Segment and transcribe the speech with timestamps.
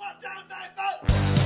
[0.00, 1.39] Put down thy vote!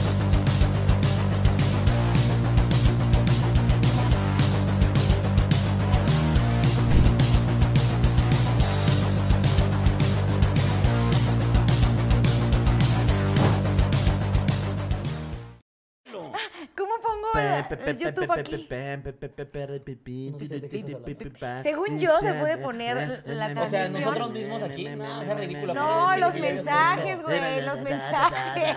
[17.02, 18.69] ¿Cómo pongo la- el YouTube aquí?
[21.62, 23.93] Según yo, se puede poner la O sea, transmisión.
[24.03, 25.75] nosotros mismos aquí, no, esa ridícula.
[25.75, 28.77] No, los mensajes, güey, los mensajes.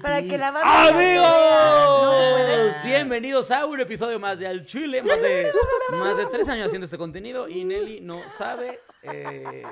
[0.00, 0.88] Para que la banda...
[0.88, 2.74] ¡Amigos!
[2.84, 5.02] Bienvenidos a un episodio más de Al Chile.
[5.02, 5.50] Más de,
[5.92, 9.62] más de tres años haciendo este contenido y Nelly no sabe eh,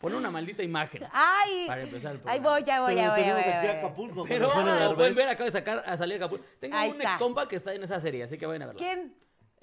[0.00, 1.02] poner una maldita imagen.
[1.12, 3.70] Ay, Para empezar el ahí voy, ya voy, ya voy, ya voy, ya voy.
[3.78, 4.24] Acapulco.
[4.28, 6.44] Pero como pueden ver, acaba de sacar a salir Acapulco.
[6.60, 7.10] Tengo Ahí un está.
[7.14, 8.78] ex compa que está en esa serie, así que vayan a verlo.
[8.78, 9.16] ¿Quién?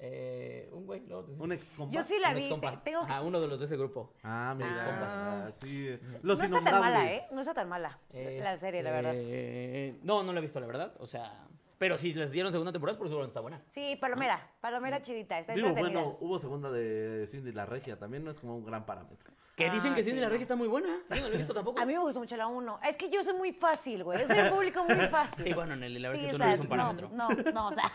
[0.04, 1.32] Eh, un güey, luego te.
[1.32, 1.94] Un ex compa.
[1.94, 2.40] Yo sí la Un vi.
[2.42, 2.82] ex-compa.
[2.82, 4.12] Tengo que- Ajá, uno de los de ese grupo.
[4.24, 4.70] Ah, mira.
[4.76, 5.46] Ah.
[5.48, 5.96] Ah, sí.
[6.22, 6.80] Los no está tan innombrables.
[6.80, 7.26] mala, ¿eh?
[7.30, 9.14] No está tan mala la serie, la verdad.
[9.14, 10.94] Este, No, no la he visto, la verdad.
[10.98, 11.46] O sea,
[11.82, 13.60] pero si les dieron segunda temporada es porque seguro está buena.
[13.66, 16.00] Sí, palomera, palomera chidita, está Digo, entretenida.
[16.00, 17.98] bueno, hubo segunda de Cindy la Regia.
[17.98, 19.32] También no es como un gran parámetro.
[19.56, 20.30] Que dicen Ah, que Cindy sí, la no.
[20.30, 20.96] Regia está muy buena.
[21.10, 21.80] Yo no la he visto tampoco.
[21.80, 22.78] A mí me gustó mucho la 1.
[22.88, 24.20] Es que yo soy muy fácil, güey.
[24.20, 25.42] Yo soy un público muy fácil.
[25.44, 27.08] Sí, bueno, Nelly, la verdad Sí, es que o tú no eres un parámetro.
[27.12, 27.92] No, no, no, o sea.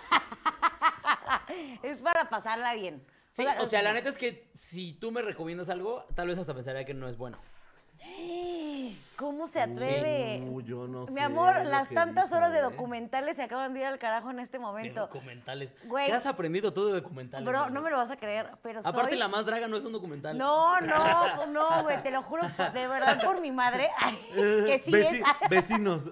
[1.84, 3.02] es para pasarla bien.
[3.32, 6.54] Sí, o sea, la neta es que si tú me recomiendas algo, tal vez hasta
[6.54, 7.38] pensaría que no es bueno.
[9.18, 10.44] ¿Cómo se atreve?
[10.48, 12.62] Uh, yo no Mi sé amor, las tantas horas de ¿eh?
[12.62, 15.02] documentales se acaban de ir al carajo en este De momento.
[15.02, 15.74] documentales.
[15.86, 16.06] Güey.
[16.08, 17.48] ¿Qué has aprendido tú de documentales?
[17.48, 18.92] Bro, no me lo vas a creer, pero soy...
[18.92, 20.38] Aparte, La Más Draga no es un documental.
[20.38, 22.44] No, no, no, güey, te lo juro,
[22.74, 25.50] de verdad, por mi madre, ay, que sí Veci- es.
[25.50, 26.04] Vecinos.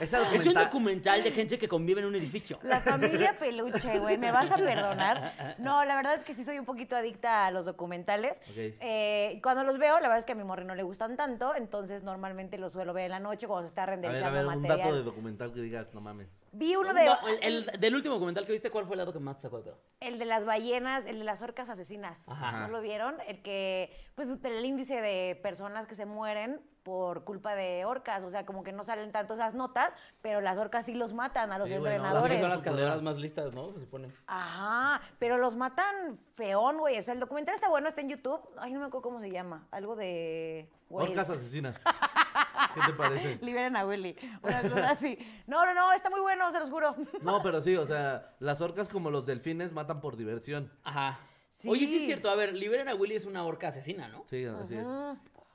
[0.00, 2.58] Esa Es un documental- de gente que convive en un edificio.
[2.62, 5.56] La familia peluche, güey, ¿me vas a perdonar?
[5.58, 8.40] No, la verdad es que sí soy un poquito adicta a los documentales.
[8.50, 8.56] Ok.
[8.56, 11.54] Eh, cuando los veo, la verdad es que a mi morri no le gustan tanto,
[11.64, 14.32] entonces normalmente los suelo ver en la noche cuando se está A ver, a renderizando
[14.36, 14.78] ver, un material.
[14.78, 16.28] dato de documental que digas, no mames.
[16.54, 17.04] Vi uno de...
[17.04, 19.42] No, el, el- del último documental que viste, ¿cuál fue el dato que más te
[19.42, 19.78] sacó de pedo?
[20.00, 22.28] El de las ballenas, el de las orcas asesinas.
[22.28, 22.60] Ajá.
[22.60, 23.16] ¿No lo vieron?
[23.26, 28.22] El que, pues, el índice de personas que se mueren por culpa de orcas.
[28.24, 31.50] O sea, como que no salen tanto esas notas, pero las orcas sí los matan
[31.50, 32.38] a los Sí, las entrenadores.
[32.40, 33.72] son las calderas más listas, ¿no?
[33.72, 34.12] Se supone.
[34.26, 36.98] Ajá, pero los matan feón, güey.
[36.98, 38.40] O sea, el documental está bueno, está en YouTube.
[38.58, 39.66] Ay, no me acuerdo cómo se llama.
[39.70, 40.68] Algo de...
[40.90, 41.80] güey, Orcas asesinas.
[42.74, 43.38] ¿Qué te parece?
[43.40, 44.16] Liberen a Willy.
[44.42, 45.16] Una cosa así.
[45.46, 46.94] No, no, no, está muy bueno, se los juro.
[47.22, 50.70] No, pero sí, o sea, las orcas como los delfines matan por diversión.
[50.82, 51.18] Ajá.
[51.48, 51.68] Sí.
[51.68, 52.30] Oye, sí es cierto.
[52.30, 54.24] A ver, liberen a Willy es una orca asesina, ¿no?
[54.28, 54.84] Sí, así es.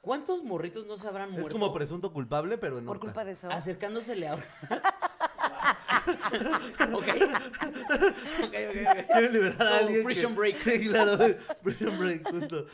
[0.02, 1.50] ¿Cuántos morritos no se habrán muerto?
[1.50, 3.52] Es como presunto culpable, pero en Por culpa de eso.
[3.52, 4.54] Acercándosele a orcas.
[6.94, 6.94] ok.
[6.94, 7.06] ok,
[8.44, 9.06] ok, ok.
[9.12, 10.04] Quieren liberar a alguien.
[10.04, 10.58] Prison que- Break.
[10.64, 11.18] Sí, claro.
[11.64, 12.66] Prison Break, justo.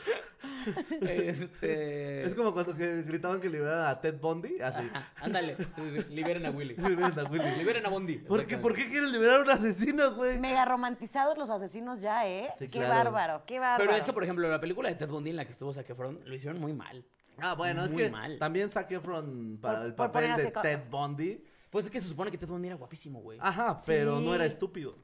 [1.01, 2.23] Este.
[2.23, 4.59] Es como cuando que gritaban que liberaran a Ted Bundy.
[4.61, 4.81] Así.
[4.93, 5.55] Ajá, ándale.
[5.75, 6.13] Sí, sí.
[6.15, 6.75] Liberen a Willy.
[6.75, 7.51] Liberen a Willy.
[7.57, 8.17] Liberen a Bondi.
[8.17, 10.39] ¿Por qué, ¿Por qué quieren liberar a un asesino, güey?
[10.39, 12.49] Mega romantizados los asesinos ya, ¿eh?
[12.59, 13.11] Sí, qué claro.
[13.11, 13.83] bárbaro, qué bárbaro.
[13.85, 15.89] Pero es que, por ejemplo, la película de Ted Bundy en la que estuvo Zac
[15.89, 17.05] Efron lo hicieron muy mal.
[17.37, 18.37] Ah, bueno, es que mal.
[18.39, 21.43] también Zac Efron para Por- el papel de Ted Bundy.
[21.69, 23.37] Pues es que se supone que Ted Bundy era guapísimo, güey.
[23.41, 24.95] Ajá, pero no era estúpido.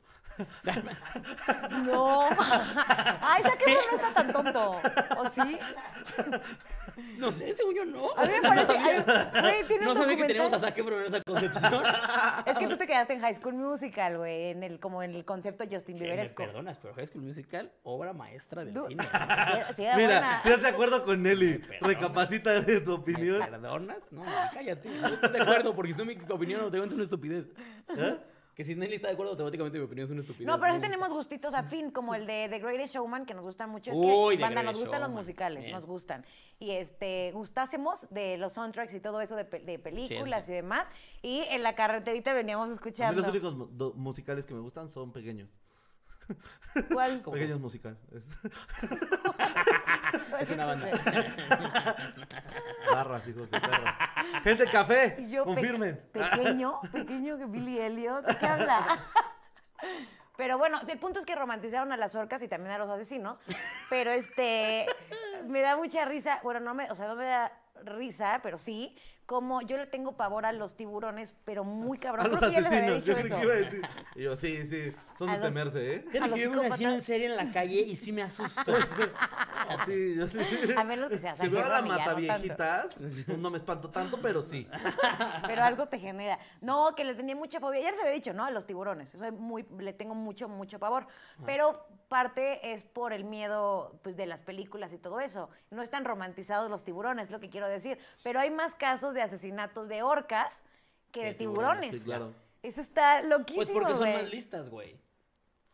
[1.85, 2.29] No.
[3.21, 4.79] Ay, esa que no está tan tonto.
[5.17, 5.57] ¿O sí?
[7.17, 8.11] No sé, según yo no.
[8.17, 8.73] A mí me parece.
[8.73, 11.21] No sabía, ay, Güey, tiene no un sabía que teníamos a Zac Efron en esa
[11.21, 11.83] concepción.
[12.45, 15.25] Es que tú te quedaste en High School Musical, güey, en el, como en el
[15.25, 16.43] concepto Justin me Bieberesco.
[16.43, 19.03] perdonas, pero High School Musical, obra maestra del Du- cine.
[19.03, 20.41] Sí, sí, era Mira, buena.
[20.43, 21.57] ¿estás de acuerdo con Nelly?
[21.81, 23.39] Recapacita de tu ¿Me opinión.
[23.39, 24.11] perdonas?
[24.11, 24.89] No, cállate.
[24.89, 27.47] No estás de acuerdo porque si no mi opinión automáticamente es una estupidez.
[27.97, 28.17] ¿Eh?
[28.61, 30.45] Que si Nelly está de acuerdo, automáticamente mi opinión es una estupidez.
[30.45, 33.71] No, pero sí tenemos gustitos afín, como el de The Greatest Showman, que nos gustan
[33.71, 33.89] mucho.
[33.89, 35.73] Es Uy, que, The banda, nos gustan los musicales, bien.
[35.75, 36.23] nos gustan.
[36.59, 40.51] Y este, gustásemos de los soundtracks y todo eso de, pe- de películas sí.
[40.51, 40.85] y demás.
[41.23, 43.19] Y en la carreterita veníamos A mí escuchando.
[43.19, 45.49] los únicos musicales que me gustan son pequeños.
[46.91, 47.21] ¿Cuál?
[47.21, 47.33] ¿Cómo?
[47.35, 47.97] Pequeños musical.
[48.15, 48.37] Es-
[50.39, 50.87] Es una banda.
[52.93, 53.97] Barras, hijos de perra.
[54.43, 55.15] Gente, café.
[55.19, 56.01] Y yo, pe- confirmen.
[56.11, 58.25] pequeño, pequeño que Billy Elliot.
[58.25, 58.99] ¿De qué habla?
[60.37, 63.39] Pero bueno, el punto es que romantizaron a las orcas y también a los asesinos.
[63.89, 64.87] Pero este,
[65.45, 66.39] me da mucha risa.
[66.43, 67.51] Bueno, no me, o sea, no me da
[67.83, 68.95] risa, pero sí,
[69.31, 72.25] como yo le tengo pavor a los tiburones, pero muy cabrón.
[72.25, 73.05] A los Creo que ya les había asesinos.
[73.05, 73.35] dicho Yo creí eso.
[73.37, 73.81] que iba a decir.
[74.15, 74.93] Y yo, sí, sí.
[75.17, 76.05] Son A de los- temerse, ¿eh?
[76.11, 78.73] Que yo vi un asesino en serie en la calle y sí me asusto.
[79.85, 80.37] Sí, yo sí.
[80.75, 84.19] A menos que sea Si veo a la mata viejitas, pues no me espanto tanto,
[84.21, 84.67] pero sí.
[85.47, 86.37] Pero algo te genera.
[86.59, 87.79] No, que le tenía mucha fobia.
[87.81, 88.43] Ya les había dicho, ¿no?
[88.43, 89.09] A los tiburones.
[89.11, 91.07] Soy muy, le tengo mucho, mucho pavor.
[91.45, 95.49] Pero parte es por el miedo pues, de las películas y todo eso.
[95.69, 97.97] No están romantizados los tiburones, es lo que quiero decir.
[98.21, 100.61] Pero hay más casos de asesinatos de orcas
[101.11, 101.91] que de tiburones.
[101.91, 102.33] Sí, claro.
[102.61, 104.13] Eso está loquísimo, Pues porque son güey.
[104.13, 104.97] más listas, güey.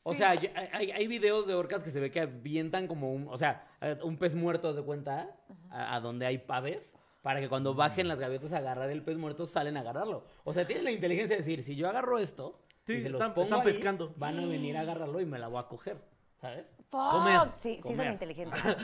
[0.04, 0.20] O Sí.
[0.20, 3.68] sea, hay, hay videos de orcas que se ve que avientan como un, o sea,
[3.82, 5.36] eh, un pez muerto, de cuenta,
[5.72, 9.18] a, a donde hay paves, para que cuando bajen las gaviotas a agarrar el pez
[9.18, 10.24] muerto, salen a agarrarlo.
[10.46, 13.20] O sea, tienen la inteligencia de decir, si yo agarro esto, Sí, y se los
[13.20, 14.14] están- pongo están ahí, pescando.
[14.16, 15.98] van a venir a agarrarlo y me la voy a coger,
[16.42, 16.66] ¿sabes?
[16.90, 17.12] Fuck.
[17.12, 17.42] Comer.
[17.54, 18.06] Sí, sí, Comer.
[18.06, 18.62] son inteligentes.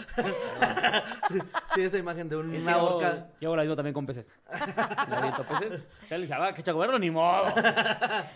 [1.29, 1.39] Sí,
[1.75, 3.27] sí, esa imagen de Es que una yo, orca.
[3.41, 4.33] yo hago lo mismo también con peces.
[5.09, 7.45] Le aviento peces, se les va, que echa comerlo, ni modo.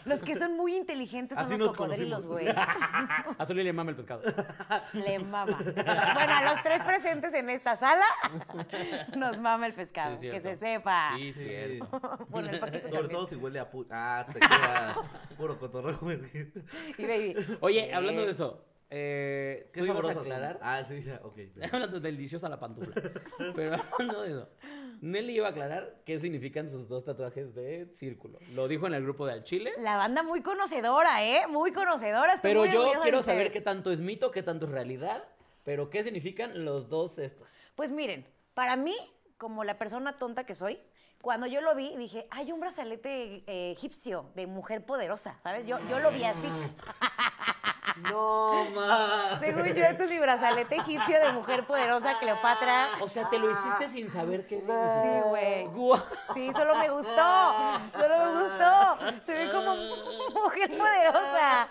[0.05, 2.47] Los que son muy inteligentes son Así los nos cocodrilos, güey.
[3.37, 4.21] A Zully le mama el pescado.
[4.93, 5.57] Le mama.
[5.61, 8.05] Bueno, a los tres presentes en esta sala
[9.15, 10.15] nos mama el pescado.
[10.17, 10.49] Sí, es que cierto.
[10.49, 11.11] se sepa.
[11.17, 11.43] Sí, Sí.
[11.43, 11.89] cierto.
[12.29, 13.11] Bueno, el paquete Sobre también.
[13.17, 13.85] todo si huele a pu...
[13.91, 14.97] Ah, te quedas.
[15.37, 16.19] Puro cotorreo, güey.
[16.97, 17.57] Y baby.
[17.59, 17.91] Oye, Sí.
[17.93, 20.17] hablando de eso, eh, Qué ¿tú ibas a son.
[20.19, 20.59] aclarar?
[20.61, 21.37] Ah, sí, ya, ok.
[21.73, 22.93] Hablando del deliciosa la pantufla.
[23.55, 24.49] Pero hablando de eso,
[25.01, 28.39] Nelly iba a aclarar qué significan sus dos tatuajes de círculo.
[28.53, 29.73] Lo dijo en el grupo de Al Chile.
[29.79, 31.41] La banda muy conocedora, ¿eh?
[31.49, 32.33] Muy conocedora.
[32.33, 35.23] Estoy Pero muy yo quiero saber qué tanto es mito, qué tanto es realidad.
[35.63, 37.49] Pero qué significan los dos estos.
[37.75, 38.95] Pues miren, para mí,
[39.37, 40.79] como la persona tonta que soy,
[41.21, 45.65] cuando yo lo vi, dije, hay un brazalete eh, egipcio de mujer poderosa, ¿sabes?
[45.67, 46.47] Yo, yo lo vi así.
[48.03, 49.37] No, ma.
[49.39, 52.89] Según yo, este es mi brazalete egipcio de mujer poderosa, Cleopatra.
[53.01, 54.63] O sea, te lo hiciste sin saber qué es.
[54.63, 55.67] Sí, güey.
[56.33, 57.79] Sí, solo me gustó.
[57.93, 59.21] Solo me gustó.
[59.21, 59.75] Se ve como
[60.43, 61.67] mujer poderosa.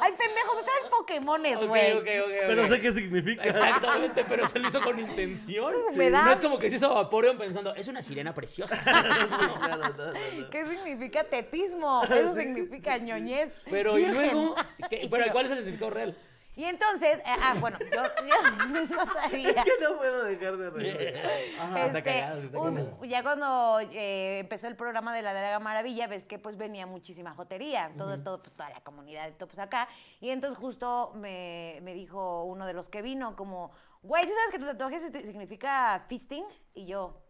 [0.00, 1.92] Ay, pendejo, tú traes Pokémones, Ok, güey.
[1.92, 2.32] ok, ok, ok.
[2.46, 3.42] Pero sé qué significa.
[3.44, 5.72] Exactamente, pero se lo hizo con intención.
[5.90, 6.24] Humedad.
[6.26, 8.76] No es como que se hizo Vaporeon pensando, es una sirena preciosa.
[8.84, 10.50] Claro, no, no, no.
[10.50, 12.02] ¿Qué significa tetismo?
[12.04, 13.60] Eso significa ñoñez.
[13.70, 14.54] Pero, ¿y luego?
[14.90, 16.16] ¿Qué- pero, ¿cuál es el significado real?
[16.56, 17.86] Y entonces, eh, ah, bueno, yo,
[18.26, 19.50] yo no sabía.
[19.50, 21.14] Es que no puedo dejar de reír.
[21.60, 21.86] Ajá.
[21.86, 23.04] está Este, cagado, está un- cagado.
[23.04, 27.34] ya cuando eh, empezó el programa de la Daga Maravilla, ves que pues venía muchísima
[27.34, 29.88] jotería, todo, todo, pues toda la comunidad todo pues acá.
[30.20, 33.70] Y entonces justo me, me dijo uno de los que vino como,
[34.02, 36.44] güey, ¿sí sabes que tu tatuaje si- significa fisting?
[36.74, 37.22] Y yo,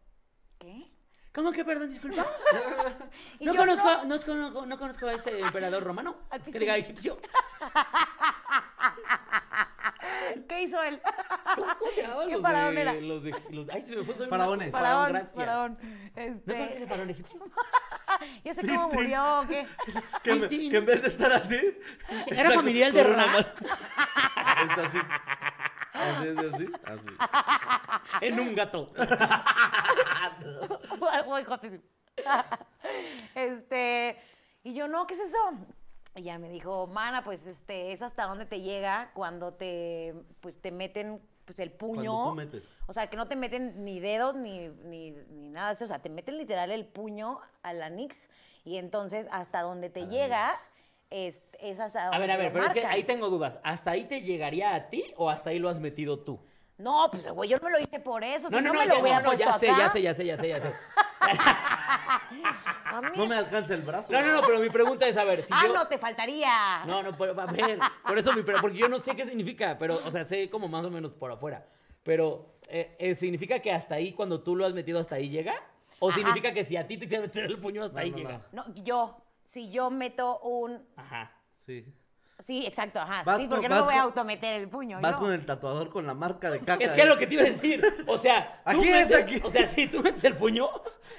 [0.59, 0.91] ¿qué?
[1.33, 2.27] ¿Cómo que, perdón, disculpa?
[3.39, 4.01] Y No yo, conozco, no.
[4.25, 6.17] conozco, no conozco a ese emperador romano.
[6.31, 7.19] Al Que diga egipcio.
[10.49, 11.01] ¿Qué hizo él?
[11.55, 12.93] ¿Cómo, se llamaban ¿Qué los faraón de, era?
[12.95, 13.35] los de...
[13.51, 14.27] Los, ay, se me fue.
[14.29, 14.71] Faraones.
[14.73, 15.35] Faraón, gracias.
[15.35, 15.73] faraón.
[15.73, 17.41] ¿No conoces Este, el faraón egipcio?
[18.45, 19.67] ya sé cómo murió, ¿o ¿qué?
[20.23, 21.61] Que, me- que en vez de estar así.
[22.29, 23.39] Era familiar de Ra.
[23.39, 24.99] Está así.
[25.93, 26.69] Así, así, así.
[26.85, 28.27] así.
[28.27, 28.93] En un gato.
[33.35, 34.19] Este,
[34.63, 35.39] y yo, no, ¿qué es eso?
[36.17, 40.61] Y ya me dijo, mana, pues este, es hasta dónde te llega cuando te, pues,
[40.61, 42.31] te meten pues, el puño.
[42.31, 42.63] Tú metes.
[42.87, 45.85] O sea, que no te meten ni dedos ni, ni, ni nada eso.
[45.85, 48.29] O sea, te meten literal el puño a la nix
[48.65, 50.57] y entonces hasta donde te llega
[51.11, 53.61] es, es hasta A donde ver, a ver, pero es que ahí tengo dudas.
[53.63, 56.41] ¿Hasta ahí te llegaría a ti o hasta ahí lo has metido tú?
[56.79, 58.49] No, pues güey, yo no me lo hice por eso.
[58.49, 59.79] si no, me ya, lo hubiera no, no, puesto ya sé, acá.
[59.79, 60.73] ya sé, ya sé, ya sé, ya sé.
[61.21, 64.13] A mí- No me alcanza el brazo.
[64.13, 65.75] No, no, no, pero mi pregunta es, a ver, si ah, yo...
[65.75, 66.85] no, te faltaría.
[66.87, 69.77] No, no, pero, a ver, por eso mi, pero porque yo no sé qué significa,
[69.79, 71.67] pero, o sea, sé como más o menos por afuera.
[72.03, 75.55] Pero, eh, eh, ¿significa que hasta ahí, cuando tú lo has metido, hasta ahí llega?
[75.99, 76.17] ¿O Ajá.
[76.19, 78.47] significa que si a ti te quisieras meter el puño, hasta No, ahí no, llega?
[78.53, 79.23] No, yo,
[79.53, 80.83] si yo meto un...
[80.97, 81.31] Ajá.
[81.59, 81.85] Sí.
[82.41, 83.23] Sí, exacto, ajá.
[83.25, 84.99] Vas sí, con- porque no vas me voy a con- autometer el puño.
[85.01, 85.21] Vas yo.
[85.21, 86.83] con el tatuador con la marca de caca.
[86.85, 87.09] Es que es ¿eh?
[87.09, 87.83] lo que te iba a decir.
[88.07, 89.41] O sea, tú Aquí es, metes, aquí.
[89.45, 90.69] o sea, si tú metes el puño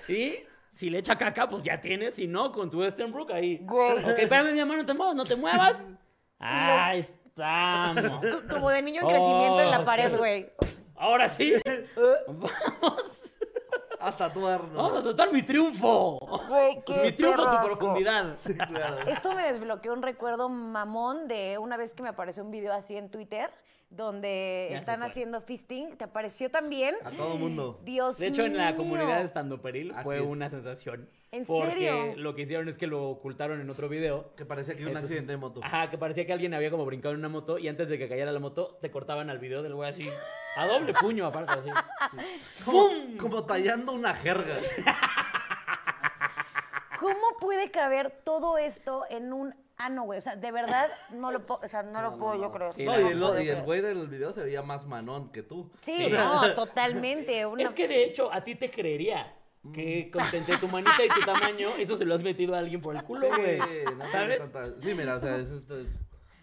[0.08, 0.36] y
[0.72, 2.16] si le echa caca, pues ya tienes.
[2.16, 3.60] Si no, con tu Western Brook ahí.
[3.62, 4.00] Güey.
[4.00, 5.86] Ok, espérame, mi amor, no te muevas, no te muevas.
[6.40, 8.42] Ahí estamos.
[8.50, 10.18] Como de niño en crecimiento en la pared, Ok.
[10.18, 10.52] güey.
[10.96, 11.54] Ahora sí.
[12.28, 13.21] Vamos.
[14.02, 14.74] A tatuarnos.
[14.76, 16.18] Vamos a tratar mi triunfo.
[16.48, 18.36] Güey, qué Mi triunfo a tu profundidad.
[18.46, 19.00] Sí, claro.
[19.08, 22.98] Esto me desbloqueó un recuerdo mamón de una vez que me apareció un video así
[22.98, 23.50] en Twitter
[23.92, 25.98] donde Ya están haciendo fisting.
[25.98, 26.96] ¿Te apareció también?
[27.04, 27.80] A todo mundo.
[27.84, 28.78] Dios De hecho, en la mío.
[28.78, 30.26] comunidad de Estando Peril Así fue es.
[30.26, 31.10] una sensación.
[31.32, 32.14] ¿En porque serio?
[32.16, 34.34] lo que hicieron es que lo ocultaron en otro video.
[34.38, 35.60] Que parecía que era un Entonces, accidente de moto.
[35.62, 38.08] Ajá, que parecía que alguien había como brincado en una moto y antes de que
[38.08, 40.10] cayera la moto te cortaban al video del güey así.
[40.56, 41.70] A doble puño, aparte, así.
[42.66, 42.90] Como,
[43.20, 44.58] como tallando una jerga.
[47.00, 50.20] ¿Cómo puede caber todo esto en un ano, güey?
[50.20, 52.72] O sea, de verdad no lo puedo, o sea, no, lo puedo yo creo.
[52.74, 55.72] Sí, No, y el, y güey del video se veía más manón que tú.
[55.82, 57.46] Sí, no, totalmente.
[57.48, 57.64] Una...
[57.64, 59.34] Es que de hecho, a ti te creería
[59.74, 62.82] que con entre tu manita y tu tamaño, eso se lo has metido a alguien
[62.82, 63.60] por el culo, güey.
[63.62, 63.68] Sí,
[63.98, 64.40] no ¿Sabes?
[64.40, 65.88] tanta- Sí, mira, o sea, es- esto es.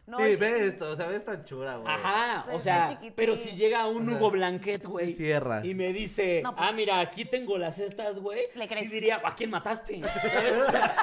[0.09, 1.93] No, sí, y- ve esto, o sea, ves tan chura, güey.
[1.93, 5.65] Ajá, o Está sea, pero si llega un Hugo Blanquet, güey, Sí, cierra.
[5.65, 8.91] y me dice, No, pues- ah, mira, aquí tengo las estas, güey, Le sí crees.
[8.91, 10.01] diría, ¿a quién mataste?
[10.03, 10.57] ¿Sabes?
[10.67, 10.97] O sea,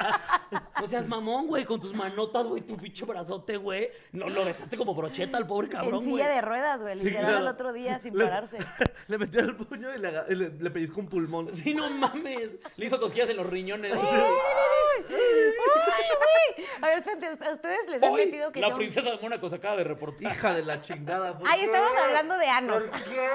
[0.80, 4.76] no seas mamón, güey, con tus manotas, güey, tu pinche brazote, güey, no lo dejaste
[4.76, 6.16] como brocheta al pobre en cabrón, güey.
[6.22, 6.98] silla de ruedas, güey.
[6.98, 7.38] Sí, Literal claro.
[7.38, 8.58] el otro día sin Le- pararse.
[9.08, 11.48] Le metió el puño y le, le, le pellizcó un pulmón.
[11.54, 12.56] Sí, no mames.
[12.76, 13.92] Le hizo cosquillas en los riñones.
[15.08, 16.66] güey.
[16.82, 18.78] A ver, espérate, ¿a ustedes les han metido que la son...
[18.78, 20.22] princesa de Mónaco se acaba de reportar.
[20.32, 21.38] Hija de la chingada.
[21.38, 21.66] ¿por Ay, qué?
[21.66, 22.82] estamos hablando de anos.
[22.84, 23.26] ¿Por qué?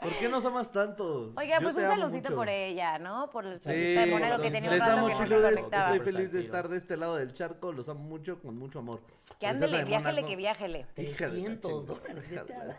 [0.00, 1.32] ¿Por qué nos amas tanto?
[1.36, 3.28] Oiga, Yo pues un saludito por ella, ¿no?
[3.30, 5.54] Por el Sí, saludito de Mónaco que tenía un rato amo que no se chiludes,
[5.54, 5.96] conectaba.
[5.96, 7.72] Estoy feliz de estar de este lado del charco.
[7.72, 9.00] Los amo mucho, con mucho amor.
[9.38, 10.78] Que Princesa ándele, de viájele, que viájele.
[10.96, 12.30] Hija de la 300 chingada, dólares.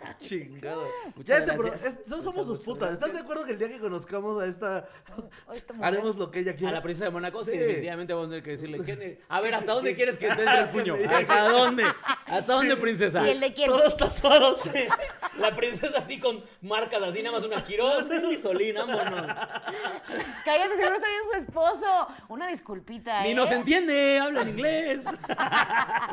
[0.01, 0.83] la Chingado.
[1.23, 1.59] Ya este, es-
[2.07, 2.93] no Muchas, somos sus putas.
[2.93, 4.85] ¿Estás de acuerdo que el día que conozcamos a esta
[5.47, 6.73] Ay, haremos lo que ella A quiera?
[6.73, 7.57] la princesa de Mónaco, sí, Sí.
[7.57, 9.19] definitivamente vamos a tener que decirle.
[9.29, 10.95] A ver, ¿hasta dónde quieres que te entre el puño?
[11.09, 11.83] ¿Hasta dónde?
[12.25, 13.25] ¿Hasta dónde, princesa?
[13.27, 13.69] ¿Y el de quién?
[13.69, 14.61] Todos tatuados.
[14.61, 14.85] sí.
[15.39, 19.25] La princesa así con marcas así, nada más una Quirós y Solín, vámonos.
[20.45, 22.07] Cállate, seguro está bien su esposo.
[22.29, 23.33] Una disculpita, Ni ¿eh?
[23.35, 25.01] nos entiende, habla en inglés.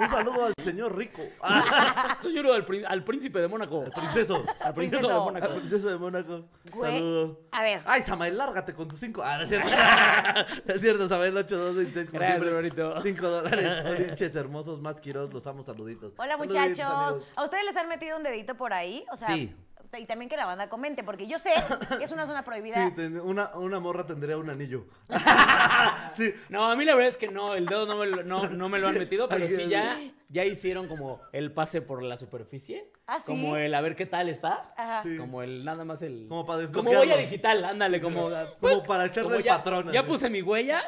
[0.00, 1.22] Un saludo al señor rico.
[2.22, 3.84] Soy uno al, prín- al príncipe de Mónaco.
[3.94, 4.44] Princeso.
[4.60, 5.08] Al princeso Princeso.
[5.08, 5.54] de Al Mónaco.
[5.54, 6.44] princeso de Mónaco.
[6.72, 7.40] Güey, Saludo.
[7.52, 7.82] a ver.
[7.84, 9.22] Ay, Samael, lárgate con tus cinco.
[9.25, 9.68] Ah, no es cierto.
[10.64, 12.07] No es cierto, Samael 8226.
[12.11, 12.49] como Gracias, siempre.
[12.49, 13.03] hermanito.
[13.03, 14.07] Cinco dólares.
[14.09, 15.33] Pinches hermosos, más quiros.
[15.33, 16.12] Los amo, saluditos.
[16.19, 16.95] Hola Saluditos, muchachos.
[16.95, 17.29] amigos.
[17.37, 19.05] ¿A ustedes les han metido un dedito por ahí?
[19.12, 19.55] O sea, Sí.
[19.97, 21.50] Y también que la banda comente, porque yo sé
[21.99, 22.88] que es una zona prohibida.
[22.88, 24.87] Sí, ten- una, una morra tendría un anillo.
[26.16, 26.35] sí.
[26.49, 28.68] No, a mí la verdad es que no, el dedo no me lo, no, no
[28.68, 32.90] me lo han metido, pero sí ya, ya hicieron como el pase por la superficie.
[33.07, 33.26] ¿Ah, sí?
[33.26, 34.73] Como el a ver qué tal está.
[34.76, 35.02] Ajá.
[35.02, 35.16] Sí.
[35.16, 36.26] Como el nada más el.
[36.28, 38.28] Como para Como huella digital, ándale, como.
[38.61, 39.92] Como para echarle como el ya, patrón.
[39.92, 40.09] Ya así.
[40.09, 40.80] puse mi huella.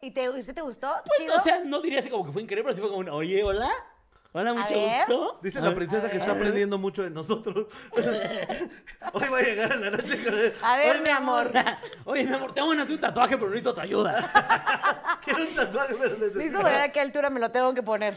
[0.00, 0.88] ¿Y te, usted te gustó?
[1.06, 1.36] Pues, ¿Chido?
[1.36, 3.42] o sea, no diría así como que fue increíble, pero sí fue como un, oye,
[3.44, 3.70] hola.
[4.34, 5.38] Hola, mucho gusto.
[5.42, 7.66] Dice A la princesa A que está aprendiendo mucho de nosotros.
[9.12, 11.50] Hoy va a llegar en la noche con el- A ver, mi amor.
[12.06, 15.18] Oye, mi amor, te van a hacer un tatuaje, pero necesito tu ayuda.
[15.24, 18.14] Quiero un tatuaje, pero necesito- ¿a qué altura me lo tengo que poner?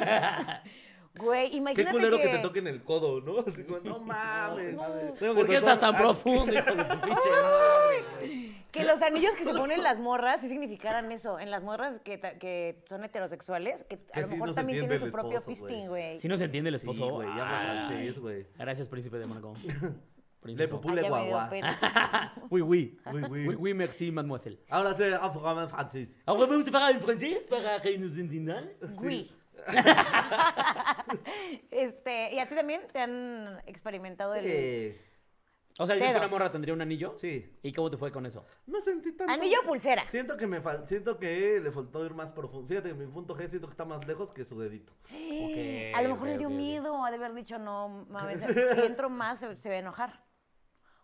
[1.17, 2.23] Güey, Qué imagínate culero que...
[2.23, 2.29] que...
[2.29, 3.39] te toquen el codo, ¿no?
[3.39, 4.73] Así como, no mames.
[4.75, 4.83] No.
[5.17, 8.55] Que ¿Por qué estás tan Ah, profundo, hijo de tu pinche madre, güey?
[8.71, 11.39] Que los anillos que se ponen las morras sí significaran eso.
[11.39, 14.57] En las morras que, que son heterosexuales, que, a Que lo sí mejor no se
[14.59, 16.19] también tienen su propio fisting, güey.
[16.19, 17.09] Si no se entiende el Sí, esposo.
[17.13, 17.87] güey, ya Ay.
[17.87, 18.45] francés, güey.
[18.57, 19.53] Gracias, príncipe de Mónaco.
[20.43, 21.49] Le popule dio guagua.
[22.51, 22.97] Oui, oui.
[23.11, 23.47] Oui, oui.
[23.47, 24.59] Oui, oui, merci, mademoiselle.
[24.69, 26.15] Ahora sí, hablo en francés.
[26.27, 28.69] Alors, vamos a hablar en francés para que nos entiendan.
[28.95, 29.31] Güey.
[31.71, 34.97] este, ¿y a ti también te han experimentado el.
[35.77, 36.31] O sea, dices que una Dedos.
[36.31, 37.15] morra tendría un anillo.
[37.17, 37.53] Sí.
[37.61, 38.45] ¿Y cómo te fue con eso?
[38.65, 39.33] No sentí tanto.
[39.33, 40.09] anillo o pulsera?
[40.09, 40.87] Siento que me fal...
[40.87, 42.65] siento que le faltó ir más profundo.
[42.67, 44.93] Fíjate que mi punto G siento que está más lejos que su dedito.
[45.93, 46.57] a lo mejor ok, le dio ok, ok.
[46.57, 48.41] miedo, ha de haber dicho, no, mames,
[48.75, 50.23] si entro más se, se va a enojar.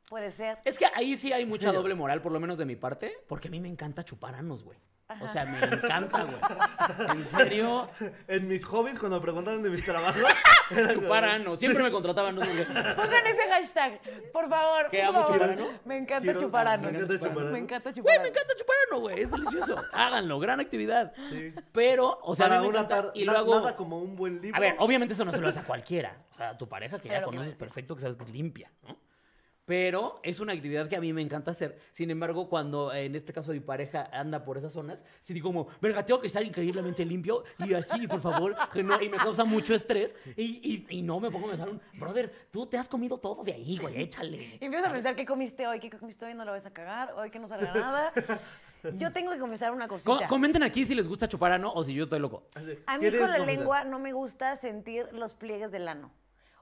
[0.10, 0.58] Puede ser.
[0.64, 3.50] Es que ahí sí hay mucha doble moral, por lo menos de mi parte, porque
[3.50, 4.78] a mí me encanta chupar anos, güey.
[5.20, 7.12] O sea, me encanta, güey.
[7.18, 7.90] En serio,
[8.28, 10.22] En mis hobbies, cuando me preguntaban de mis trabajos,
[10.94, 11.60] chupar anos.
[11.60, 12.42] Siempre me contrataban, no.
[12.42, 14.00] Pongan ese hashtag,
[14.32, 14.90] por favor.
[14.90, 15.34] ¿Qué, por amo favor.
[15.34, 15.68] chupar ano?
[15.86, 16.96] Me encanta Quiero- chupar me anos.
[16.96, 17.52] encanta chupar ano.
[17.52, 19.22] Me encanta chupar Güey, me encanta chupar ano, güey.
[19.22, 19.84] Es delicioso.
[19.94, 21.14] Háganlo, gran actividad.
[21.30, 21.54] Sí.
[21.72, 23.02] Pero, o sea, a para mí me una encanta.
[23.04, 23.60] tar- Y luego.
[23.60, 24.58] nada como un buen libro.
[24.58, 26.16] A ver, obviamente eso no se lo hace a cualquiera.
[26.32, 27.60] O sea, a tu pareja que ya Claro que conoces no.
[27.60, 28.98] perfecto, que sabes que es limpia, ¿no?
[29.72, 31.80] Pero es una actividad que a mí me encanta hacer.
[31.92, 35.68] Sin embargo, cuando en este caso mi pareja anda por esas zonas, sí digo como,
[35.80, 39.46] verga, tengo que estar increíblemente limpio y así, por favor, que no, y me causa
[39.46, 40.14] mucho estrés.
[40.36, 40.60] Y,
[40.90, 43.54] y- y no me pongo a pensar, un, brother, tú te has comido todo de
[43.54, 44.58] ahí, güey, échale.
[44.60, 45.80] Y empiezo a pensar, ¿qué comiste hoy?
[45.80, 46.34] ¿Qué comiste hoy?
[46.34, 47.14] No lo vas a cagar.
[47.16, 48.12] Hoy que no salga nada.
[48.96, 50.28] Yo tengo que confesar una Co- cosita.
[50.28, 52.44] comenten aquí si les gusta chupar ano o si yo estoy loco.
[52.56, 52.60] A
[52.98, 56.12] mí ¿quieres con la lengua no me gusta sentir los pliegues del ano.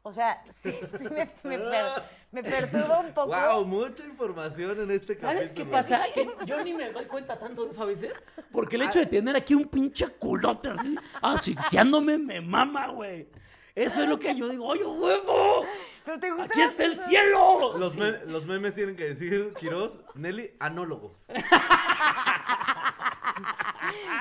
[0.04, 3.28] O sea, sí, sí me, me per- me perturba un poco.
[3.36, 5.72] Wow, mucha información en este ¿Sabes qué capítulo.
[5.72, 6.04] pasa?
[6.14, 8.14] Que yo ni me doy cuenta tanto de eso a veces.
[8.52, 13.28] Porque el hecho de tener aquí un pinche culote así, asfixiándome, me mama, güey.
[13.76, 15.64] Eso es lo que yo digo, oye, huevo,
[16.04, 17.78] Pero te gusta aquí está el cielo.
[17.78, 21.28] Los, me- los memes tienen que decir, Quiroz, Nelly, anólogos.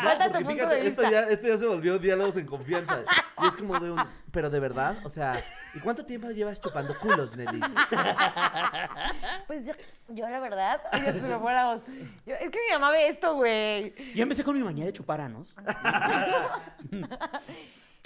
[0.03, 1.11] Falta tu Porque punto fíjate, de esto vista.
[1.11, 3.03] ya, esto ya se volvió diálogos en confianza.
[3.43, 5.43] Y es como de un, pero de verdad, o sea,
[5.79, 7.61] ¿y cuánto tiempo llevas chupando culos, Nelly?
[9.47, 9.73] Pues yo,
[10.09, 11.83] yo la verdad, ay, ya se me fue la voz.
[12.27, 13.95] Yo- es que mi mamá ve esto, güey.
[14.15, 15.55] Yo empecé con mi manía de chupar anos.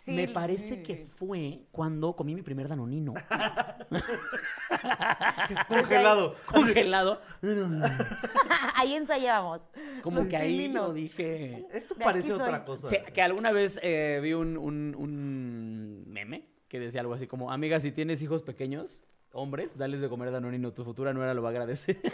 [0.04, 3.14] Sí, me parece que fue cuando comí mi primer danonino.
[5.68, 6.34] Congelado.
[6.46, 7.20] Congelado.
[8.74, 9.60] Ahí ensayábamos.
[10.02, 10.88] Como Los que ahí pininos.
[10.88, 11.64] lo dije.
[11.72, 12.40] Esto De parece soy.
[12.40, 12.88] otra cosa.
[12.88, 16.02] Sí, que alguna vez eh, vi un, un, un-
[16.72, 20.72] que decía algo así como, amiga, si tienes hijos pequeños, hombres, dales de comer Danonino,
[20.72, 22.00] tu futura nuera lo va a agradecer.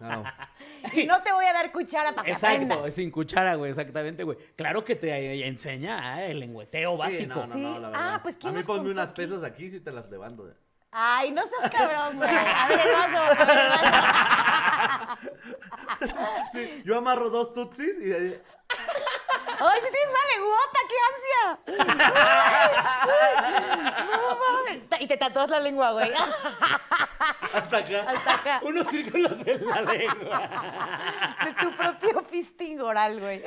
[0.00, 0.24] No.
[0.94, 2.94] Y no te voy a dar cuchara para que Exacto, aprendas.
[2.94, 4.38] sin cuchara, güey, exactamente, güey.
[4.56, 7.34] Claro que te eh, enseña eh, el lengüeteo Sí, básico.
[7.34, 7.60] no, no, Sí.
[7.60, 8.22] no, la Ah, verdad.
[8.22, 9.20] pues, ¿quién A mí ponme unas aquí?
[9.20, 10.48] pesas aquí y te las levanto.
[10.48, 10.54] eh.
[10.90, 12.30] Ay, no seas cabrón, güey.
[12.30, 15.28] A ver, el vaso, a ver, el vaso.
[16.54, 18.34] Sí, yo amarro dos tutsis y
[19.60, 20.78] ¡Ay, si tienes una legota!
[20.88, 22.00] ¡Qué ansia!
[24.10, 24.80] ¡No mames!
[25.00, 26.10] Y te tatúas la lengua, güey.
[27.52, 28.00] hasta acá.
[28.08, 28.60] Hasta acá.
[28.64, 31.36] Unos círculos en la lengua.
[31.44, 33.42] De tu propio fisting oral, güey.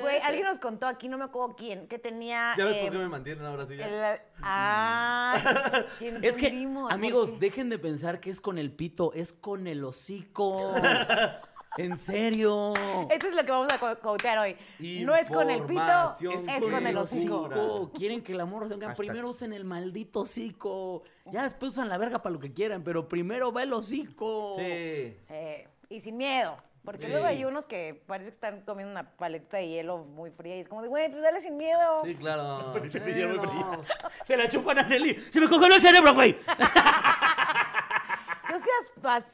[0.00, 2.54] Güey, alguien nos contó aquí, no me acuerdo quién, que tenía...
[2.56, 3.76] ¿Ya ves eh, por qué me mantienen ahora sí?
[3.76, 4.14] ya?
[4.14, 5.36] el- Ah,
[6.00, 9.66] Es que, entendimos, ¿por amigos, dejen de pensar que es con el pito, es con
[9.66, 10.74] el hocico.
[11.78, 12.74] en serio.
[13.10, 14.56] Esto es lo que vamos a co- cotear hoy.
[15.04, 15.82] No es con el pito,
[16.20, 17.90] es con el hocico.
[17.94, 18.76] Quieren que el amor se.
[18.96, 21.02] Primero usen el maldito hocico.
[21.26, 24.54] Ya después usan la verga para lo que quieran, pero primero va el hocico.
[24.56, 24.62] Sí.
[24.64, 26.56] Eh, y sin miedo.
[26.84, 27.10] Porque Sí.
[27.12, 30.60] luego hay unos que parece que están comiendo una paleta de hielo muy fría y
[30.62, 31.98] es como de, güey, pues dale sin miedo.
[32.04, 32.72] Sí, claro.
[32.72, 33.82] Paleta de Sí, hielo muy no.
[34.24, 35.14] Se la chupan a Nelly.
[35.30, 36.36] Se me congeló el cerebro, güey.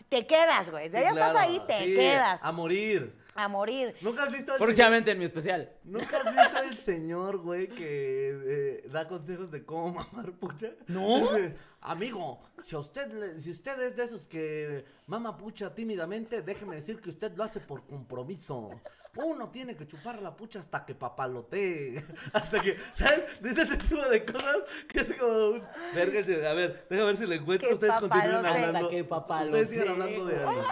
[0.08, 0.86] Te quedas, güey.
[0.86, 3.14] Sí, ya estás ahí, te Sí, quedas A morir.
[3.34, 3.94] a morir.
[4.00, 5.72] ¿Nunca has visto al Próximamente en mi especial.
[5.84, 10.70] ¿Nunca has visto al señor, güey, que eh, da consejos de cómo mamar pucha?
[10.86, 11.28] No.
[11.80, 17.00] Amigo, si a usted, si usted es de esos que mama pucha tímidamente, déjeme decir
[17.00, 18.70] que usted lo hace por compromiso.
[19.24, 22.04] Uno tiene que chupar la pucha hasta que papalotee.
[22.32, 23.42] Hasta que, ¿sabes?
[23.42, 24.58] Dice ese tipo de cosas
[24.88, 25.64] que es como un...
[25.94, 26.20] Verga,
[26.50, 27.72] a ver, déjame ver si lo encuentro.
[27.72, 28.36] Ustedes papalotee.
[28.36, 28.78] hablando.
[28.78, 30.46] Hasta que papalotee, Ustedes hablando de güey.
[30.46, 30.62] algo.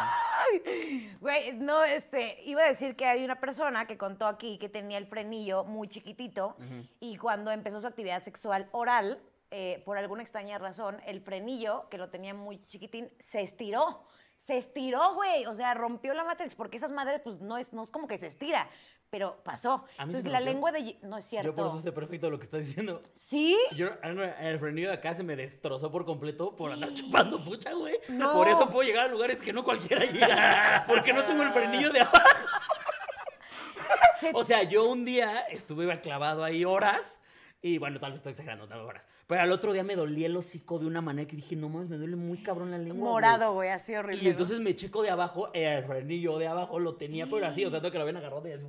[1.21, 4.99] Güey, no, este, iba a decir que hay una persona que contó aquí que tenía
[4.99, 6.57] el frenillo muy chiquitito
[7.01, 11.99] y cuando empezó su actividad sexual oral, eh, por alguna extraña razón, el frenillo, que
[11.99, 14.07] lo tenía muy chiquitín, se estiró.
[14.47, 15.47] Se estiró, güey.
[15.47, 18.17] O sea, rompió la matrix, porque esas madres, pues, no es, no es como que
[18.19, 18.69] se estira,
[19.11, 19.85] pero pasó.
[19.99, 20.53] A mí se Entonces, me la rompió.
[20.53, 20.99] lengua de...
[21.03, 21.49] No es cierto.
[21.51, 23.03] Yo por eso sé perfecto lo que está diciendo.
[23.15, 23.57] ¿Sí?
[23.75, 24.09] Yo, ah,
[24.41, 27.99] el frenillo de acá se me destrozó por completo por andar chupando pucha, güey.
[28.09, 28.35] No.
[28.35, 30.85] Por eso puedo llegar a lugares que no cualquiera llega.
[30.87, 32.21] Porque no tengo el frenillo de abajo.
[34.21, 37.21] Se- O sea, yo un día estuve clavado ahí horas.
[37.63, 39.09] Y bueno, tal vez estoy exagerando, no horas.
[39.27, 41.89] Pero al otro día me dolía el hocico de una manera que dije, no mames,
[41.89, 42.99] me duele muy cabrón la lengua.
[42.99, 43.13] güey".
[43.13, 44.23] Morado, güey, así horrible.
[44.23, 47.71] Y entonces me checo de abajo, el frenillo de abajo lo tenía, pero así, o
[47.71, 48.67] sea, tengo que lo habían agarrado y así.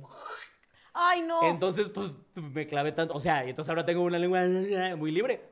[1.00, 1.42] Ay, no.
[1.44, 3.14] Entonces, pues me clavé tanto.
[3.14, 4.42] O sea, y entonces ahora tengo una lengua
[4.96, 5.50] muy libre.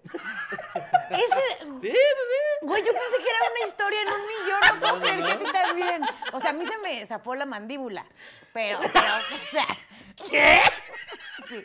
[1.11, 1.67] Ese...
[1.81, 2.67] Sí, sí, sí.
[2.67, 5.27] Güey, yo pensé que era una historia en un millón, no puedo No, creer no,
[5.27, 6.03] que a ti también.
[6.33, 8.07] O sea, a mí se me zafó la mandíbula.
[8.55, 9.07] Pero, pero,
[9.41, 9.67] o sea,
[10.31, 10.61] ¿qué?
[11.49, 11.63] Sí.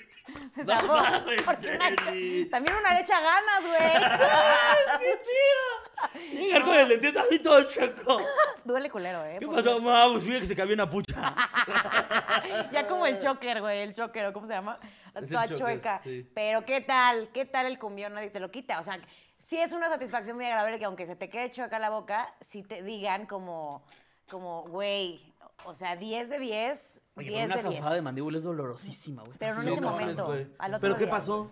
[0.56, 5.00] Se No mames, porque también una le echa ganas, güey.
[5.00, 6.42] ¡Qué chido!
[6.42, 8.22] Llegar con el dentista así todo checo.
[8.64, 9.38] Duele culero, ¿eh?
[9.40, 10.12] ¿Qué pasó, mamá?
[10.12, 11.36] Pues fíjate que se cambió una pucha.
[12.72, 14.80] Ya como el choker, güey, el choker, ¿o ¿cómo se llama?
[15.16, 16.02] Es el Toda choker, chueca.
[16.04, 16.28] sí.
[16.34, 17.30] Pero ¿qué tal?
[17.34, 18.14] ¿Qué tal el cumbión?
[18.14, 18.80] Nadie te lo quita.
[18.80, 19.00] O sea,
[19.40, 22.64] sí es una satisfacción muy agradable que aunque se te quede chueca la boca, sí
[22.64, 23.84] te digan como,
[24.30, 25.31] como, güey,
[25.66, 27.76] o sea, 10 de 10, Oye, 10 pero una de 10.
[27.80, 29.38] zafada de mandíbula es dolorosísima, güey.
[29.38, 29.92] Pero no en ese loca.
[29.92, 30.26] momento.
[30.26, 30.48] güey.
[30.60, 31.12] al otro ¿Pero qué día.
[31.12, 31.52] pasó?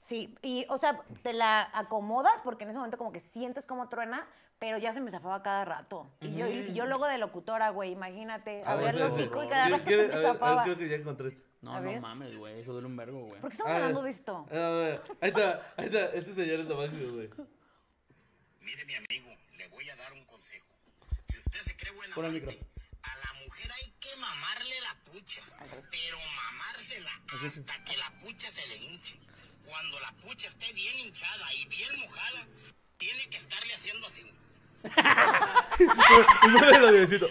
[0.00, 3.88] Sí, y, o sea, te la acomodas porque en ese momento como que sientes como
[3.88, 4.26] truena,
[4.58, 6.10] pero ya se me zafaba cada rato.
[6.20, 9.22] Y yo, y yo luego de locutora, güey, imagínate, A abría ver, el espérate.
[9.28, 10.62] hocico y cada rato se ¿Quiere- me a ver, a ver, zafaba.
[10.64, 11.42] creo que ya encontré esto.
[11.62, 12.00] No, A no ver.
[12.00, 12.58] mames, güey.
[12.58, 13.40] Eso duele un vergo, güey.
[13.40, 14.46] ¿Por qué estamos A ver, hablando de esto?
[14.50, 16.04] A ver, ahí está, ahí está.
[16.06, 17.30] Este señor es lo máximo, güey.
[18.60, 20.66] Mire, mi amigo, le voy a dar un consejo.
[21.28, 22.66] Si usted se cree buena Pon el amante, micro.
[25.90, 29.18] Pero mamársela hasta que la pucha se le hinche.
[29.64, 32.46] Cuando la pucha esté bien hinchada y bien mojada,
[32.98, 34.30] tiene que estarle haciendo así.
[36.48, 37.30] Muévelo, Diosito.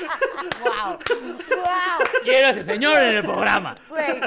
[0.63, 0.97] ¡Wow!
[1.49, 2.07] ¡Wow!
[2.23, 3.75] Quiero a ese señor en el programa.
[3.89, 4.19] Güey,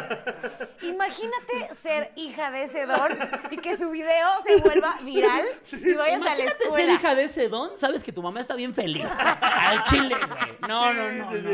[0.83, 3.13] imagínate ser hija de ese don
[3.51, 7.25] y que su video se vuelva viral y vayas a la Imagínate ser hija de
[7.25, 9.07] ese don, sabes que tu mamá está bien feliz.
[9.19, 10.59] Al chile, güey.
[10.69, 11.51] No, no, no, Sí, no,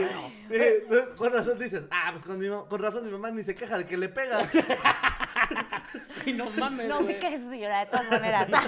[0.50, 1.16] sí, no.
[1.16, 3.78] con razón dices, ah, pues con, mi ma- con razón mi mamá ni se queja
[3.78, 4.40] de que le pega.
[6.24, 7.18] Sí, no mames, No, sí güey.
[7.18, 8.46] que es señora, de todas maneras.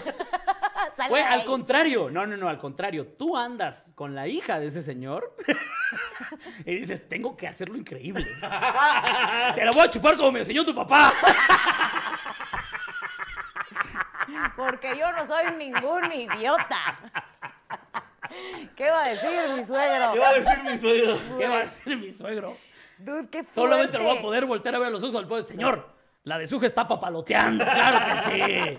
[1.08, 1.46] Güey, al ahí.
[1.46, 2.10] contrario.
[2.10, 3.06] No, no, no, al contrario.
[3.06, 5.34] Tú andas con la hija de ese señor
[6.66, 8.24] y dices, tengo que hacerlo increíble.
[9.54, 11.12] Te la voy a chupar como me enseñó tu papá.
[14.56, 16.98] Porque yo no soy ningún idiota.
[18.76, 20.12] ¿Qué va a decir mi suegro?
[20.12, 21.18] ¿Qué va a decir mi suegro?
[21.38, 22.56] ¿Qué va a hacer mi suegro?
[22.98, 23.54] Dude, qué fuerte.
[23.54, 25.92] Solamente lo voy a poder voltear a ver a los ojos al pobre señor.
[26.24, 28.78] La de Suja está papaloteando, claro que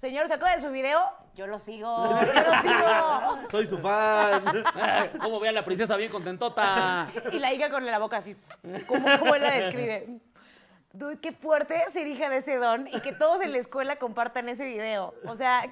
[0.00, 0.98] Señor, ¿se acuerda de su video?
[1.34, 3.50] Yo lo sigo, yo lo sigo.
[3.50, 4.42] Soy su fan.
[5.20, 7.06] ¿Cómo ve a la princesa bien contentota?
[7.30, 8.34] Y la hija con la boca así.
[8.86, 10.20] ¿Cómo, cómo él la describe?
[10.94, 14.48] Dude, qué fuerte ser hija de ese don y que todos en la escuela compartan
[14.48, 15.12] ese video.
[15.26, 15.70] O sea,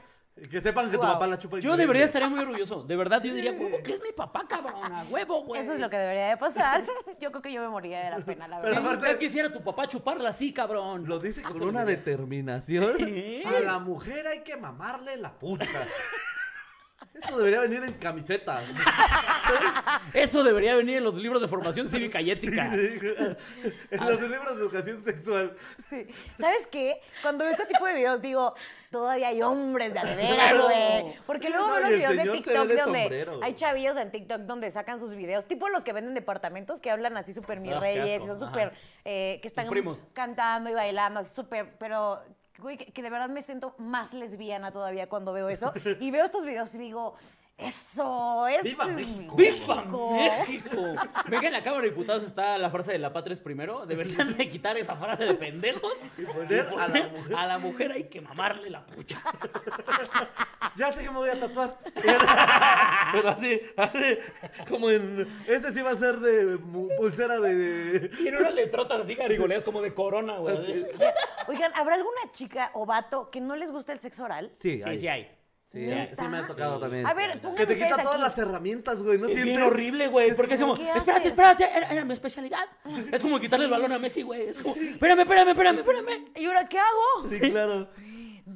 [0.51, 1.83] Que sepan que tu papá la chupa Yo increíble.
[1.83, 2.83] de verdad estaría muy orgulloso.
[2.85, 5.05] De verdad, yo diría, huevo, que es mi papá, cabrona.
[5.11, 5.61] Huevo, güey.
[5.63, 6.85] eso es lo que debería de pasar.
[7.21, 8.93] Yo creo que yo me moriría de la pena, la Pero verdad.
[8.93, 11.07] aparte- ya quisiera tu papá chuparla así, cabrón.
[11.09, 12.97] Lo dice con una determinación.
[12.99, 13.43] Sí.
[13.45, 15.67] A la mujer hay que mamarle la pucha.
[17.21, 18.63] Eso debería venir en camisetas.
[20.15, 22.67] Eso debería venir en los libros de formación cívica y ética.
[22.73, 23.37] en
[24.07, 25.57] los libros de educación sexual.
[25.89, 26.07] Sí.
[26.39, 27.01] ¿Sabes qué?
[27.23, 28.55] Cuando veo este tipo de videos digo,
[28.91, 31.15] todavía hay hombres de veras, güey.
[31.27, 33.41] Porque luego veo los videos de TikTok de donde sombrero.
[33.43, 37.17] hay chavillos en TikTok donde sacan sus videos, tipo los que venden departamentos que hablan
[37.17, 38.73] así súper mis Ah, reyes, son súper,
[39.05, 39.69] eh, que están
[40.13, 42.21] cantando y bailando, así súper, pero...
[42.61, 45.73] Güey, que, que de verdad me siento más lesbiana todavía cuando veo eso.
[46.01, 47.15] Y veo estos videos y digo,
[47.59, 49.37] eso, eso ¡Viva es México!
[49.37, 50.95] ¡Viva México!
[51.29, 53.85] Ven que en la Cámara de Diputados está la frase de la patria es primero.
[53.85, 57.35] Deberían de quitar esa frase de pendejos Y poner a la mujer.
[57.37, 59.21] a la mujer hay que mamarle la pucha.
[60.77, 61.77] Ya sé que me voy a tatuar.
[63.13, 64.19] Pero así, así,
[64.69, 65.27] como en.
[65.49, 66.59] Ese sí va a ser de
[66.97, 68.11] pulsera de.
[68.21, 70.87] Y en unas letrotas así garigoleas como de corona, güey.
[71.49, 74.53] Oigan, ¿habrá alguna chica o vato que no les guste el sexo oral?
[74.61, 75.38] Sí, Sí, sí hay.
[75.71, 76.81] Sí, Sí, me ha tocado Sí.
[76.81, 77.07] también.
[77.07, 79.19] A ver, Que te quita todas las herramientas, güey.
[79.19, 80.35] ¿No Es bien horrible, güey.
[80.35, 81.27] Porque es como, ¿Qué espérate, haces?
[81.27, 82.65] espérate, era, era mi especialidad.
[83.13, 84.49] Es como quitarle el balón a Messi, güey.
[84.49, 86.25] Es como, espérame, espérame, espérame, espérame.
[86.37, 87.29] ¿Y ahora qué hago?
[87.29, 87.89] Sí, claro.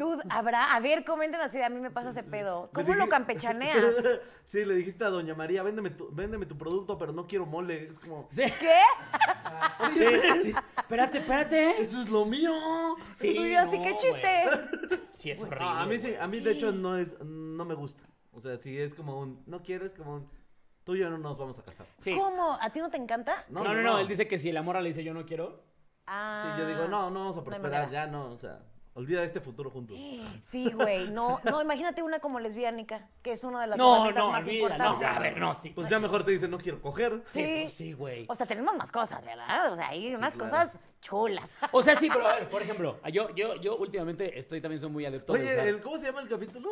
[0.03, 0.75] Dude, ¿habrá?
[0.75, 2.71] A ver, comenten así, a mí me pasa ese pedo.
[2.73, 3.77] ¿Cómo lo campechaneas?
[4.45, 7.88] Sí, le dijiste a Doña María, véndeme tu, véndeme tu producto, pero no quiero mole.
[7.88, 8.81] Es como, Sí, ¿Qué?
[9.95, 10.05] sí,
[10.43, 10.55] sí.
[10.77, 11.81] Espérate, espérate.
[11.81, 12.53] eso es lo mío.
[13.12, 14.29] Sí, Tú y yo así, no, ¿qué chiste?
[15.15, 15.59] Sí, es horrible.
[15.62, 18.03] Ah, a mí sí, a mí de hecho no es, no me gusta.
[18.33, 20.29] O sea, si es como un, no quieres, como un,
[20.85, 21.87] tú y yo no nos vamos a casar.
[21.97, 22.15] Sí.
[22.15, 22.59] ¿Cómo?
[22.61, 23.47] ¿A ti no te encanta?
[23.49, 25.62] No, No, no, no, Él dice que si la morra le dice yo no quiero.
[26.07, 26.53] Ah.
[26.57, 28.61] Sí, yo digo, no, no vamos a prosperar, ya no, o sea,
[28.94, 29.96] olvida este futuro juntos.
[30.42, 31.09] Sí, güey.
[31.09, 34.76] No, no, imagínate una como lesbiánica, que es una de las No, no, más olvida,
[34.76, 34.85] no.
[34.94, 35.09] importantes.
[35.09, 35.70] A ver, no, sí.
[35.70, 37.22] Pues ya mejor te dicen, no quiero coger.
[37.26, 37.61] Sí, Sí.
[37.62, 38.26] pues sí, güey.
[38.28, 39.72] O sea, tenemos más cosas, ¿verdad?
[39.72, 40.50] O sea, hay unas claro.
[40.50, 41.57] cosas chulas.
[41.70, 44.90] O sea, sí, pero a ver, por ejemplo, yo, yo, yo últimamente estoy también soy
[44.90, 46.68] muy adepto de Oye, usar- ¿cómo se llama el capítulo?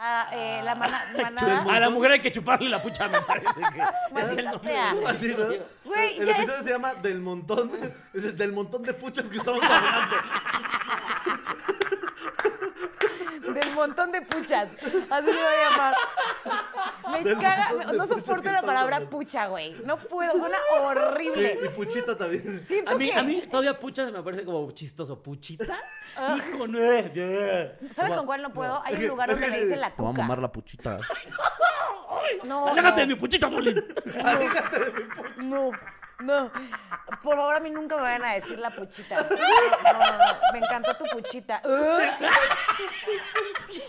[0.00, 1.62] Ah, eh, la mana- manada.
[1.74, 3.80] A la mujer hay que chuparle la pucha, me parece que
[4.20, 4.78] ese es el nombre.
[4.78, 5.46] Así, ¿no?
[5.84, 7.72] Güey, el episodio se llama Del montón,
[8.14, 10.16] es el del montón de puchas que estamos hablando.
[13.54, 14.68] Del montón de puchas.
[15.10, 15.94] Así le voy a llamar.
[17.12, 17.68] Me Del caga.
[17.70, 19.74] montón de No soporto la palabra pucha, güey.
[19.84, 20.32] No puedo.
[20.38, 21.58] Suena Sí, horrible.
[21.64, 22.60] y puchita también.
[22.62, 23.14] Siento A mí, que.
[23.18, 25.22] a mí todavía pucha se me parece como chistoso.
[25.22, 25.78] ¿Puchita?
[26.16, 26.36] Ah.
[26.36, 27.12] Hijo, no es.
[27.14, 27.76] yeah.
[27.90, 28.82] ¿Sabes con cuál no puedo?
[28.84, 30.22] Hay un lugar donde le dicen la Te voy a cuca.
[30.22, 30.98] mamar la puchita.
[32.44, 33.82] No, ¡Aléjate de no, mi puchita, Solín!
[35.44, 35.70] no,
[36.20, 36.50] no.
[37.22, 39.22] Por favor, a mí nunca me vayan a decir la puchita.
[39.22, 40.38] No, no, no.
[40.52, 41.62] Me encantó tu puchita.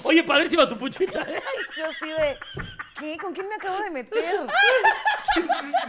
[0.03, 1.21] Oye, padrísima tu puchita.
[1.21, 1.41] ¿eh?
[1.77, 2.37] Yo así de,
[2.99, 3.17] ¿qué?
[3.17, 4.35] ¿Con quién me acabo de meter?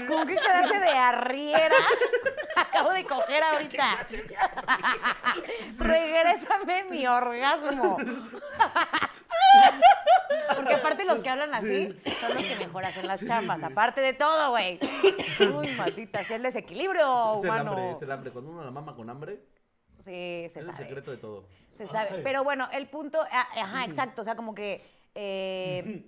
[0.09, 1.77] ¿Con qué clase de arriera
[2.57, 4.07] acabo de coger ahorita?
[5.79, 7.97] Regrésame mi orgasmo.
[10.57, 13.63] Porque aparte los que hablan así son los que mejor hacen las chambas.
[13.63, 14.79] Aparte de todo, güey.
[15.41, 17.97] Uy, maldita, si el desequilibrio Es el hambre, humano.
[17.97, 18.31] es el hambre.
[18.31, 19.41] Cuando uno la mama con hambre,
[20.05, 20.79] Sí, se es el sabe.
[20.79, 21.45] secreto de todo.
[21.77, 22.21] Se sabe.
[22.23, 24.23] Pero bueno, el punto, ah, ajá, exacto.
[24.23, 24.81] O sea, como que.
[25.15, 26.05] eh,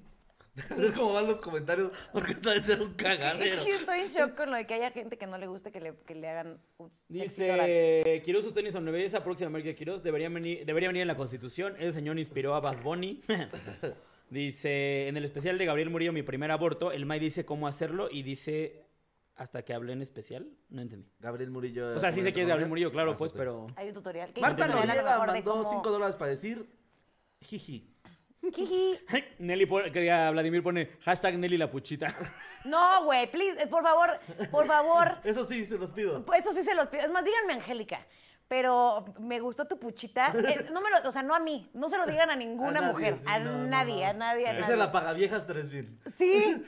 [0.70, 3.62] Es como van los comentarios, porque esto debe ser un es cagadero.
[3.64, 5.72] que yo estoy en shock con lo de que haya gente que no le guste
[5.72, 6.90] que le, que le hagan un.
[7.08, 11.74] Dice, Quiroz sostiene su belleza próxima América Quiroz debería venir, debería venir en la Constitución.
[11.78, 13.22] Ese señor inspiró a Bad Bunny.
[14.30, 18.08] dice, en el especial de Gabriel Murillo, mi primer aborto, el May dice cómo hacerlo
[18.10, 18.84] y dice,
[19.36, 21.08] hasta que hablé en especial, no entendí.
[21.18, 21.94] Gabriel Murillo.
[21.96, 23.68] O sea, sí sé que es Gabriel Murillo, claro, Ah, pues, pero...
[23.76, 24.32] Hay un tutorial.
[24.32, 26.66] que Marta Noriega mandó cómo- 5 dólares para decir
[27.40, 27.91] jiji.
[29.38, 32.14] Nelly pone, que ya Vladimir pone hashtag Nelly la puchita.
[32.64, 34.20] No, güey, please, eh, por favor,
[34.52, 35.18] por favor.
[35.24, 36.24] Eso sí, se los pido.
[36.24, 37.02] Pues Eso sí se los pido.
[37.02, 38.06] Es más, díganme Angélica.
[38.46, 40.32] pero me gustó tu puchita.
[40.32, 42.80] Eh, no me lo, o sea, no a mí, no se lo digan a ninguna
[42.80, 44.10] nadie, mujer, sí, a no, nadie, no.
[44.10, 44.72] a nadie, a Esa nadie.
[44.74, 45.98] es la pagaviejas 3000.
[46.14, 46.62] Sí,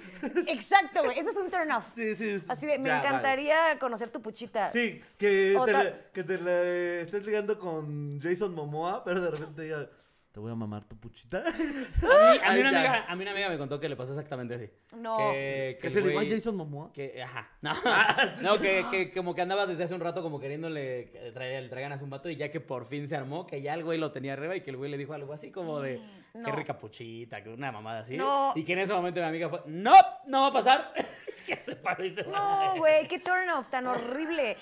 [0.48, 1.84] exacto, güey, ese es un turn off.
[1.94, 2.40] Sí, sí.
[2.40, 2.46] sí.
[2.48, 3.06] Así de, me Ya, vale.
[3.08, 4.72] encantaría conocer tu puchita.
[4.72, 6.62] Sí, que O te, la- que te la
[7.02, 9.88] estés ligando con Jason Momoa, pero de repente diga,
[10.34, 11.44] te voy a mamar tu puchita.
[11.46, 11.58] A mí,
[12.02, 14.54] a, mí Ahí una amiga, a mí una amiga me contó que le pasó exactamente
[14.56, 14.68] así.
[14.96, 15.16] No.
[15.30, 16.92] Que, ¿Que el se a güey- Jason Momoa?
[16.92, 17.52] Que, ajá.
[17.62, 17.72] No,
[18.42, 21.68] no que, que como que andaba desde hace un rato como queriéndole que traer, le
[21.68, 23.96] traigan a su vato y ya que por fin se armó, que ya el güey
[23.96, 26.00] lo tenía arriba y que el güey le dijo algo así como de,
[26.32, 26.50] qué No.
[26.50, 28.16] rica puchita, que una mamada así.
[28.16, 28.54] No.
[28.56, 29.94] Y que en ese momento mi amiga fue, no,
[30.26, 30.92] no va a pasar.
[31.46, 32.32] que se paró y se fue.
[32.32, 34.56] No, güey, qué turn off tan horrible.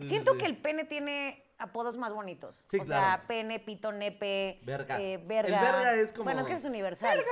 [0.00, 0.38] Siento sí.
[0.38, 2.64] que el pene tiene apodos más bonitos.
[2.70, 3.22] Sí, o sea, claro.
[3.28, 5.00] pene, pito, nepe, Verga.
[5.00, 5.58] eh, verga.
[5.60, 7.22] El verga es como- Bueno, es que es universal.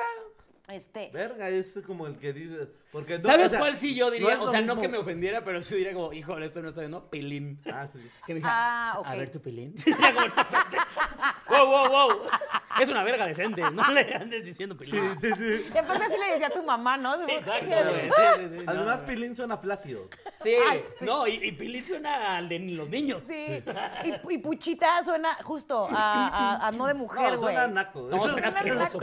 [0.68, 2.68] Este, Verga, es como el que dice.
[2.90, 4.40] Porque no, ¿Sabes o sea, cuál sí yo diría?
[4.40, 6.90] o sea, no que me ofendiera, pero sí diría como, híjole, esto no está bien,
[6.90, 7.04] ¿no?
[7.10, 7.60] Pilín.
[7.70, 7.98] Ah, sí.
[8.26, 9.08] Que me dijera, Ah, a ok.
[9.18, 9.74] ver tu como,
[11.48, 12.22] wow, wow, wow.
[12.80, 15.18] Es una verga decente, no le andes diciendo pilín.
[15.20, 15.66] Sí, sí.
[15.74, 17.14] y aparte así le decía a tu mamá, ¿no?
[17.28, 17.66] Exacto.
[17.66, 19.06] Sí, sí, sí, no, Además, no.
[19.06, 20.08] Pilín suena flácido.
[20.42, 21.04] Sí, Ay, sí.
[21.04, 23.22] no, y, y pilín suena al de los niños.
[23.26, 23.62] Sí.
[24.04, 27.54] Y, y puchita suena justo a, a- a no de mujer, No, güey.
[27.54, 28.08] suena naco.
[28.10, 28.98] No, suena asqueroso.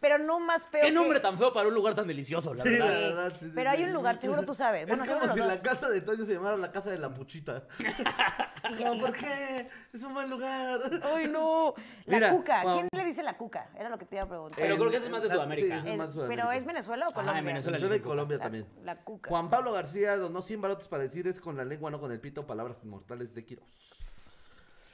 [0.00, 0.80] Pero no más feo.
[0.80, 2.86] Qué que- nombre tan feo para un lugar tan delicioso, la Sí, verdad.
[2.88, 3.84] la verdad, sí, sí, Pero hay sí.
[3.84, 4.86] un lugar, seguro tú sabes.
[4.86, 7.64] Bueno, es como si la casa de Toño se llamara la casa de la puchita.
[8.84, 9.68] No, ¿por qué?
[9.92, 10.80] Es un buen lugar.
[11.02, 11.74] Ay, no.
[12.06, 12.62] La Mira, cuca.
[12.62, 13.70] ¿Quién le dice la cuca?
[13.78, 14.58] Era lo que te iba a preguntar.
[14.58, 15.66] Pero El- creo que ese es más de Sudamérica.
[15.68, 16.42] sí, ese es El- más Sudamérica.
[16.48, 17.42] ¿Pero es Venezuela o Colombia?
[17.42, 17.78] Venezuela.
[17.78, 18.00] Venezuela y.
[18.06, 18.66] Colombia La, también.
[18.84, 19.30] la cuca.
[19.30, 22.20] Juan Pablo García donó 100 barotes para decir es con la lengua, no con el
[22.20, 23.64] pito, palabras inmortales de Quiroz.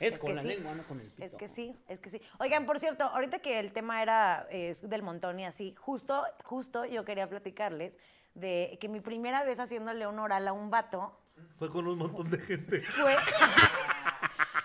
[0.07, 0.49] Es, Es con que la sí.
[0.49, 1.25] lengua, no con el pito.
[1.25, 2.21] Es que sí, es que sí.
[2.38, 6.85] Oigan, por cierto, ahorita que el tema era eh, del montón y así, justo, justo
[6.85, 7.97] yo quería platicarles
[8.35, 11.19] de que mi primera vez haciéndole un oral a un vato
[11.59, 12.81] Fue con un montón de gente.
[13.01, 13.17] fue...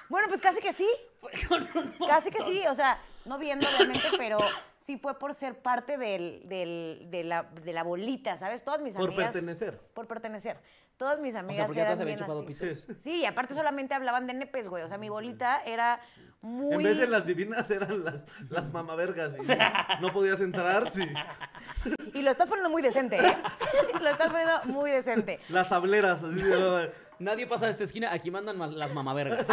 [0.09, 0.87] bueno, pues casi que sí,
[1.19, 4.39] Fue con un casi que sí, o sea, no viendo obviamente, pero
[4.81, 8.63] sí fue por ser parte del, del- de, la, de la bolita, ¿sabes?
[8.63, 9.31] Todas mis Por amigas...
[9.31, 9.79] pertenecer.
[9.93, 10.59] Por pertenecer.
[10.99, 12.45] Todas mis amigas porque todas eran bien así.
[12.45, 12.83] pitos.
[12.97, 14.83] Sí, y aparte solamente hablaban de nepes, güey.
[14.83, 16.01] O sea, mi bolita era
[16.41, 16.75] muy...
[16.75, 18.15] En vez de las divinas eran las,
[18.49, 19.33] las mamavergas.
[19.35, 21.07] Y no podías entrar, sí.
[22.13, 23.37] Y lo estás poniendo muy decente, ¿eh?
[24.01, 25.39] lo estás poniendo muy decente.
[25.47, 26.91] Las hableras, así se.
[27.19, 29.47] Nadie pasa de esta esquina, aquí mandan ma- las mamavergas.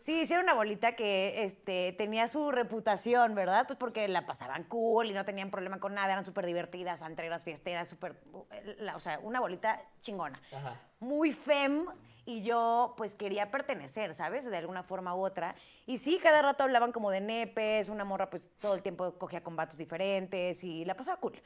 [0.00, 3.66] Sí, hicieron una bolita que este, tenía su reputación, ¿verdad?
[3.66, 7.44] Pues porque la pasaban cool y no tenían problema con nada, eran súper divertidas, antreras,
[7.44, 8.20] fiesteras, súper...
[8.94, 10.40] O sea, una bolita chingona.
[10.52, 10.80] Ajá.
[11.00, 11.86] Muy fem
[12.26, 14.44] y yo pues quería pertenecer, ¿sabes?
[14.44, 15.54] De alguna forma u otra.
[15.86, 19.42] Y sí, cada rato hablaban como de nepes, una morra pues todo el tiempo cogía
[19.42, 21.40] con vatos diferentes y la pasaba cool.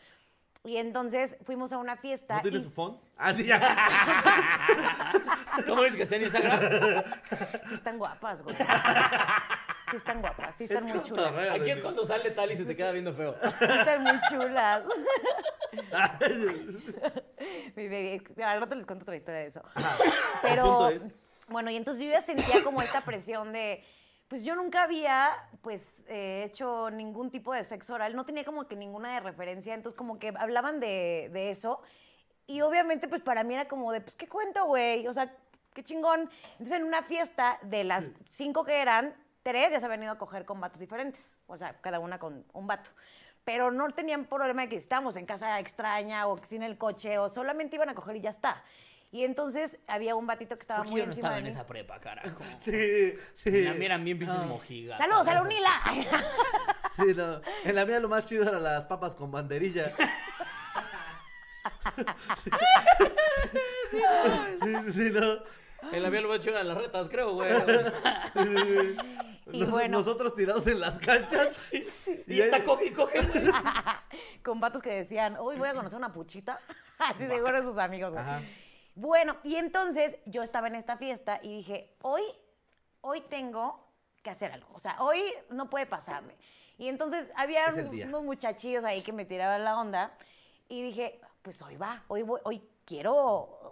[0.65, 2.37] Y entonces fuimos a una fiesta.
[2.37, 2.95] ¿No tiene y su phone?
[3.17, 3.61] Ah, sí, ya.
[5.67, 7.05] ¿Cómo dices que está en Instagram?
[7.67, 8.57] Sí están guapas, güey.
[9.91, 11.37] Sí están guapas, sí están Es muy chulas.
[11.39, 13.35] Aquí es cuando sale tal y se te queda viendo feo.
[13.59, 14.83] Sí están muy chulas.
[17.77, 19.63] Mi baby, al rato les cuento otra historia de eso.
[20.43, 21.03] Pero, es-
[21.49, 23.83] bueno, y entonces yo ya sentía como esta presión de,
[24.29, 28.67] pues yo nunca había, pues, eh, hecho ningún tipo de sexo oral, no tenía como
[28.69, 31.81] que ninguna de referencia, entonces como que hablaban de, de eso,
[32.47, 35.07] y obviamente, pues para mí era como de, pues, ¿qué cuento, güey?
[35.07, 35.31] O sea,
[35.75, 36.31] qué chingón.
[36.53, 40.19] Entonces en una fiesta, de las cinco que eran, tres ya se habían ido a
[40.19, 42.91] coger con vatos diferentes, o sea, cada una con un vato.
[43.45, 47.29] Pero no tenían problema de que estábamos en casa extraña o sin el coche o
[47.29, 48.63] solamente iban a coger y ya está.
[49.11, 51.45] Y entonces había un batito que estaba Porque muy yo no encima estaba de en
[51.45, 51.51] mí.
[51.51, 52.41] esa prepa, carajo.
[52.63, 53.51] Sí, sí.
[53.51, 54.99] Mira, miran bien pinches mojigas.
[54.99, 55.71] ¡Saludos a la Unila!
[56.97, 57.41] Sí, no.
[57.65, 59.93] En la mía lo más chido eran las papas con banderilla.
[63.91, 65.39] Sí, sí, no.
[65.93, 67.49] En la mía lo a echar a las retas, creo, güey.
[67.51, 67.75] Sí,
[68.35, 68.97] sí, sí.
[69.53, 69.99] Y Nos- bueno.
[69.99, 71.71] Nosotros tirados en las canchas.
[72.27, 73.45] y esta coge y coge, güey.
[74.43, 76.59] con vatos que decían, uy, voy a conocer una puchita.
[76.99, 78.23] Así seguro de sus amigos, güey.
[78.25, 78.41] Ajá.
[78.99, 82.23] Bueno, y entonces yo estaba en esta fiesta y dije, hoy,
[83.01, 83.87] hoy tengo
[84.25, 84.67] que hacer algo.
[84.75, 86.35] O sea, hoy no puede pasarme.
[86.79, 90.13] Y entonces había unos muchachillos ahí que me tiraban la onda
[90.69, 93.15] y dije, pues hoy va, hoy voy, hoy quiero,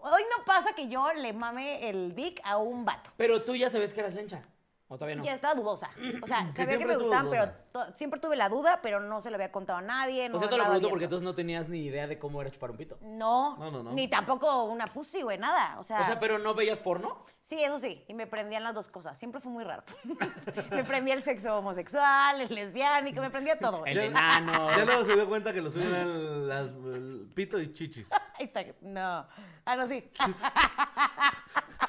[0.00, 3.10] hoy no pasa que yo le mame el dick a un vato.
[3.16, 4.40] Pero tú ya sabes que eras lencha.
[4.88, 5.24] ¿O todavía no?
[5.24, 5.90] Ya estaba dudosa.
[6.22, 7.92] O sea, sabía que me gustaban, pero dudosa.
[7.96, 10.28] siempre tuve la duda, pero no se lo había contado a nadie.
[10.28, 12.50] No o sea, te lo pregunto porque entonces no tenías ni idea de cómo era
[12.50, 12.96] chupar un pito.
[13.02, 13.92] No, No, no, no.
[13.92, 15.78] ni tampoco una pussy, güey, nada.
[15.80, 17.24] O sea, O sea, pero no veías porno.
[17.42, 19.18] sí, eso sí, y me prendían las dos cosas.
[19.18, 19.82] Siempre fue muy raro.
[20.70, 23.80] me prendía el sexo homosexual, el lesbiánico, me prendía todo.
[23.80, 23.92] güey.
[23.92, 24.70] El enano.
[24.76, 28.06] Ya luego se dio cuenta que lo suyo eran las el pito y chichis.
[28.38, 28.74] Exacto.
[28.82, 29.26] No.
[29.64, 30.08] Ah, no, sí.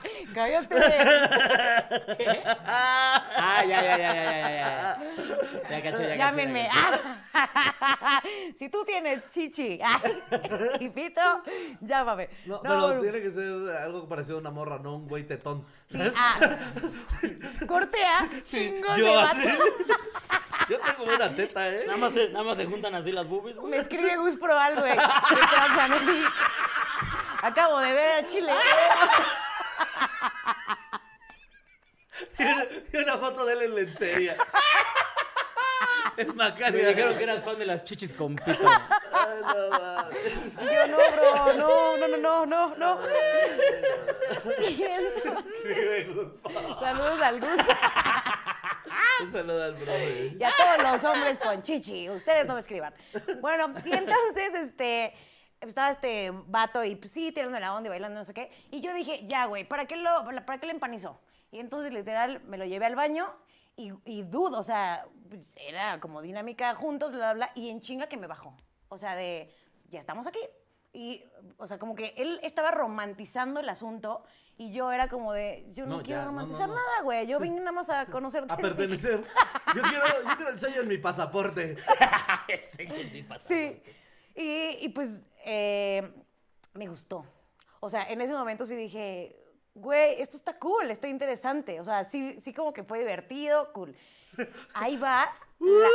[0.33, 0.75] Cállate.
[2.65, 4.97] Ah, ya, ya, ya, ya, ya, ya, ya.
[5.69, 6.17] Ya caché, ya caché.
[6.17, 6.63] Llámenme.
[6.63, 7.27] ya caché.
[8.57, 9.79] si tú tienes chichi
[10.79, 11.21] y pito,
[11.81, 12.29] llámame.
[12.45, 15.23] No, No, pero bueno, tiene que ser algo parecido a una morra, no un güey
[15.27, 15.65] tetón.
[15.89, 16.39] sí, ah,
[17.67, 19.47] cortea, chingos yo de así.
[19.47, 19.63] vato.
[20.69, 21.83] Yo tengo buena teta, ¿eh?
[21.85, 23.71] Nada más, se, nada más se juntan así las boobies, güey.
[23.71, 24.91] Me escribe Gus Proal, güey.
[24.91, 26.23] de Transanelli.
[27.41, 28.51] Acabo de ver a Chile.
[32.39, 34.37] Y una, y una foto de él en lencería.
[36.17, 36.87] El Me Macario.
[36.89, 38.57] dijeron que eras fan de las chichis con pito.
[39.13, 42.99] Ay, no, yo, no, bro, no, no, no, no, no, no.
[44.67, 46.07] Y entonces,
[46.43, 47.59] me saludos al Gus.
[49.19, 50.33] Un saludo al brother.
[50.39, 52.09] Y a todos los hombres con chichi.
[52.09, 52.93] Ustedes no me escriban.
[53.39, 55.13] Bueno, y entonces, este.
[55.61, 58.51] Estaba este vato y pues sí, tirando la onda y bailando, no sé qué.
[58.71, 61.19] Y yo dije, ya, güey, ¿para qué lo, para qué le empanizó?
[61.51, 63.33] Y entonces, literal, me lo llevé al baño
[63.75, 67.81] y, y dudo, o sea, pues, era como dinámica juntos, bla, bla, bla, y en
[67.81, 68.55] chinga que me bajó.
[68.89, 69.53] O sea, de,
[69.89, 70.39] ya estamos aquí.
[70.93, 71.23] Y,
[71.57, 74.23] o sea, como que él estaba romantizando el asunto
[74.57, 76.75] y yo era como de, yo no, No, quiero ya, no, no, romantizar no.
[76.75, 77.27] nada, güey.
[77.27, 78.53] Yo vine nada más a conocerte.
[78.53, 79.23] A pertenecer.
[79.75, 81.75] Yo quiero, yo quiero el sello en mi pasaporte.
[82.47, 83.45] Ese que sí pasa.
[83.45, 83.81] Sí.
[84.33, 86.13] Y, y pues eh,
[86.73, 87.25] me gustó.
[87.79, 89.35] O sea, en ese momento sí dije,
[89.73, 91.79] güey, esto está cool, está interesante.
[91.79, 93.95] O sea, sí, sí como que fue divertido, cool.
[94.73, 95.25] Ahí va.
[95.59, 95.87] la-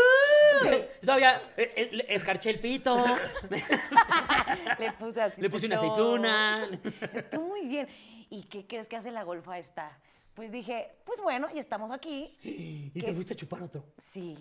[0.63, 2.97] sí, Todavía eh, eh, le escarché el pito,
[4.79, 5.41] le puse así.
[5.41, 6.69] le puse una aceituna.
[7.15, 7.89] Estuvo muy bien.
[8.31, 9.99] ¿Y qué crees que hace la golfa esta?
[10.35, 12.37] Pues dije, pues bueno, ya estamos aquí.
[12.95, 13.85] Y te fuiste a chupar otro.
[13.99, 14.37] Sí,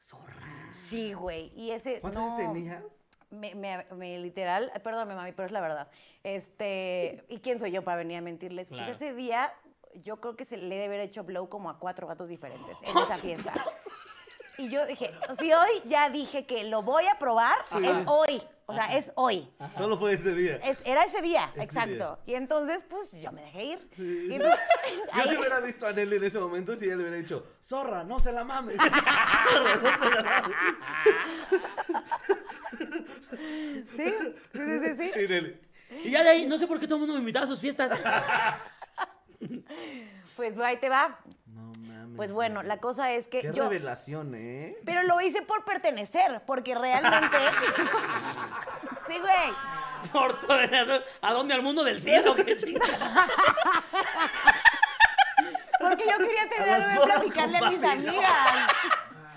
[0.00, 0.70] Zorra.
[0.72, 1.52] sí, güey.
[1.56, 2.00] Y ese.
[2.00, 2.82] ¿Cuántos no, años tenías?
[3.30, 5.88] Me, me- me literal, perdóname mami, pero es la verdad.
[6.24, 8.68] Este, ¿y quién soy yo para venir a mentirles?
[8.68, 8.86] Claro.
[8.86, 9.52] Pues ese día
[9.94, 12.96] yo creo que se le debe haber hecho blow como a cuatro gatos diferentes en
[12.98, 13.52] esa fiesta.
[14.60, 18.42] Y yo dije, si hoy ya dije que lo voy a probar, es hoy.
[18.66, 19.48] O sea, es hoy.
[19.76, 20.56] Solo fue ese día.
[20.56, 22.18] Es, era ese día, Ese exacto.
[22.26, 23.88] Y entonces, pues yo me dejé ir.
[23.94, 24.26] Sí.
[24.30, 24.58] Y entonces,
[24.96, 28.02] Yo ahí- si hubiera visto a Nelly en ese momento, si él hubiera dicho, zorra,
[28.02, 28.74] no se la mames.
[28.82, 30.56] Zorra, no se la mames.
[33.48, 34.14] Sí, sí,
[34.52, 35.60] sí, sí, sí.
[36.04, 37.60] Y ya de ahí, no sé por qué todo el mundo me invitaba a sus
[37.60, 37.92] fiestas.
[40.36, 41.18] Pues ahí te va.
[41.46, 42.16] No mames.
[42.16, 43.64] Pues bueno, la cosa es que Qué yo...
[43.64, 44.76] revelación, ¿eh?
[44.84, 47.36] Pero lo hice por pertenecer, porque realmente.
[49.08, 50.12] sí, güey.
[50.12, 51.00] Por todo eso.
[51.22, 51.54] ¿A dónde?
[51.54, 52.36] ¿Al mundo del cielo?
[52.36, 53.28] ¿Qué chingada?
[55.80, 58.32] Porque yo quería tener A algo de platicarle con a mis amigas.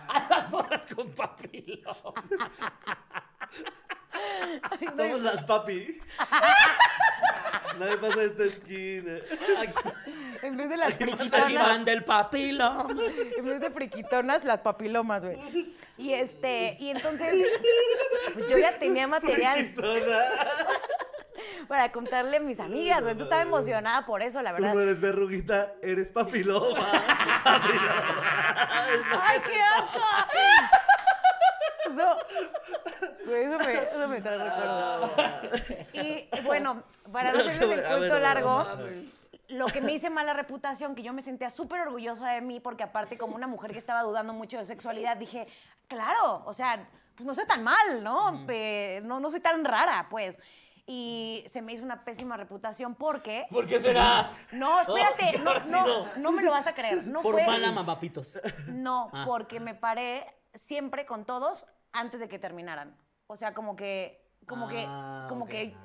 [0.08, 1.12] A las borras con
[4.97, 5.99] Somos las papi.
[7.79, 9.13] Nadie pasa a esta esquina.
[10.41, 11.86] En vez de las friquitonas.
[11.86, 12.03] del.
[13.38, 15.39] En vez de friquitonas, las papilomas, güey.
[15.97, 17.34] Y este, y entonces,
[18.34, 20.19] pues yo ya tenía material Tona.
[21.67, 23.12] para contarle a mis amigas, güey.
[23.12, 24.73] Entonces estaba emocionada por eso, la Tú verdad.
[24.73, 26.86] no eres verruguita, eres papiloma.
[27.43, 28.15] Papiloma.
[29.23, 29.99] ¡Ay, qué asco!
[31.89, 32.17] Eso,
[33.26, 35.12] güey, eso me, eso me trae recuerdo.
[35.94, 38.65] Y bueno, para no hacerles el cuento largo,
[39.50, 42.84] lo que me hice mala reputación, que yo me sentía súper orgullosa de mí, porque
[42.84, 45.48] aparte como una mujer que estaba dudando mucho de sexualidad, dije,
[45.88, 48.46] claro, o sea, pues no soy tan mal, ¿no?
[48.48, 50.38] Pe- no, no soy tan rara, pues.
[50.88, 53.46] Y se me hizo una pésima reputación porque...
[53.52, 54.32] ¿Por qué será?
[54.52, 57.06] No, espérate, ¿qué no, no me lo vas a creer.
[57.08, 57.46] No Por fue...
[57.46, 58.39] mala mamapitos.
[58.67, 59.24] No, Ah.
[59.26, 62.95] porque me paré siempre con todos antes de que terminaran.
[63.27, 65.49] O sea, como que, como que, Ah, como ok.
[65.51, 65.75] que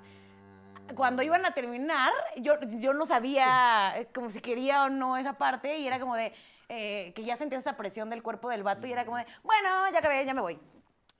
[0.94, 5.79] cuando iban a terminar, yo, yo no sabía como si quería o no esa parte
[5.79, 6.33] y era como de
[6.68, 9.68] eh, que ya sentía esa presión del cuerpo del vato y era como de, bueno,
[9.92, 10.59] ya acabé, ya me voy.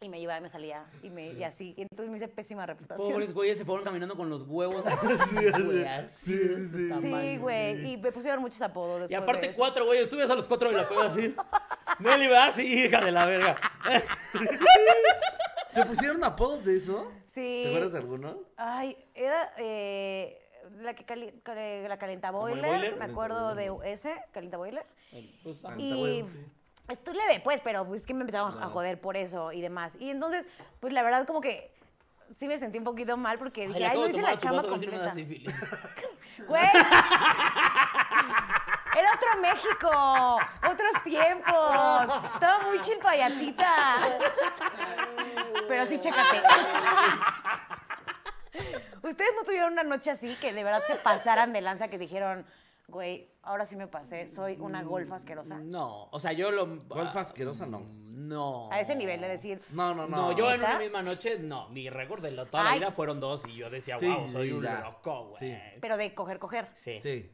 [0.01, 1.73] Y me iba y me salía y, me, y así.
[1.77, 3.11] Y entonces me hice pésima reputación.
[3.11, 7.01] Pobres güeyes se fueron caminando con los huevos así, güey, así Sí, de sí, este
[7.33, 7.37] sí.
[7.39, 7.93] güey.
[7.93, 9.59] Y me pusieron muchos apodos después Y de aparte eso.
[9.59, 11.35] cuatro güeyes, tú ves a los cuatro de la peda así.
[11.99, 12.53] Nelly, ¿verdad?
[12.53, 13.57] Sí, hija de la verga.
[15.75, 17.11] ¿Te pusieron apodos de eso?
[17.29, 17.63] Sí.
[17.65, 18.39] ¿Te acuerdas de alguno?
[18.57, 20.39] Ay, era eh,
[20.81, 21.35] la que cali-
[21.89, 22.97] la calienta ¿Como el boiler, boiler?
[22.97, 24.87] me acuerdo de ese, calienta boiler.
[25.43, 26.47] Pues, ah, Y bueno, sí.
[26.89, 29.95] esto es leve, pues, pero es que me empezaron a joder por eso y demás.
[29.99, 30.45] Y entonces,
[30.81, 31.71] pues la verdad como que
[32.35, 35.13] sí me sentí un poquito mal porque ay, dije, ay, no hice la chamba completa.
[36.49, 36.63] Güey.
[38.99, 40.39] Era otro México,
[40.73, 42.25] otros tiempos.
[42.35, 44.19] Estaba muy chilpayatita.
[45.69, 46.43] Pero sí, chécate.
[49.03, 52.47] Ustedes no tuvieron una noche así que de verdad se pasaran de lanza que dijeron,
[52.89, 54.29] Güey, ahora sí me pasé.
[54.29, 55.59] Soy una golfa asquerosa.
[55.59, 56.67] No, o sea, yo lo...
[56.87, 57.81] Golfa asquerosa, no.
[57.81, 58.69] No.
[58.73, 59.61] A ese nivel de decir.
[59.73, 60.17] No, no, no.
[60.17, 61.69] No, yo en una misma noche, no.
[61.69, 62.79] Mi récord de lo- toda la Ay.
[62.79, 64.81] vida fueron dos y yo decía, Sí, wow, soy sí, un ya.
[64.81, 65.39] loco, güey.
[65.41, 65.59] Sí.
[65.81, 66.69] Pero de coger, coger.
[66.75, 67.01] Sí.
[67.03, 67.31] Sí.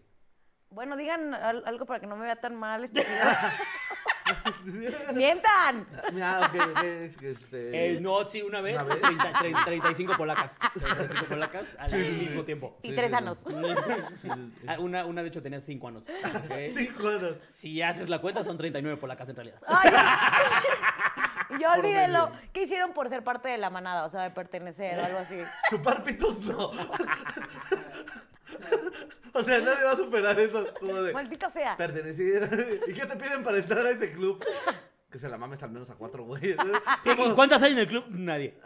[0.72, 3.00] Bueno, digan al- algo para que no me vea tan mal este
[4.64, 4.92] video.
[5.14, 5.86] ¡Mientan!
[6.22, 7.96] Ah, ok, ok, es que este...
[7.96, 9.02] Eh, no, sí, una vez, ¿Una vez?
[9.02, 10.56] 30, 30, 35 polacas.
[10.74, 12.78] 35 polacas al mismo tiempo.
[12.82, 13.16] Y Sí, tres sí.
[13.16, 13.38] años.
[13.46, 14.52] Sí, sí, sí.
[14.66, 16.04] Ah, Una, una, de hecho, tenía 5 años.
[16.06, 16.52] ¿ok?
[16.76, 17.36] Cinco horas.
[17.50, 19.58] Si haces la cuenta, son 39 polacas en realidad.
[19.66, 19.90] Ay,
[21.50, 22.30] y yo medio.
[22.52, 24.06] ¿Qué hicieron por ser parte de la manada?
[24.06, 25.38] O sea, de pertenecer o algo así.
[25.68, 26.70] Chupar pitos, no.
[29.32, 30.66] o sea, nadie va a superar eso.
[30.78, 31.76] Como de Maldita sea.
[31.76, 32.80] pertenecer.
[32.88, 34.44] ¿Y qué te piden para entrar a ese club?
[35.10, 36.56] Que se la mames al menos a cuatro güeyes.
[37.04, 38.04] ¿Y cuántas hay en el club?
[38.08, 38.58] Nadie.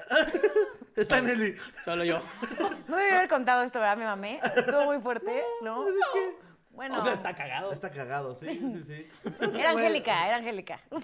[0.94, 1.56] Está Nelly.
[1.84, 2.22] Solo yo.
[2.88, 3.96] No debí haber contado esto, ¿verdad?
[3.96, 4.40] Me mamé.
[4.56, 5.84] Estuvo muy fuerte, ¿no?
[6.76, 7.72] Bueno, O sea, está cagado.
[7.72, 9.08] Está cagado, sí, sí, sí.
[9.58, 10.78] era Angélica, era Angélica.
[10.90, 11.00] Fue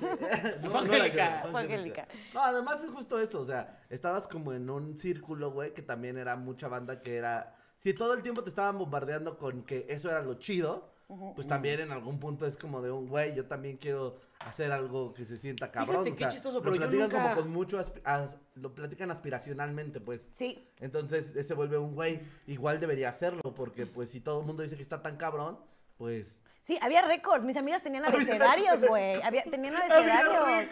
[0.71, 1.47] no Angélica.
[1.51, 2.09] Fue Angélica.
[2.35, 6.19] No, además es justo esto, o sea, estabas como en un círculo, güey, que también
[6.19, 7.57] era mucha banda que era...
[7.83, 10.89] Si todo el tiempo te estaban bombardeando con que eso era lo chido,
[11.35, 15.13] pues también en algún punto es como de un, güey, yo también quiero hacer algo
[15.13, 16.05] que se sienta cabrón.
[16.05, 17.79] Fíjate o qué sea, chistoso, lo pero yo platican nunca- como con mucho...
[17.81, 20.21] aspi- as- lo platican aspiracionalmente, pues.
[20.31, 20.65] Sí.
[20.79, 24.77] Entonces, ese vuelve un güey, igual debería hacerlo, porque pues si todo el mundo dice
[24.77, 25.59] que está tan cabrón,
[26.03, 26.41] pues...
[26.61, 27.45] Sí, había récords.
[27.45, 29.21] Mis amigas tenían abecedarios, güey.
[29.49, 30.69] Tenían abecedarios.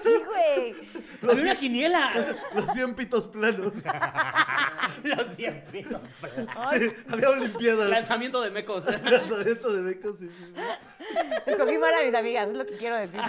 [0.00, 0.74] Sí, güey.
[1.30, 2.10] Había una quiniela.
[2.52, 3.72] Los 100 pitos planos.
[5.04, 6.00] Los 100 pitos.
[7.08, 7.88] Había olimpiadas.
[7.88, 8.84] Lanzamiento de mecos.
[9.04, 10.62] Lanzamiento de becos, sí, sí, sí.
[11.46, 13.20] Escogí mal a mis amigas, es lo que quiero decir.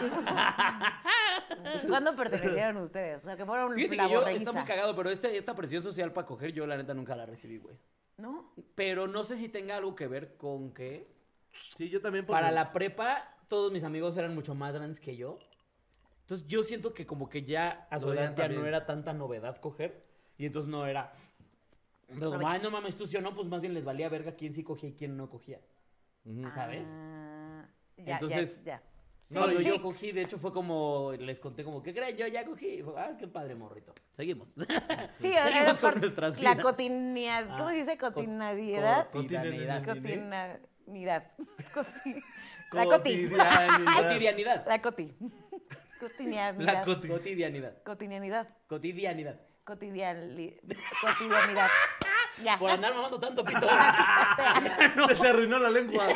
[1.87, 3.21] ¿Cuándo pertenecieron ustedes?
[3.21, 5.83] O sea, que fueron Fíjate la que yo, está muy cagado, pero este, esta presión
[5.83, 7.77] social para coger, yo la neta nunca la recibí, güey.
[8.17, 8.51] ¿No?
[8.75, 11.07] Pero no sé si tenga algo que ver con que
[11.75, 12.25] Sí, yo también.
[12.25, 15.37] porque- para la prepa todos mis amigos eran mucho más grandes que yo.
[16.21, 18.61] Entonces yo siento que como que ya a su Lo edad veían ya también.
[18.61, 20.03] no era tanta novedad coger.
[20.37, 21.13] Y entonces no era...
[22.09, 24.33] Entonces, como, ay, no mames, tú sí o no, pues más bien les valía verga
[24.33, 25.59] quién sí cogía y quién no cogía.
[26.25, 26.49] Ujú.
[26.51, 26.87] ¿Sabes?
[26.91, 27.65] Ah,
[27.97, 28.83] ya, Entonces, ya, ya.
[29.29, 29.79] No, Sí, yo, sí.
[29.81, 32.15] cogí, de hecho fue como, les conté como, ¿qué creen?
[32.15, 32.81] Yo ya cogí.
[32.81, 33.93] Fue, ah, qué padre morrito.
[34.13, 34.47] Seguimos.
[35.15, 36.63] Sí, Seguimos con nuestras la vidas.
[36.65, 37.45] cotidianidad.
[37.57, 37.97] ¿Cómo Ah, se dice?
[37.97, 39.09] co- Cotidianidad.
[39.11, 39.83] Cotidianidad.
[39.85, 41.31] Cotidianidad.
[41.73, 42.23] Coti-
[42.71, 43.29] La coti.
[43.97, 44.65] Cotidianidad.
[44.67, 45.13] La coti.
[45.99, 46.55] Cotidianidad.
[46.61, 47.07] La coti.
[47.09, 47.83] Cotidianidad.
[47.83, 48.47] Cotidianidad.
[48.67, 49.39] Cotidianidad.
[49.65, 50.53] Cotidianidad.
[51.01, 51.69] Cotidianidad.
[52.43, 52.57] Ya.
[52.59, 53.67] Por andar mamando tanto pito.
[55.07, 56.07] Se te arruinó la lengua.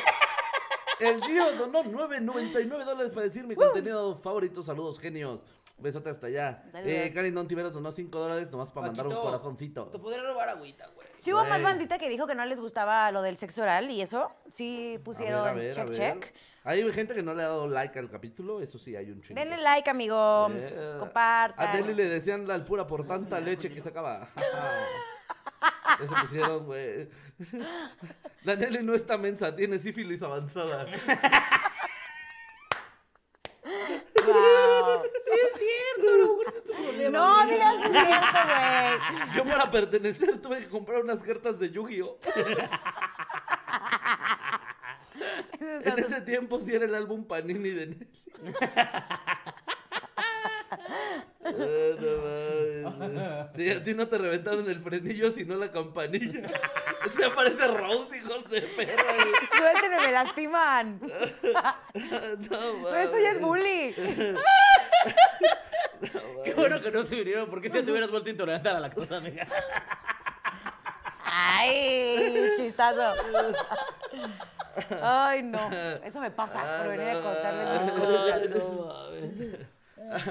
[1.02, 4.64] El Gio donó 9.99 dólares para decir mi contenido favorito.
[4.64, 5.42] Saludos, genios.
[5.78, 6.64] Besote hasta allá.
[6.72, 6.92] Saludos.
[6.94, 9.88] Eh, Karin Don Tiveros donó 5 dólares nomás para mandar un corazoncito.
[9.88, 11.08] Te podría robar agüita, güey.
[11.18, 14.02] Sí hubo más bandita que dijo que no les gustaba lo del sexo oral y
[14.02, 14.28] eso.
[14.50, 15.96] Sí pusieron ver, a ver, a check, ver.
[15.98, 16.36] check.
[16.64, 19.40] Hay gente que no le ha dado like al capítulo, eso sí, hay un chingo.
[19.40, 20.54] Denle like, amigos.
[20.54, 21.68] Eh, Compartan.
[21.68, 23.82] A Nelly le decían la alpura por tanta leche que
[25.98, 26.04] sacaba.
[26.04, 27.10] Eso pusieron, güey.
[28.44, 30.86] La Nelly no está mensa, tiene sífilis avanzada.
[34.26, 35.04] Wow.
[35.24, 37.18] Sí, es cierto, a lo mejor ese es tu problema.
[37.18, 39.36] No digas cierto, güey.
[39.36, 42.18] Yo para pertenecer tuve que comprar unas cartas de Yu-Gi-Oh!
[45.62, 48.08] En ese tiempo sí era el álbum Panini de Nelly.
[51.60, 53.48] Ah, no mames.
[53.56, 56.42] Sí, a ti no te reventaron el frenillo, sino la campanilla.
[57.16, 59.04] Se aparece Rose, hijos de perra.
[59.16, 59.34] güey.
[59.58, 61.02] Suéltenme, me lastiman.
[62.50, 63.42] No, Pero esto ya es mames.
[63.42, 63.96] bully.
[66.44, 69.18] Qué bueno que no se vinieron, porque si te hubieras vuelto intolerante a la lactosa,
[69.18, 69.46] amiga.
[71.24, 73.14] Ay, chistazo.
[75.02, 75.70] Ay, no.
[76.04, 78.42] Eso me pasa por venir a contarles cosas.
[78.50, 80.30] No mames.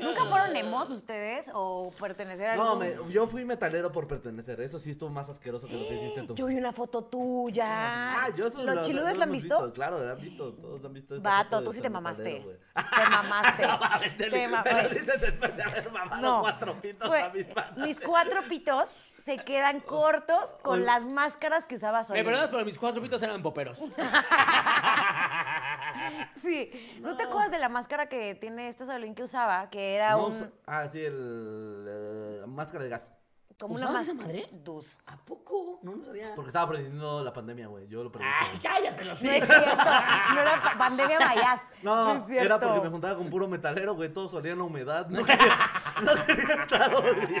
[0.00, 4.60] ¿Nunca fueron emos ustedes o pertenecer a No, algún- me- yo fui metalero por pertenecer.
[4.60, 6.34] Eso sí estuvo más asqueroso que lo que hiciste tú.
[6.34, 7.66] Yo vi una foto tuya.
[7.68, 9.72] Ah, yo eso ¿Los lo- chiludes lo lo han hemos visto?
[9.72, 10.52] Claro, lo han visto.
[10.54, 12.40] Todos han visto esta Vato, foto de tú sí ser te metalero, mamaste.
[12.40, 12.56] güey.
[13.04, 13.66] Te mamaste.
[14.18, 14.88] Te Te ma- Pero güey.
[14.90, 16.40] dices después de haber mamado No.
[16.40, 17.78] cuatro pitos a mis manos.
[17.78, 18.88] mis cuatro pitos
[19.22, 22.24] se quedan cortos con las máscaras que usaba Me Solín.
[22.24, 23.78] perdonas, pero mis cuatro pitos eran poperos.
[26.42, 26.98] Sí.
[27.00, 29.68] ¿No te acuerdas de la máscara que tiene este Solín que usaba?
[29.70, 30.52] Que era No, un...
[30.66, 31.84] ah, sí, el.
[31.88, 33.12] eh, máscara de gas.
[33.58, 34.48] Como una ¿Usabas esa madre?
[34.52, 34.86] Dude.
[35.06, 35.80] ¿A poco?
[35.82, 36.32] No lo sabía.
[36.34, 37.86] Porque estaba prediciendo la pandemia, güey.
[37.88, 38.32] Yo lo predije.
[38.40, 39.36] Ay, cállate, lo No sé.
[39.36, 39.66] es cierto.
[39.66, 41.60] No era pa- pandemia mayas.
[41.82, 42.44] No, es cierto.
[42.46, 44.10] era porque me juntaba con puro metalero, güey.
[44.12, 45.06] Todos olían a humedad.
[45.10, 45.70] No quería,
[46.02, 47.36] no quería estar oliendo.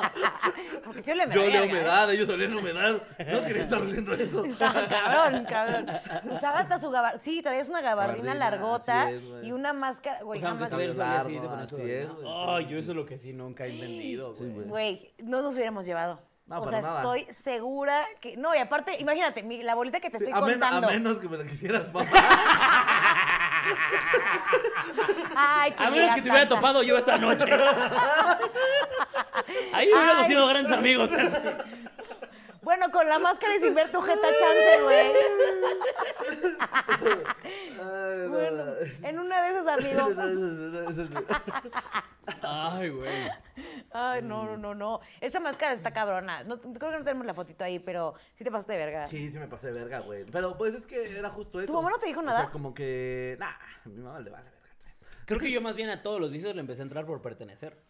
[0.84, 1.80] Porque oleme a Yo olía verga, ¿eh?
[1.80, 2.92] humedad, ellos olían humedad.
[3.18, 4.42] No quería estar oliendo eso.
[4.58, 5.86] Cabrón, cabrón.
[6.30, 7.22] Usaba hasta su gabardina.
[7.22, 9.46] Sí, traías una gabardina Gabardina, largota así es, güey.
[9.48, 10.22] y una máscara.
[10.22, 12.70] Güey, o sea, aunque jamás- estuviera Cabello así, te largo, tu es, güey, Ay, sí,
[12.72, 14.52] yo eso es lo que sí nunca he entendido, Sí, güey.
[14.54, 14.68] güey.
[14.68, 16.20] Güey, no nos hubiéramos llevado.
[16.46, 17.16] No, o para sea, nada.
[17.16, 18.36] estoy segura que.
[18.38, 20.88] No, y aparte, imagínate, mi- la bolita que te Sí, estoy a, men- a contando.
[20.88, 22.06] menos que me la quisieras papá.
[25.34, 27.44] Ay, A menos que te hubiera topado yo esa noche.
[29.72, 31.10] Ahí hubiéramos sido grandes amigos.
[32.68, 35.06] Bueno, con la máscara y sin ver tu jeta chance, güey.
[38.28, 38.64] Bueno,
[39.02, 40.10] en una de esas, amigo.
[42.42, 43.30] Ay, güey.
[43.90, 45.00] Ay, no, no, no, no.
[45.18, 46.44] Esa máscara está cabrona.
[46.44, 49.06] No, creo que no tenemos la fotito ahí, pero sí te pasaste de verga.
[49.06, 50.26] Sí, sí me pasé de verga, güey.
[50.30, 51.72] Pero pues es que era justo eso.
[51.72, 52.40] mamá no te dijo O nada?
[52.40, 53.34] sea, como que.
[53.40, 54.58] Nah, a mi mamá le vale verga.
[55.24, 57.87] Creo que yo más bien a todos los vicios le empecé a entrar por pertenecer.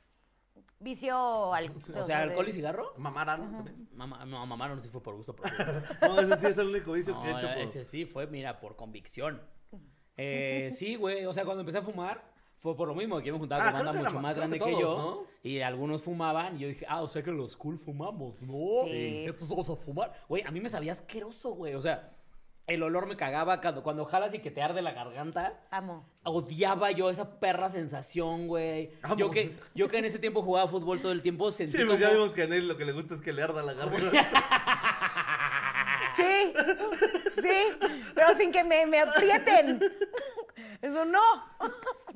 [0.81, 1.70] Vicio al.
[1.97, 2.93] O sea, alcohol y cigarro.
[2.97, 3.51] Mamara, ¿no?
[3.51, 3.89] También.
[3.93, 5.53] Mamá, no, mamá no sí fue por gusto propio.
[6.03, 7.59] No, ese sí es el único vicio No, que he hecho por.
[7.59, 9.43] ese sí fue, mira, por convicción.
[10.20, 12.24] Eh, sí, güey, o sea, cuando empecé a fumar,
[12.57, 14.35] fue por lo mismo, que yo me juntaba Ah, con creo banda que mucho más
[14.35, 15.24] creo grande que yo, ¿no?
[15.45, 18.83] y algunos fumaban, y yo dije, ah, o sea que los cool fumamos, ¿no?
[18.87, 19.26] Sí.
[19.29, 20.12] Estos vamos a fumar.
[20.29, 22.17] Güey, a mí me sabía asqueroso, güey, o sea,
[22.68, 25.58] el olor me cagaba cuando, cuando jalas y que te arde la garganta.
[25.70, 26.06] Amo.
[26.22, 28.90] Odiaba yo esa perra sensación, güey.
[29.02, 29.16] Amo.
[29.16, 31.88] Yo que, yo que en ese tiempo jugaba fútbol todo el tiempo, sentí Sí, pues
[31.88, 31.98] como...
[31.98, 34.28] ya vimos que a Nelly lo que le gusta es que le arda la garganta.
[36.16, 36.52] Sí,
[37.40, 37.78] sí,
[38.12, 39.80] pero sin que me, me aprieten.
[40.82, 41.20] Eso no.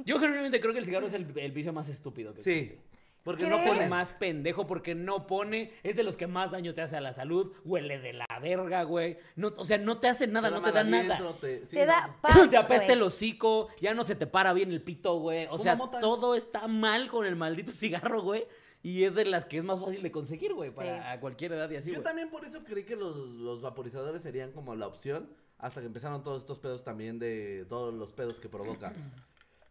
[0.04, 2.50] Yo generalmente creo que el cigarro es el, el vicio más estúpido que Sí.
[2.50, 2.91] existe.
[3.24, 3.56] Porque ¿Crees?
[3.56, 3.90] no Es el pones.
[3.90, 7.12] más pendejo porque no pone, es de los que más daño te hace a la
[7.12, 9.16] salud, huele de la verga, güey.
[9.36, 11.36] No, o sea, no te hace nada, Te no te da nada.
[11.40, 11.92] te- sí, Te no.
[11.92, 12.32] da paz.
[12.50, 12.96] te apesta güey.
[12.96, 15.46] el hocico, ya no se te para bien el pito, güey.
[15.50, 16.00] O sea, mota.
[16.00, 18.44] todo está mal con el maldito cigarro, güey.
[18.84, 21.02] Y es de las que es más fácil de conseguir, güey, para Sí.
[21.16, 22.04] a cualquier edad y así, Yo güey.
[22.04, 25.30] también por eso creí que los, los vaporizadores serían como la opción.
[25.58, 28.92] Hasta que empezaron todos estos pedos también de todos los pedos que provoca.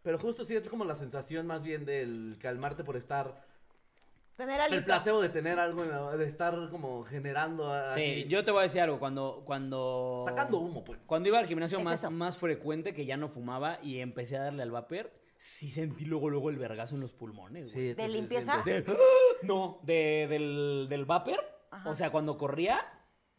[0.02, 3.44] Pero justo sí es como la sensación más bien del calmarte por estar.
[4.36, 7.70] Tener El placebo de tener algo, en la- de estar como generando.
[7.94, 10.22] Sí, yo te voy a decir algo, cuando, cuando...
[10.24, 10.98] Sacando humo, pues.
[11.06, 12.10] Cuando iba al gimnasio Es más, eso.
[12.10, 16.30] más frecuente, que ya no fumaba y empecé a darle al vapor, sí sentí luego,
[16.30, 17.88] luego el vergazo en los pulmones, güey.
[17.90, 18.62] Sí, ¿De limpieza?
[18.64, 18.84] Del-
[19.42, 21.38] no, de, del, del vapor.
[21.70, 21.90] Ajá.
[21.90, 22.80] O sea, cuando corría,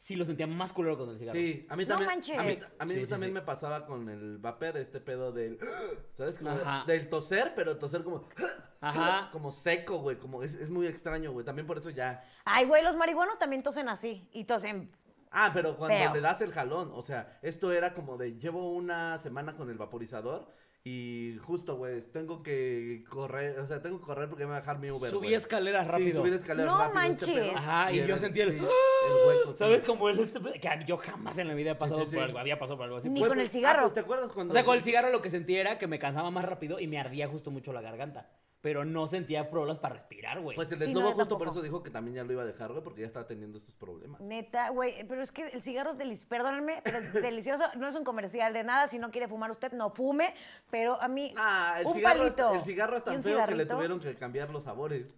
[0.04, 1.40] sí lo sentía más culero con el cigarro.
[1.40, 2.08] Sí, a mí No también.
[2.10, 2.38] manches.
[2.38, 3.34] A mí, a mí Sí, sí, también sí.
[3.36, 5.58] me pasaba con el vapor este pedo del.
[6.18, 6.38] ¿Sabes?
[6.40, 6.84] Como Ajá.
[6.86, 8.28] del toser, pero toser como.
[8.82, 9.30] Ajá.
[9.32, 10.18] Como seco, güey.
[10.20, 11.46] Como es, es muy extraño, güey.
[11.46, 12.22] También por eso ya.
[12.44, 14.28] Ay, güey, los marihuanos también tosen así.
[14.34, 14.92] Y tosen.
[15.32, 16.14] Ah, pero cuando Feo.
[16.14, 19.78] le das el jalón, o sea, esto era como de llevo una semana con el
[19.80, 20.48] vaporizador
[20.86, 24.60] y justo, güey, tengo que correr, o sea, tengo que correr porque me va a
[24.60, 25.10] dejar mi Uber.
[25.10, 26.20] Subí escaleras Sí, rápido.
[26.22, 27.56] subir escaleras No rápido, este manches.
[27.56, 29.52] Ajá, y yo sentí el- sí, el hueco.
[29.54, 29.58] sí.
[29.60, 30.42] ¿Sabes cómo el este?
[30.60, 32.16] Que yo jamás en la vida he pasado sí, sí.
[32.16, 33.10] por algo, había pasado por algo así.
[33.10, 33.82] Ni Pues, con el Ah, cigarro.
[33.84, 36.00] pues, ¿te acuerdas cuando o sea, con el cigarro lo que sentí era que me
[36.00, 38.30] cansaba más rápido y me ardía justo mucho la garganta.
[38.64, 40.56] Pero no sentía problemas para respirar, güey.
[40.56, 42.44] Pues el Sí, no, deslobo yo justo por eso dijo que también ya lo iba
[42.44, 44.22] a dejar, güey, porque ya estaba teniendo estos problemas.
[44.22, 47.62] Neta, güey, pero es que el cigarro es delicioso, perdónenme, pero es delicioso.
[47.76, 48.88] No es un comercial de nada.
[48.88, 50.34] Si no quiere fumar usted, no fume.
[50.72, 53.34] Pero a mí, Ah, el un cigarro, es, palito el cigarro es tan un feo
[53.34, 53.76] que le cigarrito.
[53.76, 55.14] tuvieron que cambiar los sabores.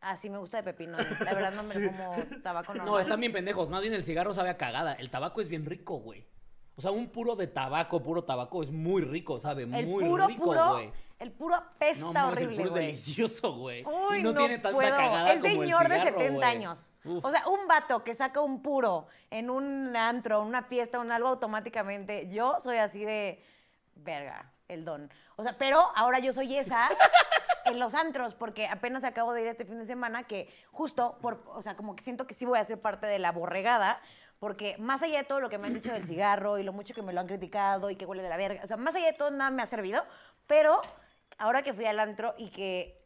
[0.00, 0.96] Ah, sí, me gusta de pepino.
[0.96, 2.86] La verdad no me lo como tabaco normal.
[2.94, 3.68] No, están bien pendejos.
[3.68, 4.94] Más bien el cigarro sabe a cagada.
[4.94, 6.24] El tabaco es bien rico, güey.
[6.76, 9.64] O sea, un puro de tabaco, puro tabaco, es muy rico, ¿sabe?
[9.64, 10.92] El muy puro, rico, puro, güey.
[11.18, 12.84] El puro apesta No, el horrible, puro es güey.
[12.86, 13.84] delicioso, güey.
[13.84, 14.96] Uy, y no, tiene tanta puedo.
[14.96, 16.48] cagada Es de como el señor de cigarro, 70 güey.
[16.48, 16.90] años.
[17.04, 17.24] Uf.
[17.24, 21.28] O sea, un vato que saca un puro en un antro, una fiesta, un algo
[21.28, 22.28] automáticamente.
[22.28, 23.42] Yo soy así de
[23.94, 25.10] verga, el don.
[25.36, 26.88] O sea, pero ahora yo soy esa
[27.64, 31.42] en los antros, porque apenas acabo de ir este fin de semana que justo por,
[31.46, 34.00] o sea, como que siento que sí voy a ser parte de la borregada.
[34.38, 36.92] Porque más allá de todo lo que me han dicho del cigarro y lo mucho
[36.92, 39.06] que me lo han criticado y que huele de la verga, o sea, más allá
[39.06, 40.04] de todo nada me ha servido,
[40.46, 40.78] pero
[41.38, 43.02] ahora que fui al antro y que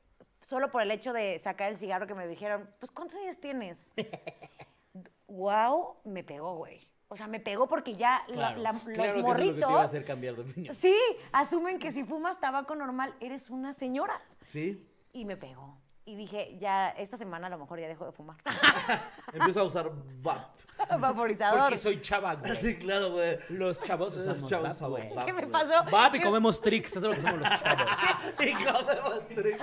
[0.46, 3.92] solo por el hecho de sacar el cigarro que me dijeron, pues ¿cuántos años tienes?
[5.28, 6.86] wow, me pegó, güey.
[7.08, 9.54] O sea, me pegó porque ya la- claro los que eso es lo que morritos
[9.66, 10.74] te iba a hacer cambiar de opinión.
[10.74, 10.94] sí
[11.32, 14.14] asumen que si fumas tabaco normal eres una señora.
[14.46, 14.86] Sí.
[15.12, 15.76] Y me pegó.
[16.04, 18.36] Y dije, ya esta semana a lo mejor ya dejo de fumar.
[19.32, 19.90] Empieza a usar
[20.22, 20.56] VAP.
[20.98, 21.60] Vaporizador.
[21.60, 22.56] Porque soy chava, güey.
[22.60, 23.38] Sí, claro, güey.
[23.50, 25.10] Los chavos Los usamos chavos güey.
[25.26, 25.84] ¿Qué me pasó?
[25.90, 27.86] Vap y comemos tricks, eso es lo que somos los chavos.
[28.40, 29.62] Y comemos tricks.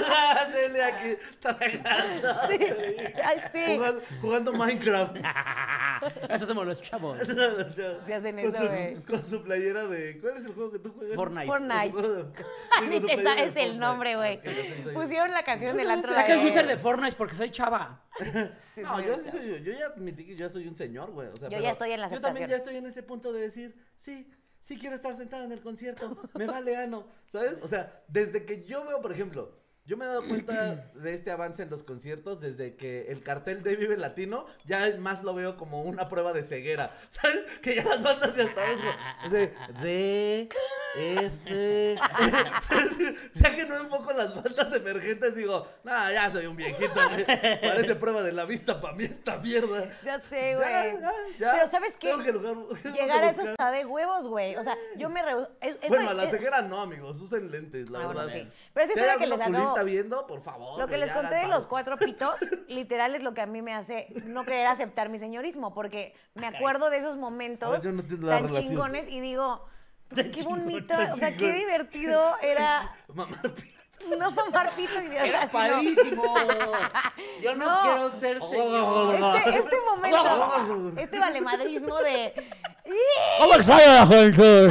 [0.00, 2.34] La Nelly aquí tragando.
[2.48, 2.58] Sí.
[3.24, 3.76] Ay, sí.
[3.76, 5.16] Jugando, jugando Minecraft.
[6.30, 7.18] Eso somos los chavos.
[8.06, 8.94] Se hacen Con eso, su- güey.
[9.02, 10.18] Con su playera de.
[10.20, 11.16] ¿Cuál es el juego que tú juegas?
[11.16, 11.46] Fortnite.
[11.46, 12.02] Fortnite.
[12.02, 14.40] De- Ni te de sabes el nombre, güey.
[14.94, 16.12] Pusieron la canción del antro.
[16.12, 18.00] Saca el de- user de Fortnite porque soy chava.
[18.74, 19.30] Sí, No, yo, sí.
[19.30, 21.28] soy, yo ya admití que ya soy un señor, güey.
[21.28, 22.50] O sea, Yo ya estoy en la Yo también aceptación.
[22.50, 24.28] ya estoy en ese punto de decir, sí,
[24.60, 26.16] sí quiero estar sentado en el concierto.
[26.34, 27.54] Me vale ano, ¿sabes?
[27.62, 29.56] O sea, desde que yo veo, por ejemplo,
[29.86, 33.62] yo me he dado cuenta de este avance en los conciertos desde que el cartel
[33.62, 37.40] de Vive Latino ya más lo veo como una prueba de ceguera, ¿sabes?
[37.62, 40.48] Que ya las bandas ya están de D,
[40.96, 41.96] F.
[43.34, 47.24] ya que no enfoco las bandas emergentes, digo, no, ya soy un viejito, güey.
[47.26, 49.90] Parece prueba de la vista para mí esta mierda.
[50.04, 50.68] Ya sé, güey.
[51.00, 51.00] ya,
[51.38, 51.52] ya.
[51.52, 52.12] Pero ¿sabes qué?
[52.24, 54.56] Que lugar- Llegar que a eso está de huevos, güey.
[54.56, 57.20] O sea, yo me rehu- es- es- Bueno, a la es- ceguera no, amigos.
[57.20, 58.32] Usen lentes, la Ah, bueno, verdad.
[58.34, 58.48] sí.
[58.72, 60.78] Pero si historia que les acabo- oculista viendo, por favor.
[60.80, 62.34] Lo que les conté de los cuatro pitos,
[62.68, 66.46] literal es lo que a mí me hace no querer aceptar mi señorismo, porque me
[66.46, 68.62] acuerdo de esos momentos ver, no tan relación.
[68.68, 69.64] chingones y digo,
[70.14, 73.40] qué chingón, bonito, o sea, qué divertido era Mamá,
[74.18, 75.62] no mamar pito y de Era así, no.
[75.62, 76.34] padrísimo.
[77.42, 77.80] Yo no, No.
[77.82, 79.14] quiero ser señor.
[79.36, 82.34] Este, este momento, este valemadrismo de
[83.38, 84.70] ¿Cómo extraño la juventud?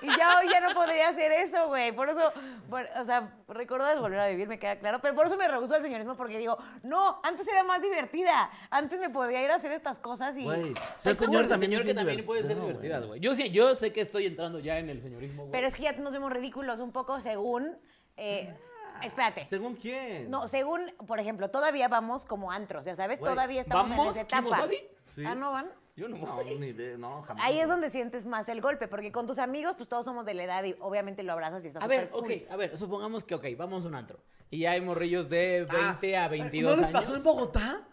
[0.00, 1.92] Y ya hoy ya no podría hacer eso, güey.
[1.92, 2.32] Por eso,
[2.70, 5.00] por- o sea, recordar volver a vivir, me queda claro.
[5.00, 8.50] Pero por eso me rehuso al señorismo, porque digo, no, antes era más divertida.
[8.70, 10.44] Antes me podía ir a hacer estas cosas y.
[10.44, 13.20] Güey, Ser ser señor, también señor que también puede ser divertido, divertidas, güey.
[13.20, 15.52] Yo, sí, yo sé que estoy entrando ya en el señorismo, güey.
[15.52, 17.76] Pero es que ya nos vemos ridículos un poco según.
[18.16, 18.54] eh,
[19.02, 19.46] espérate.
[19.46, 20.30] ¿Según quién?
[20.30, 24.16] No, según, por ejemplo, todavía vamos como antros, ya sabes, todavía estamos en ¿vamos?
[24.16, 24.68] esa etapa.
[25.06, 25.24] Sí.
[25.26, 25.70] Ah, no van.
[25.94, 27.44] Yo no No, ni idea, no, jamás.
[27.46, 30.32] Ahí es donde sientes más el golpe, porque con tus amigos, pues todos somos de
[30.32, 32.46] la edad y obviamente lo abrazas y estás A ver, ok, cool.
[32.50, 34.18] a ver, supongamos que, ok, vamos a un antro.
[34.50, 37.00] Y ya hay morrillos de 20 a 22 ¿No les años.
[37.00, 37.86] pasó en Bogotá?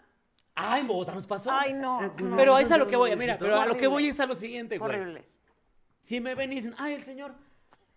[0.55, 1.51] Ah, en Bogotá nos pasó.
[1.51, 2.01] Ay, no.
[2.03, 2.35] Eh, no.
[2.37, 3.87] Pero no, es a lo no, que voy, no, mira, no, pero a lo que
[3.87, 4.89] voy es a lo siguiente, güey.
[4.91, 5.25] Horrible.
[6.01, 7.35] Si me ven y dicen, ay, el señor,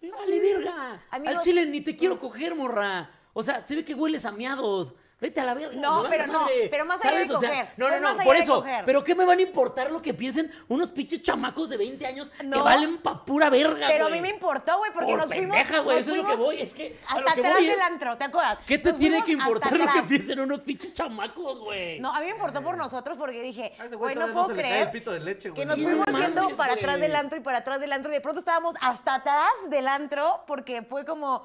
[0.00, 1.00] me vale verga.
[1.11, 3.09] Amigos- Al chile ni te quiero coger, morra.
[3.32, 4.94] O sea, se ve que hueles a miados.
[5.23, 5.77] Vete a la verga.
[5.81, 7.37] No, pero no, pero más allá de ¿Sabes?
[7.37, 8.57] O sea, coger, no, no, no, por eso.
[8.57, 8.85] coger.
[8.85, 12.29] Pero ¿qué me van a importar lo que piensen unos pinches chamacos de 20 años
[12.31, 15.57] que valen pa' pura verga, Pero a mí me importó, güey, porque Por nos fuimos.
[15.57, 16.61] pendeja, güey, eso es lo que voy.
[16.61, 18.59] Es que a lo Hasta que atrás voy del antro, ¿te acuerdas?
[18.66, 22.01] ¿Qué te Nos tiene que importar lo que piensen unos pinches chamacos, güey?
[22.01, 24.89] No, a mí me importó por nosotros porque dije, A ese güey, no puedo creer
[24.89, 25.61] el pito de leche, güey.
[25.61, 28.20] que nos fuimos yendo para atrás del antro y para atrás del antro y de
[28.20, 31.45] pronto estábamos hasta atrás del antro porque fue como,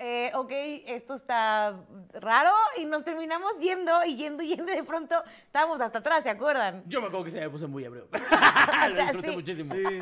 [0.00, 0.52] eh, ok,
[0.86, 1.76] esto está
[2.12, 6.22] raro y nos terminamos yendo y yendo y yendo y de pronto estábamos hasta atrás,
[6.22, 6.84] ¿se acuerdan?
[6.86, 8.06] Yo me acuerdo que se me puse muy abreo.
[8.12, 9.36] lo sea, disfruté sí.
[9.36, 9.74] muchísimo.
[9.74, 9.98] Sí.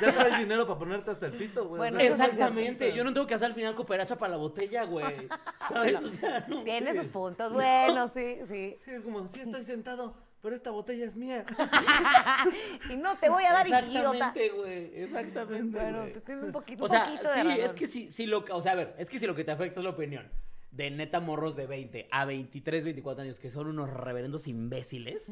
[0.00, 1.78] Ya traes dinero para ponerte hasta el pito, güey.
[1.78, 4.84] Bueno, O sea, Exactamente, yo no tengo que hacer al final cooperacha para la botella,
[4.84, 5.28] güey.
[5.68, 6.00] ¿Sabes?
[6.00, 6.62] O sea, no.
[6.62, 8.78] Tiene sus puntos, bueno, sí, sí.
[8.84, 11.44] Sí, es como, sí estoy sentado, pero esta botella es mía.
[12.90, 13.88] Y no te voy a dar idiota.
[13.88, 15.02] Exactamente, güey.
[15.02, 15.78] Exactamente.
[15.78, 17.60] Bueno, te tiene un poquito, o un sea, poquito de sí, razón.
[17.64, 19.50] es que si, si lo, o sea, a ver, es que si lo que te
[19.52, 20.30] afecta es la opinión
[20.70, 25.26] de neta morros de 20 a 23, 24 años que son unos reverendos imbéciles,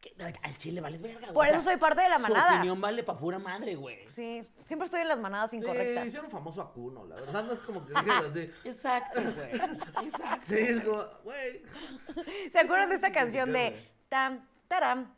[0.00, 1.32] que al chile vales verga, güey.
[1.34, 2.56] Por O sea, eso soy parte de la Su manada.
[2.56, 3.98] opinión vale pa' pura madre, güey.
[4.10, 6.06] Sí, siempre estoy en las manadas Sí, incorrectas.
[6.06, 7.44] hicieron famoso a Kuno, la verdad.
[7.44, 8.50] No es como que así.
[8.68, 10.06] Exacto, güey.
[10.08, 10.46] Exacto.
[10.48, 11.62] Sí, es como, güey.
[12.50, 13.76] ¿Se acuerdan de esta canción de
[14.12, 15.14] tam, taram,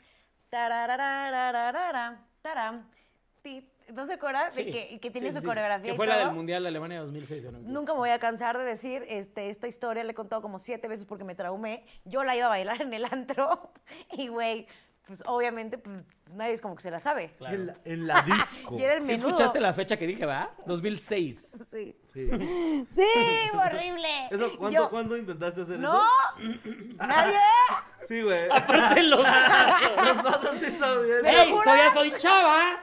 [0.50, 2.88] tarararararara, taram,
[3.42, 3.68] ti?
[3.92, 4.52] ¿No se acuerdan?
[4.52, 4.64] Sí.
[4.64, 5.46] De que, que tiene Sí, su sí.
[5.46, 6.26] coreografía Que y fue la todo.
[6.26, 7.58] del Mundial de Alemania 2006, ¿o no?
[7.58, 10.86] Nunca me voy a cansar de decir este, esta historia, la he contado como siete
[10.88, 11.84] veces porque me traumé.
[12.04, 13.72] Yo la iba a bailar en el antro
[14.12, 14.68] y, güey,
[15.06, 15.96] pues obviamente pues,
[16.32, 17.34] nadie es como que se la sabe.
[17.36, 17.54] Claro.
[17.54, 18.74] En la, en la disco.
[18.78, 19.28] Y era el ¿Sí menudo.
[19.30, 20.50] escuchaste la fecha que dije, va?
[20.66, 21.56] 2006.
[21.70, 21.96] Sí.
[22.12, 22.30] Sí.
[22.90, 23.02] Sí,
[23.54, 24.08] horrible.
[24.30, 26.02] Eso, ¿cuándo, Yo- ¿Cuándo intentaste hacer No,
[26.38, 26.56] eso?
[26.96, 27.36] nadie.
[28.08, 28.50] Sí, güey.
[28.50, 29.18] Aparte los...
[29.18, 31.22] Los vasos sí están bien.
[31.22, 32.80] ¿Me lo ¡Ey, todavía soy chava!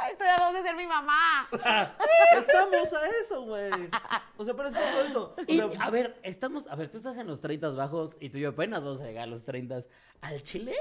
[0.00, 1.48] Ay, Estoy a dos de ser mi mamá.
[2.38, 3.70] Estamos a eso, güey.
[4.36, 5.34] O sea, pero es justo eso.
[5.38, 8.28] O Y, sea, a ver, estamos, a ver, tú estás en los 30 bajos y
[8.30, 9.80] tú y yo apenas vamos a llegar a los 30.
[10.22, 10.74] Al Chile,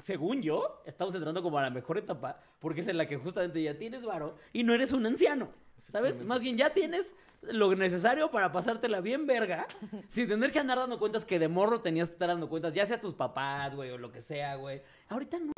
[0.00, 3.62] según yo, estamos entrando como a la mejor etapa porque es en la que justamente
[3.62, 6.20] ya tienes varo y no eres un anciano, ¿sabes?
[6.20, 9.66] Más bien ya tienes lo necesario para pasártela bien verga
[10.08, 12.84] sin tener que andar dando cuentas que de morro tenías que estar dando cuentas, ya
[12.86, 14.82] sea a tus papás, güey, o lo que sea, güey.
[15.08, 15.52] Ahorita no.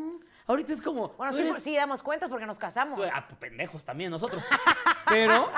[0.46, 1.10] Ahorita es como...
[1.10, 2.98] Bueno, sí, eres- sí damos cuentas porque nos casamos.
[2.98, 4.42] Tú- ah, pendejos también nosotros.
[5.08, 5.48] Pero.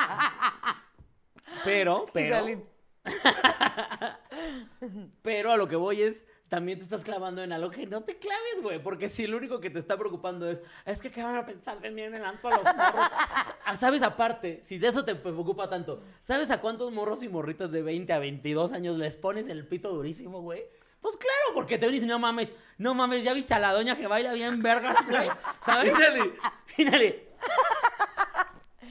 [1.65, 2.67] Pero, pero.
[5.23, 6.27] Pero a lo que voy es.
[6.53, 8.79] También te estás clavando en algo que no te claves, güey.
[8.79, 10.61] Porque si lo único que te está preocupando es.
[10.85, 13.11] Es que, ¿qué van a pensar de mí en el antro a los morros?
[13.65, 14.61] Ah, ¿Sabes aparte?
[14.63, 16.03] Si de eso te preocupa tanto.
[16.21, 19.89] ¿Sabes a cuántos morros y morritas de 20 a 22 años les pones el pito
[19.95, 20.63] durísimo, güey?
[21.01, 23.97] Pues claro, porque te venís y no mames, no mames, ya viste a la doña
[23.97, 25.31] que baila bien vergas, güey.
[25.65, 25.91] ¿Sabes?
[25.95, 26.33] Fíjale.
[26.67, 27.29] Fíjale.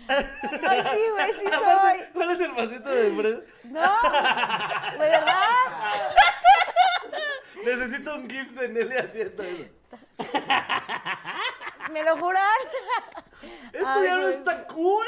[0.07, 1.99] Ay, sí, güey, sí soy.
[2.11, 3.39] ¿Cuál es el pasito de Fred?
[3.65, 3.99] No,
[4.93, 5.35] de verdad.
[7.65, 9.65] Necesito un gift de Nelly haciendo eso.
[11.91, 12.43] ¿Me lo juran?
[13.73, 15.05] ¿Esto Ay, ya no está cool?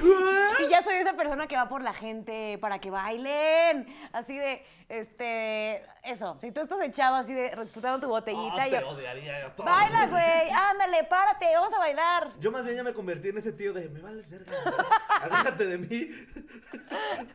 [0.00, 0.64] ¿Qué?
[0.64, 3.86] Y ya soy esa persona que va por la gente para que bailen.
[4.12, 6.38] Así de, este, eso.
[6.40, 9.50] Si tú estás echado así de, disputando tu botellita, Ah, y te yo, odiaría yo
[9.52, 9.66] todo.
[9.66, 12.28] baila, güey, ándale, párate, vamos a bailar.
[12.38, 14.52] Yo más bien ya me convertí en ese tío de, me vales verga,
[15.22, 16.10] aléjate de mí.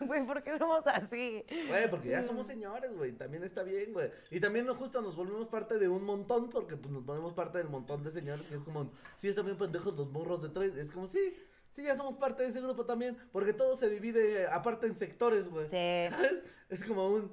[0.01, 1.43] Güey, ¿por qué somos así?
[1.67, 4.11] Güey, porque ya somos señores, güey, también está bien, güey.
[4.31, 7.57] Y también no justo nos volvemos parte de un montón, porque pues nos ponemos parte
[7.57, 10.75] del montón de señores que es como, sí, están bien pendejos los morros de tres.
[10.75, 11.35] Es como, sí,
[11.71, 14.95] sí, ya somos parte de ese grupo también, porque todo se divide eh, aparte en
[14.95, 15.65] sectores, güey.
[15.65, 16.09] Sí.
[16.09, 16.43] ¿Sabes?
[16.69, 17.31] Es como un,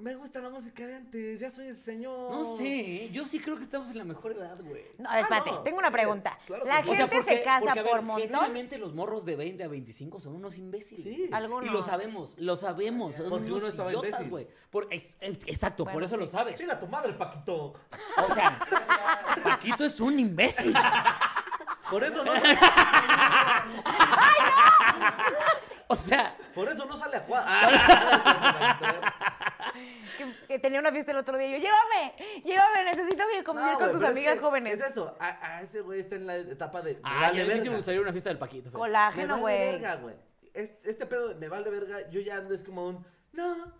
[0.00, 2.30] me gusta la música de antes, ya soy ese señor.
[2.30, 4.84] No sé, yo sí creo que estamos en la mejor edad, güey.
[4.98, 6.38] No, a ver, Ah, espérate, no, tengo una pregunta.
[6.46, 6.88] claro que la sí.
[6.88, 8.28] O sea, gente porque- se casa porque, a ver, por montón.
[8.28, 11.02] Genuinamente los morros de 20 a 25 son unos imbéciles.
[11.04, 11.28] Sí.
[11.32, 11.66] Algunos.
[11.66, 13.14] Y lo sabemos, lo sabemos.
[13.14, 14.30] Son Porque unos uno estaba idiotas, imbécil.
[14.30, 14.48] güey.
[14.70, 16.20] Por- es- es- exacto, por eso sí.
[16.22, 16.56] lo sabes.
[16.56, 17.74] Chila tu madre, Paquito.
[18.16, 18.58] O sea,
[19.42, 20.74] Paquito es un imbécil.
[21.90, 22.32] Por eso no,
[25.88, 27.46] O sea, por eso no sale a jugar.
[29.80, 33.42] Ah, Que, que tenía una fiesta el otro día y yo, llévame, llévame, necesito que
[33.44, 34.80] convivir No, con tus es amigas que jóvenes.
[34.80, 37.00] Es eso, a, a ese güey está en la etapa de.
[37.02, 37.70] ay, vale a mí sí verga.
[37.70, 38.70] me gustaría una fiesta del Paquito.
[38.72, 39.58] Colágeno, vale güey.
[39.72, 40.14] verga, güey.
[40.54, 43.04] Es- Este pedo de me vale verga, yo ya ando es como un.
[43.32, 43.72] No,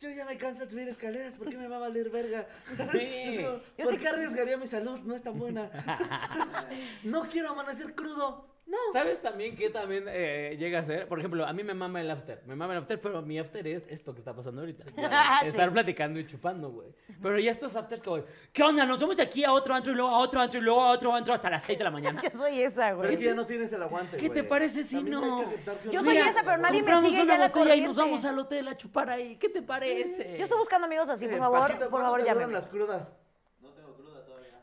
[0.00, 2.46] yo ya me canso de subir escaleras, ¿por qué me va a valer verga?
[2.76, 4.98] Como, Yo ¿Por sí qué arriesgaría mi salud?
[5.00, 5.70] No es tan buena.
[7.04, 8.48] no quiero amanecer crudo.
[8.66, 8.76] No.
[8.92, 11.08] ¿Sabes también qué también eh, llega a ser?
[11.08, 12.40] Por ejemplo, a mí me mama el after.
[12.46, 14.84] Me mama el after, pero mi after es esto que está pasando ahorita.
[15.44, 15.72] Estar Sí.
[15.72, 16.88] platicando y chupando, güey.
[17.20, 18.86] Pero ya estos afters como, ¿qué onda?
[18.86, 20.90] Nos vamos de aquí a otro antro y luego a otro antro y luego a
[20.92, 22.20] otro antro hasta las 6 de la mañana.
[22.22, 23.18] Yo soy esa, Pero es güey.
[23.18, 24.48] que ya no tienes el aguante, ¿Qué te güey.
[24.48, 25.42] parece si También no?
[25.90, 28.38] Yo soy tiene esa, pero nadie me sigue una ya la y nos vamos al
[28.38, 29.36] hotel a chupar ahí.
[29.36, 30.36] ¿Qué te parece?
[30.38, 33.12] Yo estoy buscando amigos así, por favor, por ¿cuánto favor, duran las crudas?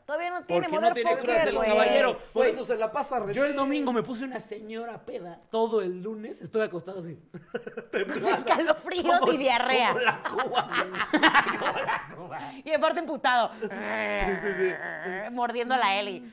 [0.08, 2.18] Todavía no ¿Por tiene qué no tiene crudas el caballero?
[2.32, 5.38] Por eso se la pasa Yo el domingo me puse una señora peda.
[5.50, 7.20] Todo el lunes estoy acostado así.
[8.34, 10.22] Escalofríos y diarrea.
[10.30, 12.40] Como la Cuba.
[12.64, 13.52] Y aparte emputado.
[15.32, 16.32] Mordiendo a la Eli.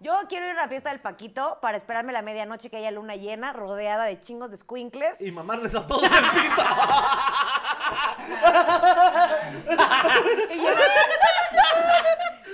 [0.00, 3.16] Yo quiero ir a la fiesta del Paquito para esperarme la medianoche que haya luna
[3.16, 5.22] llena, rodeada de chingos de squinkles.
[5.22, 6.62] Y mamarles a todos el pito.
[10.52, 10.68] Y yo-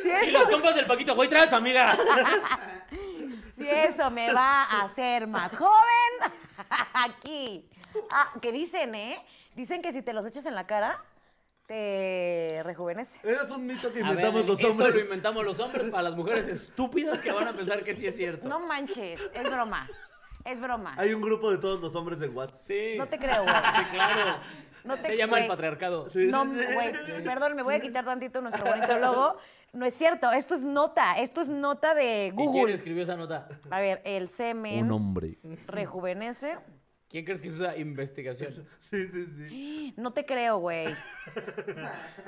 [0.02, 1.96] si, Y los compas del Paquito, güey, trae a tu amiga.
[3.56, 6.32] si eso me va a hacer más joven,
[6.94, 7.68] aquí.
[8.10, 9.24] Ah, que dicen, ¿eh?
[9.54, 10.98] Dicen que si te los echas en la cara,
[11.66, 13.20] te rejuvenece.
[13.28, 15.04] Eso es un mito que ver, inventamos los Eso lo hombres.
[15.04, 18.48] inventamos los hombres para las mujeres estúpidas que van a pensar que sí es cierto.
[18.48, 19.88] No manches, es broma.
[20.44, 20.94] Es broma.
[20.96, 22.62] Hay un grupo de todos los hombres en WhatsApp.
[22.62, 22.94] Sí.
[22.96, 23.54] No te creo, güey.
[23.54, 24.38] Sí, claro.
[24.84, 26.08] No te- Se llama el patriarcado.
[26.10, 26.60] Sí, No, sí,
[27.24, 29.36] perdón, me voy a quitar tantito nuestro bonito logo.
[29.72, 32.72] No es cierto, esto es nota, esto es nota de ¿Y quién Google.
[32.74, 33.48] escribió esa nota?
[33.70, 35.38] A ver, el semen hombre.
[35.66, 36.56] rejuvenece.
[37.10, 38.66] ¿Quién crees que hizo esa investigación?
[38.80, 39.94] Sí, sí, sí.
[39.96, 40.86] No te creo, güey.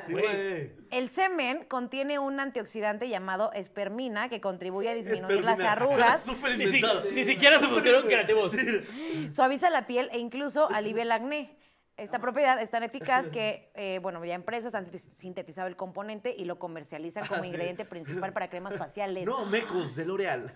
[0.07, 0.22] Sí, Güey.
[0.24, 0.72] güey.
[0.91, 5.72] El semen contiene un antioxidante llamado espermina que contribuye a disminuir las Espermina.
[5.72, 7.05] arrugas, Súper Ni, si- inventado.
[7.12, 8.53] ni siquiera se pusieron creativos.
[9.30, 11.57] suaviza la piel e incluso alivia el acné.
[12.01, 16.46] Esta propiedad es tan eficaz que, eh, bueno, ya empresas han sintetizado el componente y
[16.46, 19.26] lo comercializan como Ah, ingrediente principal para cremas faciales.
[19.26, 20.51] No, mecos de L'Oreal.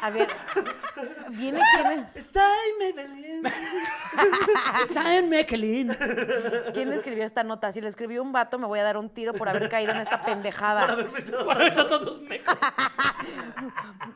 [0.00, 0.28] A ver,
[1.30, 3.42] viene quién, Está en Maybelline.
[4.88, 5.96] Está en Mechelin.
[6.72, 7.72] quién escribió esta nota.
[7.72, 9.98] Si le escribió un vato, me voy a dar un tiro por haber caído en
[9.98, 10.96] esta pendejada.
[11.46, 12.56] Para eso todos mecos.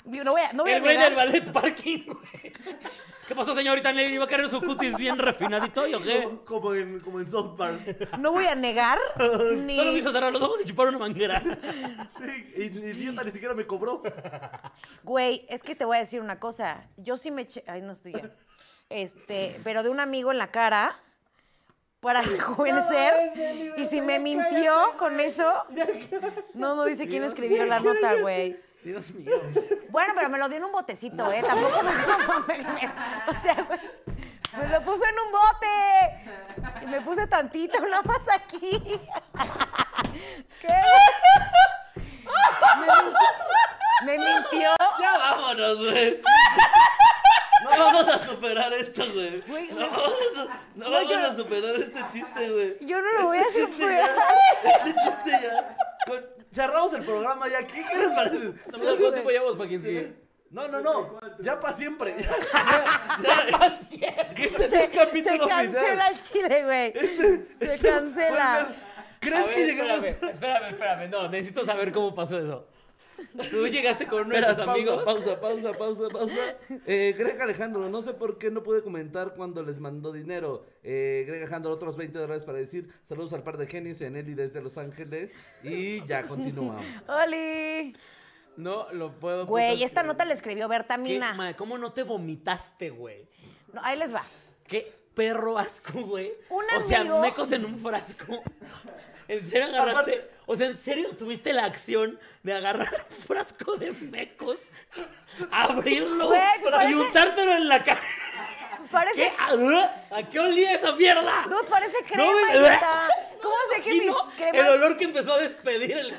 [0.04, 2.04] Digo, No voy a, no voy a El güey negar- del ballet parking.
[2.06, 2.52] güey.
[3.32, 4.16] ¿Qué pasó, señorita Nelly?
[4.16, 6.22] ¿Iba a querer su cutis bien refinadito y o qué?
[6.22, 8.10] Como, como en, como en South Park.
[8.18, 8.98] no voy a negar
[9.56, 9.74] ni...
[9.74, 11.42] Solo me hizo cerrar los ojos y chupar una manguera.
[12.20, 14.02] Sí, y el idiota ni siquiera me cobró.
[15.02, 16.86] Güey, es que te voy a decir una cosa.
[16.98, 17.64] Yo sí me eché...
[17.66, 18.30] Ay, no estoy ya.
[18.90, 20.94] Este, pero de un amigo en la cara
[22.00, 23.72] para rejuvenecer.
[23.78, 25.50] Y si me mintió con eso...
[26.52, 28.60] No, no dice quién escribió la nota, güey.
[28.84, 29.40] Dios mío.
[29.90, 31.42] Bueno, pero me lo dio en un botecito, ¿eh?
[31.46, 31.82] Tampoco
[32.48, 32.58] me...
[33.28, 33.80] O sea, güey,
[34.58, 36.82] me lo puso en un bote.
[36.82, 39.00] Y me puse tantito, nada más aquí.
[40.60, 40.74] ¿Qué?
[42.80, 43.20] Me mintió.
[44.04, 44.70] Me mintió.
[45.00, 46.20] Ya vámonos, güey.
[47.62, 49.40] No, vamos a superar esto, güey.
[49.42, 52.76] Güey, No vamos a, su- no Güey, vamos yo- a superar este chiste, güey.
[52.80, 54.10] Yo no lo voy a Este superar.
[54.64, 54.70] ya.
[54.70, 55.76] Este chiste ya.
[56.52, 57.66] Cerramos el programa ya.
[57.66, 58.52] ¿Qué, qué les parece?
[58.70, 60.12] ¿Cuánto tiempo llevamos para quien sigue?
[60.50, 61.18] No, no, no.
[61.40, 62.14] Ya para siempre.
[62.18, 62.36] Ya,
[63.22, 64.34] ya, ya.
[64.34, 66.12] Que este es el capítulo Se cancela final.
[66.12, 66.92] el chile, güey.
[67.58, 68.68] Se Este- cancela.
[69.18, 69.70] ¿Crees A ver, que?
[69.70, 71.10] Espérame, espérame, espérame.
[71.10, 72.66] No, necesito saber cómo pasó eso.
[73.50, 75.04] Tú llegaste con uno de tus pausa, amigos.
[75.04, 76.56] pausa, pausa, pausa, pausa.
[76.86, 80.66] Eh, Greg Alejandro, no sé por qué no pude comentar cuando les mandó dinero.
[80.82, 84.34] Eh, Greg Alejandro, otros 20 dólares para decir saludos al par de genios en Eli
[84.34, 85.32] desde Los Ángeles.
[85.62, 86.84] Y ya continuamos.
[87.08, 87.96] ¡Oli!
[88.56, 89.46] No lo puedo.
[89.46, 91.32] Güey, esta nota la escribió Berta ¿Qué, Mina.
[91.34, 93.26] ma- ¿Cómo no te vomitaste, güey?
[93.72, 94.22] No, ahí les va.
[94.66, 96.32] Qué perro asco, güey.
[96.50, 98.42] Un o sea, mecos en un frasco.
[99.32, 100.28] ¿En serio agarraste?
[100.46, 104.60] O sea, ¿en serio tuviste la acción de agarrar un frasco de mecos,
[105.50, 108.00] abrirlo Güey, y parece- untártelo en la cara?
[108.90, 109.22] Parece.
[109.22, 109.32] ¿Qué?
[109.38, 111.46] ¿A, ¿A qué olía esa mierda?
[111.46, 112.80] No, parece crema, No me-.
[113.40, 114.60] ¿Cómo sé que mis Imagino cremas...
[114.60, 116.14] el olor que empezó a despedir el...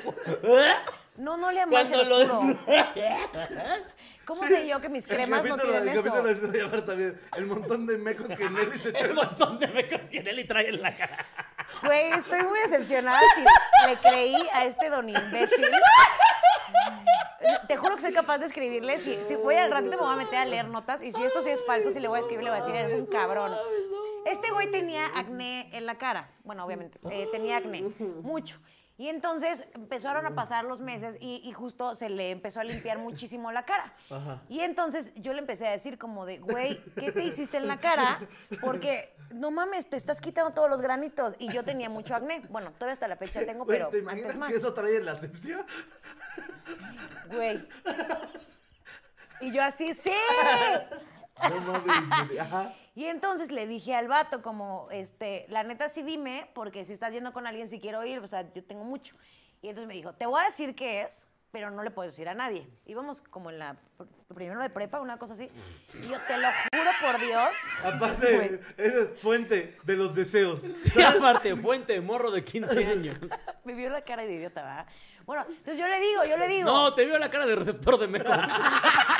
[1.16, 2.40] No, no le amas, se Cuando los lo...
[4.26, 6.40] ¿Cómo sé yo que mis cremas no tienen el capítulo eso?
[6.40, 9.68] se va a llamar también el montón de mecos que Nelly se El montón de
[9.68, 11.26] mecos que Nelly trae en la cara.
[11.82, 15.66] Güey, estoy muy decepcionada si le creí a este don imbécil.
[17.68, 18.98] Te juro que soy capaz de escribirle.
[18.98, 21.02] Si, si voy al ratito me voy a meter a leer notas.
[21.02, 22.76] Y si esto sí es falso, si le voy a escribir, le voy a decir,
[22.76, 23.54] eres un cabrón.
[24.24, 26.30] Este güey tenía acné en la cara.
[26.44, 27.82] Bueno, obviamente, eh, tenía acné.
[28.22, 28.58] Mucho.
[28.96, 32.98] Y entonces empezaron a pasar los meses y, y justo se le empezó a limpiar
[32.98, 33.92] muchísimo la cara.
[34.48, 37.78] Y entonces yo le empecé a decir como de, güey, ¿qué te hiciste en la
[37.78, 38.20] cara?
[38.60, 41.34] Porque, no mames, te estás quitando todos los granitos.
[41.40, 42.42] Y yo tenía mucho acné.
[42.50, 44.50] Bueno, todavía hasta la fecha tengo, Güey, pero ¿Te antes imaginas más.
[44.50, 45.64] que eso trae la asepsia?
[47.32, 47.66] Güey.
[49.40, 50.12] Y yo así, sí.
[51.50, 52.38] No mames.
[52.40, 52.72] Ajá.
[52.94, 57.12] Y entonces le dije al vato como, este, la neta sí dime, porque si estás
[57.12, 59.16] yendo con alguien si quiero ir, o sea, yo tengo mucho.
[59.62, 62.28] Y entonces me dijo, te voy a decir qué es, pero no le puedo decir
[62.28, 62.68] a nadie.
[62.84, 65.48] Íbamos como en la pr- primero de prepa, una cosa así.
[66.02, 67.56] Y yo te lo juro por Dios.
[67.84, 68.60] Aparte, Güey.
[68.76, 70.60] es fuente de los deseos.
[70.94, 73.16] Y aparte, fuente, morro de 15 años.
[73.64, 74.86] Me vio la cara de idiota, ¿verdad?
[75.24, 76.70] Bueno, entonces yo le digo, yo le digo.
[76.70, 78.36] No, te vio la cara de receptor de mecos.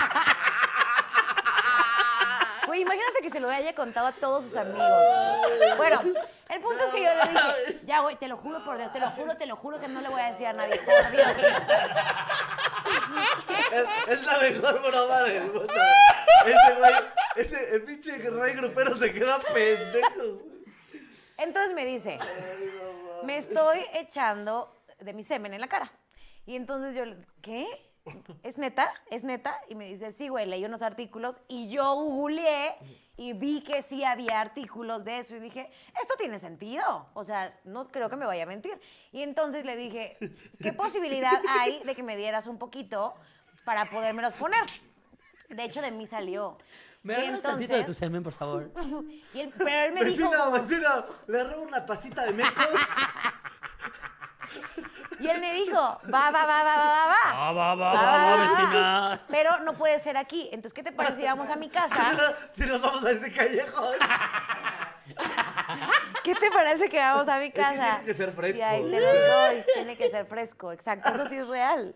[2.77, 4.89] Imagínate que se lo haya contado a todos sus amigos.
[5.77, 6.01] Bueno,
[6.49, 9.01] el punto es que yo le dije, ya, güey, te lo juro por Dios, te
[9.01, 11.27] lo juro, te lo juro que no le voy a decir a nadie, por Dios.
[13.73, 15.73] Es, es la mejor broma del mundo.
[16.45, 16.95] Ese güey,
[17.37, 20.43] ese, el pinche rey grupero se queda pendejo.
[21.39, 22.19] Entonces me dice,
[23.25, 25.91] me estoy echando de mi semen en la cara.
[26.47, 27.05] Y entonces yo,
[27.41, 27.67] ¿qué?
[28.43, 28.93] ¿Es neta?
[29.11, 29.59] ¿Es neta?
[29.69, 32.75] Y me dice, sí, güey, leí unos artículos y yo googleé
[33.17, 37.09] y vi que sí había artículos de eso y dije, esto tiene sentido.
[37.15, 38.79] O sea, no creo que me vaya a mentir.
[39.13, 40.19] Y entonces le dije,
[40.63, 43.15] ¿qué posibilidad hay de que me dieras un poquito
[43.65, 44.65] para podérmelos poner?
[45.49, 46.59] De hecho, de mí salió.
[47.03, 48.71] ¿Me regalas tantito de tu semen, por favor?
[49.35, 52.53] y él- pero él me dijo, Vecina, como- vecina, le robo una tacita de mecos.
[55.25, 57.17] y él me dijo, va, va, va, va, va, va, va.
[57.25, 59.21] Ah, va, va, Va, vecina.
[59.29, 60.49] Pero no puede ser aquí.
[60.53, 62.37] Entonces, ¿qué te parece si vamos a mi casa?
[62.57, 63.95] si nos vamos a ese callejón.
[66.23, 67.97] ¿Qué te parece que vamos a mi casa?
[67.97, 68.59] tiene que ser fresco.
[68.59, 69.65] Y ahí te los doy.
[69.75, 71.09] Tiene que ser fresco, exacto.
[71.09, 71.95] Eso sí es real.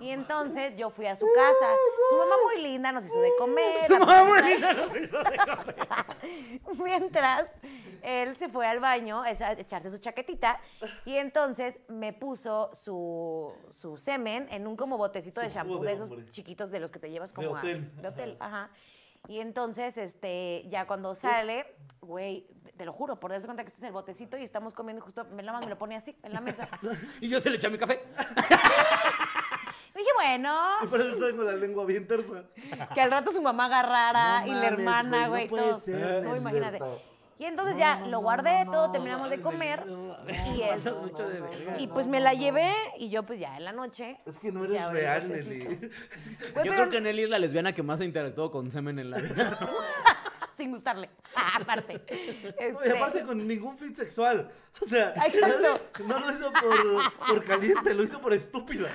[0.00, 1.74] Y entonces yo fui a su casa.
[2.10, 3.86] Su mamá muy linda nos hizo de comer.
[3.86, 5.76] Su mamá muy linda nos hizo de comer.
[6.82, 7.50] Mientras
[8.02, 10.58] él se fue al baño a echarse su chaquetita
[11.04, 15.92] y entonces me puso su, su semen en un como botecito de shampoo de de
[15.94, 17.90] esos chiquitos de los que te llevas De como a- hotel.
[18.00, 18.70] de hotel, ajá.
[19.28, 21.66] Y entonces, este, ya cuando sale,
[22.00, 22.46] güey,
[22.78, 25.04] te lo juro, por darse cuenta que este es el botecito y estamos comiendo y
[25.04, 26.66] justo me la me lo pone así, en la mesa.
[27.20, 28.02] Y yo se le eché mi café.
[30.00, 32.44] Dije, bueno, Y por eso tengo la lengua bien tersa.
[32.94, 35.80] que al rato su mamá agarrara No y la hermana, güey, no puede todo.
[35.80, 36.78] ser, No, imagínate.
[37.38, 39.82] Y entonces ya lo guardé, todo, terminamos de comer
[40.54, 41.76] y es, Pasas mucho de verga.
[41.78, 44.18] y pues me la llevé y yo pues ya en la noche.
[44.26, 45.26] Es que no eres real.
[45.28, 45.60] Nelly.
[45.90, 49.10] Yo pero creo que Nelly es la lesbiana que más ha interactuado con semen en
[49.10, 49.58] la vida.
[50.58, 51.08] sin gustarle.
[51.34, 52.04] aparte.
[52.10, 54.50] Y Este, aparte con ningún fin sexual.
[54.78, 55.80] O sea, Exacto.
[56.06, 58.90] no lo hizo por, por caliente, lo hizo por estúpida.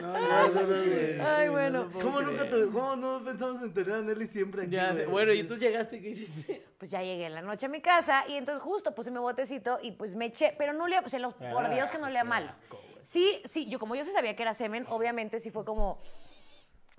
[0.00, 1.20] No, no, no, no, güey.
[1.20, 1.90] Ay, bueno.
[1.92, 4.70] ¿Cómo, nunca te- ¿Cómo no pensamos en tener a Nelly siempre aquí?
[4.70, 5.02] Ya sé.
[5.02, 5.10] güey?
[5.12, 6.66] Bueno, y entonces llegaste y ¿qué hiciste?
[6.78, 9.78] Pues ya llegué en la noche a mi casa y entonces justo puse mi botecito
[9.82, 12.22] y pues me eché, pero no le, se los, por Ah, Dios que no lea
[12.22, 12.48] qué mal.
[12.48, 13.04] asco, güey.
[13.04, 15.98] Sí, sí, yo como yo sí sabía que era semen, obviamente sí fue como,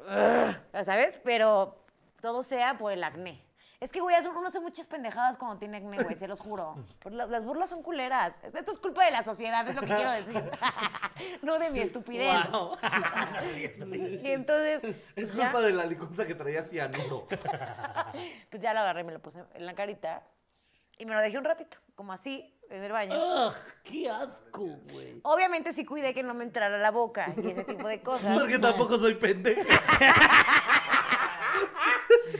[0.06, 1.86] ya sabes, pero
[2.22, 3.42] todo sea por el acné.
[3.80, 6.84] Es que, güey, uno hace muchas pendejadas cuando tiene acné, güey, se los juro.
[7.06, 8.40] La- las burlas son culeras.
[8.42, 10.44] Esto es culpa de la sociedad, es lo que quiero decir.
[11.44, 12.50] no de mi estupidez.
[12.50, 12.78] Wow.
[14.24, 17.28] Y entonces, Es ya, culpa de la liconza que traía cianuro.
[18.50, 20.24] pues ya lo agarré, me lo puse en la carita
[20.98, 23.16] y me lo dejé un ratito, como así, en el baño.
[23.16, 23.54] Ugh,
[23.84, 25.20] ¡Qué asco, güey!
[25.24, 28.40] Obviamente sí cuidé que no me entrara la boca y ese tipo de cosas.
[28.40, 29.64] Porque tampoco soy pendeja.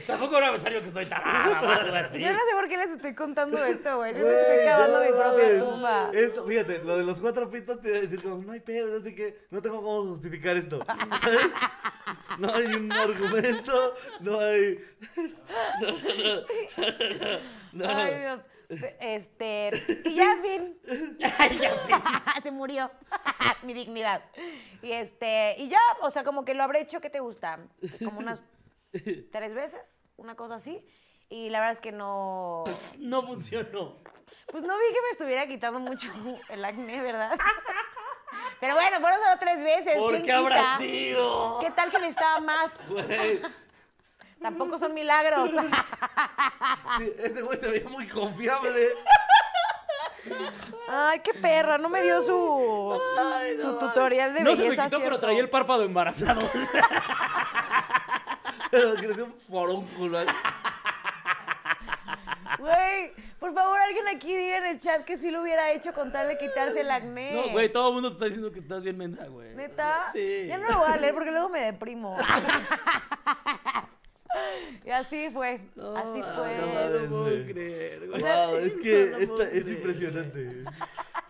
[0.06, 2.20] Tampoco era necesario que soy tarada o algo así.
[2.20, 4.14] Yo no sé por qué les estoy contando esto, güey.
[4.14, 6.10] Yo estoy cavando mi propia tumba.
[6.12, 8.98] Esto, fíjate, lo de los cuatro pitos te iba a decir como, no hay pedo,
[8.98, 10.84] no sé qué, no tengo cómo justificar esto.
[11.22, 11.50] ¿sabes?
[12.38, 14.84] No hay un argumento, no hay...
[17.70, 17.84] No.
[17.86, 18.40] Ay, Dios.
[18.98, 20.78] Este, y ya, fin.
[21.38, 22.90] Ay, ya, Se murió
[23.62, 24.22] mi dignidad.
[24.82, 27.58] Y este, y ya, o sea, como que lo habré hecho, ¿qué te gusta?
[28.02, 28.42] Como unas
[29.32, 30.84] tres veces, una cosa así.
[31.30, 32.64] Y la verdad es que no,
[32.98, 33.96] No funcionó.
[34.50, 36.10] pues no vi que me estuviera quitando mucho
[36.48, 37.38] el acné, ¿verdad?
[38.60, 39.96] Pero bueno, fueron solo tres veces.
[39.96, 41.58] ¿Por ¿quién qué habrá sido?
[41.60, 42.72] ¿Qué tal que necesitaba más?
[42.88, 43.40] Güey,
[44.40, 45.50] Tampoco son milagros.
[46.98, 48.94] sí, ese güey se veía muy confiable.
[50.88, 53.00] Ay, qué perra, no me dio su,
[53.60, 54.84] su tutorial de No se me belleza.
[54.86, 56.40] quitó, pero traía el párpado embarazado.
[58.70, 60.18] Pero creció un forúnculo.
[62.58, 66.10] Güey, por favor, alguien aquí diga en el chat que sí lo hubiera hecho con
[66.10, 67.34] tal de quitarse el acné.
[67.34, 69.54] No, güey, todo el mundo te está diciendo que estás bien mensa, güey.
[69.54, 70.08] ¿Neta?
[70.12, 70.46] Sí.
[70.48, 72.16] Ya no lo voy a leer porque luego me deprimo.
[74.84, 75.60] y así fue.
[75.76, 76.58] No, así no, fue.
[76.58, 77.46] No, lo puedo güey.
[77.46, 78.22] creer, güey.
[78.22, 80.64] Wow, es que No esta, es impresionante.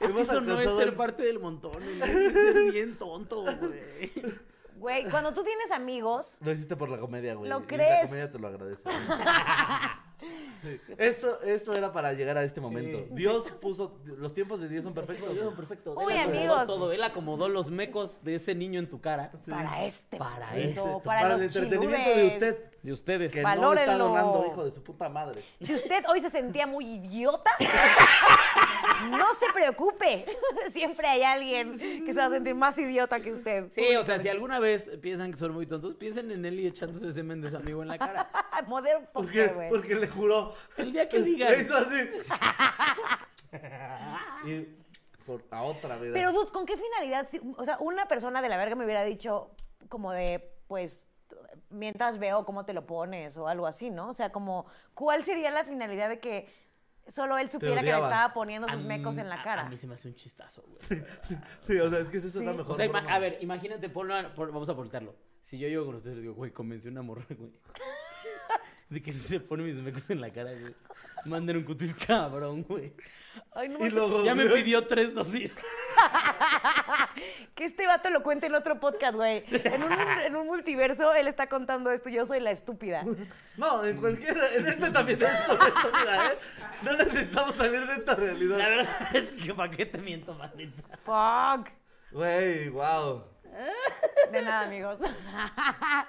[0.01, 2.01] Es que eso no es ser parte del montón, güey.
[2.27, 4.13] Es ser bien tonto, güey.
[4.79, 7.51] Güey, cuando tú tienes amigos, Lo hiciste por la comedia, güey.
[7.51, 8.03] ¿Lo y crees?
[8.03, 8.83] La comedia te lo agradece.
[10.63, 10.81] Sí.
[10.99, 13.07] Esto, esto era para llegar a este momento.
[13.15, 14.01] Dios puso.
[14.05, 15.29] Los tiempos de Dios son perfectos.
[15.29, 15.95] Perfecto, perfecto.
[15.97, 16.67] Uy, Él acomodó amigos.
[16.67, 16.93] Todo.
[16.93, 19.31] Él acomodó los mecos de ese niño en tu cara.
[19.49, 20.17] para este.
[20.17, 22.71] Para eso, esto, para, Para el los entretenimiento de usted.
[22.89, 23.33] De ustedes.
[23.35, 24.05] Que no está Valórenlo.
[24.09, 25.43] donando, hijo de su puta madre.
[25.61, 27.51] Si usted hoy se sentía muy idiota,
[29.11, 30.25] no se preocupe.
[30.71, 33.71] Siempre hay alguien que se va a sentir más idiota que usted.
[33.73, 36.67] Sí, o sea, si alguna vez piensan que son muy tontos, piensen en él y
[36.67, 38.31] echándose semen de su amigo en la cara.
[38.67, 39.43] Modern ¿Por qué?
[39.49, 39.69] fucker, güey.
[39.69, 40.55] Porque le juró.
[40.79, 41.61] El día que Le digan.
[41.61, 42.09] hizo así.
[44.47, 44.67] y
[45.27, 46.15] por, a otra, ¿verdad?
[46.15, 47.29] Pero, Dude, ¿con qué finalidad?
[47.29, 49.51] Si- o sea, una persona de la verga me hubiera dicho
[49.89, 51.08] como de, pues,
[51.71, 54.09] mientras veo cómo te lo pones o algo así, ¿no?
[54.09, 56.49] O sea, como, ¿cuál sería la finalidad de que
[57.07, 59.63] solo él supiera que le estaba poniendo sus mecos en la cara?
[59.67, 61.03] A, mí se me hace un chistazo, güey.
[61.67, 62.45] Sí, o sea, es que esa es Sí.
[62.45, 62.73] la mejor.
[62.73, 63.15] O sea, ima- broma.
[63.15, 65.15] a ver, imagínate, ponlo, pon- vamos a voltearlo.
[65.43, 67.51] Si yo llego con ustedes y les digo, güey, convencí a una morra, güey.
[68.91, 70.75] De que si se pone mis mecos en la cara, güey.
[71.25, 72.95] Manden un cutis cabrón, güey.
[73.53, 75.59] Ay, no Y me luego, Ya me pidió tres dosis.
[77.55, 79.45] Que este vato lo cuente en otro podcast, güey.
[79.51, 83.05] En un, en un multiverso, él está contando esto, yo soy la estúpida.
[83.57, 84.55] No, en cualquiera.
[84.55, 86.39] En este también es mira, ¿eh?
[86.83, 88.59] No necesitamos salir de esta realidad.
[88.59, 90.83] La verdad es que ¿para qué te miento, manita?
[91.05, 91.71] Fuck.
[92.13, 93.25] Güey, wow.
[94.31, 95.01] De nada, amigos.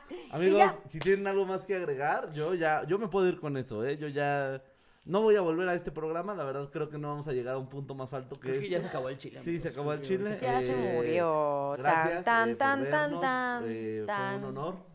[0.10, 3.58] Y Amigos, si tienen algo más que agregar, yo ya, yo me puedo ir con
[3.58, 3.98] eso, ¿eh?
[3.98, 4.62] Yo ya
[5.10, 7.56] no voy a volver a este programa, la verdad creo que no vamos a llegar
[7.56, 8.70] a un punto más alto que Creo que este.
[8.70, 9.40] ya se acabó el chile.
[9.44, 9.64] Sí, amigos.
[9.64, 10.40] se acabó el Creo que chile.
[10.42, 11.74] Ya se eh, murió.
[11.76, 14.40] Tan, Gracias, tan, eh, por tan, tan, vernos, tan, eh, tan.
[14.40, 14.90] Fue un honor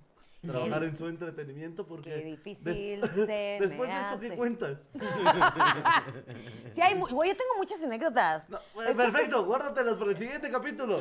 [0.44, 2.10] trabajar en su entretenimiento porque...
[2.10, 4.36] Qué difícil des- se Después me de esto, ¿qué hace.
[4.36, 4.78] cuentas?
[6.74, 8.50] Sí, hay, mu- güey, yo tengo muchas anécdotas.
[8.50, 11.00] No, eh, Esto es- perfecto, guárdatelas para el siguiente capítulo.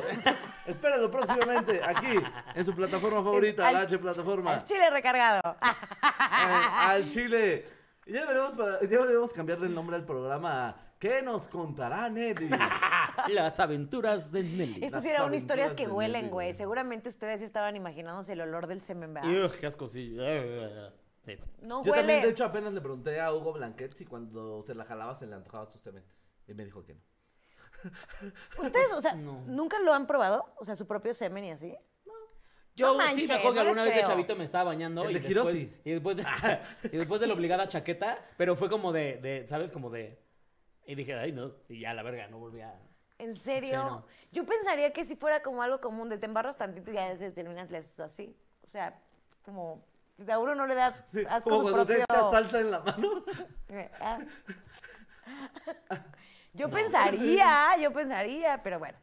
[0.66, 2.14] Espérenlo próximamente aquí
[2.54, 4.54] en su plataforma favorita, Al- la H plataforma.
[4.54, 5.40] Al chile recargado.
[5.62, 7.66] Eh, al Chile.
[8.06, 12.48] Ya deberíamos, ya deberíamos cambiarle el nombre al programa a ¿Qué nos contará Nelly?
[13.32, 14.76] Las aventuras de Nelly.
[14.84, 16.54] Estos Las sí eran aventuras historias que de huelen, Nelly, güey.
[16.54, 19.44] Seguramente ustedes estaban imaginándose el olor del semen, ¿verdad?
[19.46, 20.16] Ugh, qué asco, sí.
[21.26, 21.36] Sí.
[21.62, 22.02] No Yo huele.
[22.02, 25.26] también, de hecho, apenas le pregunté a Hugo Blanquet si cuando se la jalaba se
[25.26, 26.04] le antojaba su semen.
[26.46, 27.00] Y me dijo que no.
[28.62, 29.42] ¿Ustedes, o sea, No.
[29.46, 30.46] nunca lo han probado?
[30.56, 31.74] O sea, su propio semen y así.
[32.76, 35.04] Yo No sí me acuerdo que no alguna vez de chavito me estaba bañando.
[35.04, 35.72] El y de después, Hiroshi.
[35.84, 39.46] y, después de, cha- y después de la obligada chaqueta, pero fue como de, de,
[39.48, 39.70] ¿sabes?
[39.70, 40.18] Como de...
[40.86, 41.52] Y dije, ay, no.
[41.68, 42.74] Y ya, la verga, no volví a...
[43.18, 43.70] ¿En serio?
[43.70, 44.06] Sí, no.
[44.32, 47.30] Yo pensaría que si fuera como algo común, de te embarras tantito y ya te
[47.30, 48.36] terminas le haces así.
[48.66, 48.98] O sea,
[49.44, 49.84] como...
[50.16, 52.04] Pues a uno no le da Sí, asco como su cuando propio...
[52.06, 53.24] te echas salsa en la mano.
[54.00, 54.18] Ah.
[56.52, 57.48] Yo pensaría,
[57.80, 58.96] yo pensaría, pero bueno.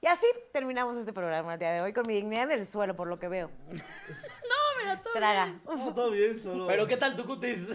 [0.00, 2.94] Y así terminamos este programa el día de hoy con mi dignidad en el suelo,
[2.94, 3.50] por lo que veo.
[4.88, 5.60] No, Traga.
[5.66, 6.66] No, todo bien, solo.
[6.66, 7.68] Pero ¿qué tal tu cutis?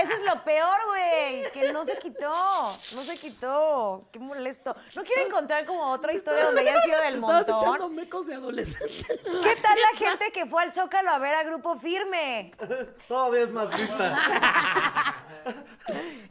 [0.00, 4.74] Eso es lo peor, güey, que no se quitó, no se quitó, qué molesto.
[4.94, 7.94] No quiero encontrar como otra historia donde haya sido del Estabas echando montón.
[7.96, 9.04] mecos de adolescente.
[9.06, 12.52] ¿Qué tal la gente que fue al Zócalo a ver a Grupo Firme?
[13.08, 15.16] Todavía es más lista.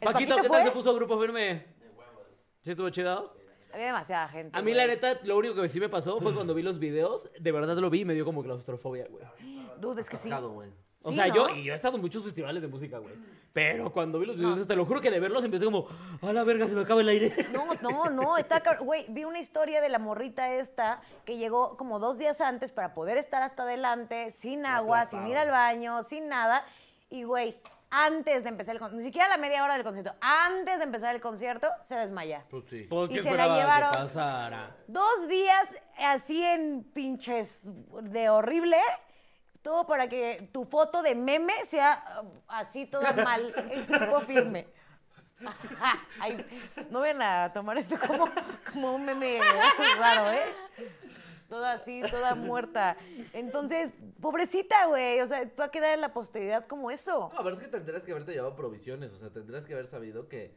[0.00, 0.56] Paquito, ¿qué fue?
[0.58, 1.66] tal se puso grupo firme?
[2.62, 3.39] ¿Sí estuvo chido?
[3.72, 4.56] Había demasiada gente.
[4.58, 4.74] A mí, güey.
[4.74, 7.30] la neta, lo único que sí me pasó fue cuando vi los videos.
[7.38, 9.24] De verdad lo vi y me dio como claustrofobia, güey.
[9.80, 10.30] Dude, es que sí.
[10.30, 10.68] Güey.
[11.02, 11.34] O Sí, sea, ¿no?
[11.34, 13.14] yo, y yo he estado en muchos festivales de música, güey.
[13.54, 15.88] Pero cuando vi los videos, te lo juro que de verlos empecé como,
[16.20, 17.48] a la verga, se me acaba el aire.
[17.52, 21.76] No, no, no, está cab- Güey, vi una historia de la morrita esta que llegó
[21.78, 26.04] como dos días antes para poder estar hasta adelante, sin agua, sin ir al baño,
[26.04, 26.64] sin nada.
[27.08, 27.56] Y, güey,
[27.90, 30.84] antes de empezar el concierto, ni siquiera a la media hora del concierto, antes de
[30.84, 32.44] empezar el concierto, se desmaya.
[32.48, 32.86] Pues sí.
[32.88, 33.92] Pues, Y ¿qué se la esperaba llevaron.
[33.92, 34.76] pasara?
[34.86, 37.68] Dos días así en pinches
[38.02, 38.76] de horrible.
[39.62, 44.66] Todo para que tu foto de meme sea uh, así toda mal, en grupo firme.
[46.20, 46.44] Ay,
[46.90, 48.28] no ven a tomar esto como,
[48.72, 49.38] como un meme
[49.98, 50.44] raro, ¿eh?
[51.50, 52.96] Toda así, toda muerta.
[53.34, 53.90] Entonces,
[54.20, 55.20] pobrecita, güey.
[55.20, 57.30] O sea, va a quedar en la posteridad como eso.
[57.34, 60.28] No, pero es que tendrías que haberte llevado provisiones, o sea, tendrías que haber sabido
[60.28, 60.54] que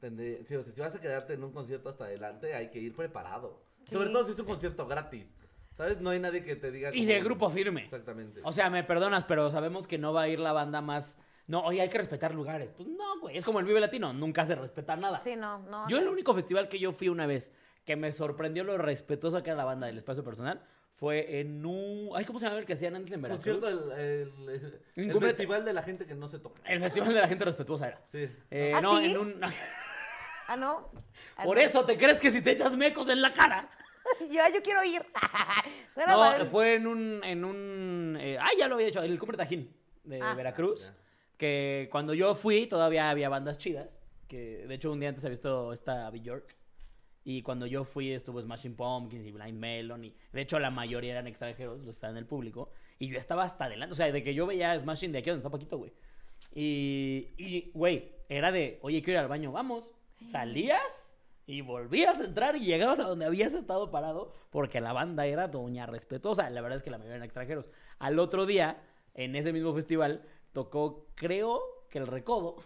[0.00, 2.78] tendrí- si, o sea, si vas a quedarte en un concierto hasta adelante, hay que
[2.78, 3.64] ir preparado.
[3.90, 4.12] Sobre Sí.
[4.12, 5.34] todo si es un concierto gratis,
[5.74, 6.00] ¿sabes?
[6.00, 6.94] No hay nadie que te diga...
[6.94, 7.82] Y de grupo firme.
[7.84, 8.40] Exactamente.
[8.44, 11.18] O sea, me perdonas, pero sabemos que no va a ir la banda más.
[11.46, 12.72] No, oye, hay que respetar lugares.
[12.76, 13.36] Pues no, güey.
[13.38, 14.12] Es como el Vive Latino.
[14.12, 15.20] Nunca se respeta nada.
[15.20, 15.88] Sí, no, no.
[15.88, 16.02] Yo no.
[16.02, 17.54] el único festival que yo fui una vez
[17.86, 20.60] que me sorprendió lo respetuosa que era la banda del espacio personal
[20.96, 22.10] fue en un...
[22.14, 23.58] Ay, ¿cómo se llama el que hacían antes en Veracruz?
[23.58, 26.60] concierto, el, el, el- el Incumbe- festival de la gente que no se toca.
[26.64, 28.00] El festival de la gente respetuosa era.
[28.06, 28.28] Sí.
[28.50, 29.06] Eh, ¿Ah, no, sí?
[29.10, 29.40] en un...
[30.48, 30.90] Ah, no.
[31.36, 31.62] Ah, Por no.
[31.62, 33.68] eso te crees que si te echas mecos en la cara.
[34.20, 35.02] Yo, yo quiero ir.
[35.92, 36.44] Suena No, padre.
[36.46, 37.20] fue en un...
[37.24, 39.02] En un eh, ah, ya lo había hecho.
[39.02, 39.70] El Cumbre Tajín
[40.04, 40.32] de Ah.
[40.34, 40.86] Veracruz.
[40.86, 40.94] Ya.
[41.36, 44.00] Que cuando yo fui todavía había bandas chidas.
[44.28, 46.56] Que de hecho un día antes había visto esta Bjork.
[47.28, 50.04] Y cuando yo fui estuvo Smashing Pumpkins y Blind Melon.
[50.04, 52.70] Y de hecho la mayoría eran extranjeros, los estaban en el público.
[53.00, 53.94] Y yo estaba hasta adelante.
[53.94, 55.92] O sea, de que yo veía Smashing de aquí donde está Paquito, güey.
[56.54, 59.90] Y, y, güey, era de, oye, quiero ir al baño, vamos.
[60.30, 65.26] Salías y volvías a entrar y llegabas a donde habías estado parado porque la banda
[65.26, 66.48] era doña respetuosa.
[66.50, 67.70] La verdad es que la mayoría eran extranjeros.
[67.98, 68.80] Al otro día,
[69.14, 70.22] en ese mismo festival,
[70.52, 71.60] tocó, creo
[71.90, 72.58] que el recodo.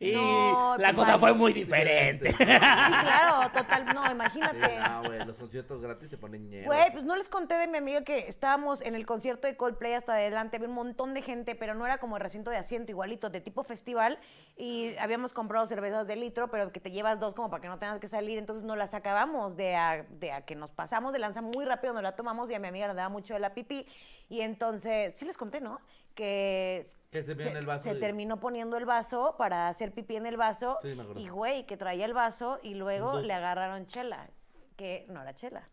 [0.00, 2.30] Y No, la te cosa fue muy diferente.
[2.30, 3.84] Sí, claro, total.
[3.94, 4.78] No, Sí, imagínate.
[4.80, 6.66] no, güey, los conciertos gratis se ponen ñeros.
[6.66, 9.94] Güey, pues no les conté de mi amiga que estábamos en el concierto de Coldplay
[9.94, 12.92] hasta adelante, había un montón de gente, pero no era como el recinto de asiento
[12.92, 14.20] igualito, de tipo festival,
[14.56, 17.78] y habíamos comprado cervezas de litro, pero que te llevas dos como para que no
[17.80, 21.18] tengas que salir, entonces no las acabamos de a, de a que nos pasamos de
[21.18, 23.52] lanza muy rápido, nos la tomamos y a mi amiga le daba mucho de la
[23.52, 23.84] pipí,
[24.28, 25.80] y entonces, sí les conté, ¿no?
[26.14, 29.92] Que, Que se vio en el vaso se y- terminó poniendo el vaso para hacer
[29.92, 31.20] pipí en el vaso, Sí, me acuerdo.
[31.20, 34.28] y güey, que traía el vaso y luego le agarraron chela,
[34.76, 35.68] que no era chela.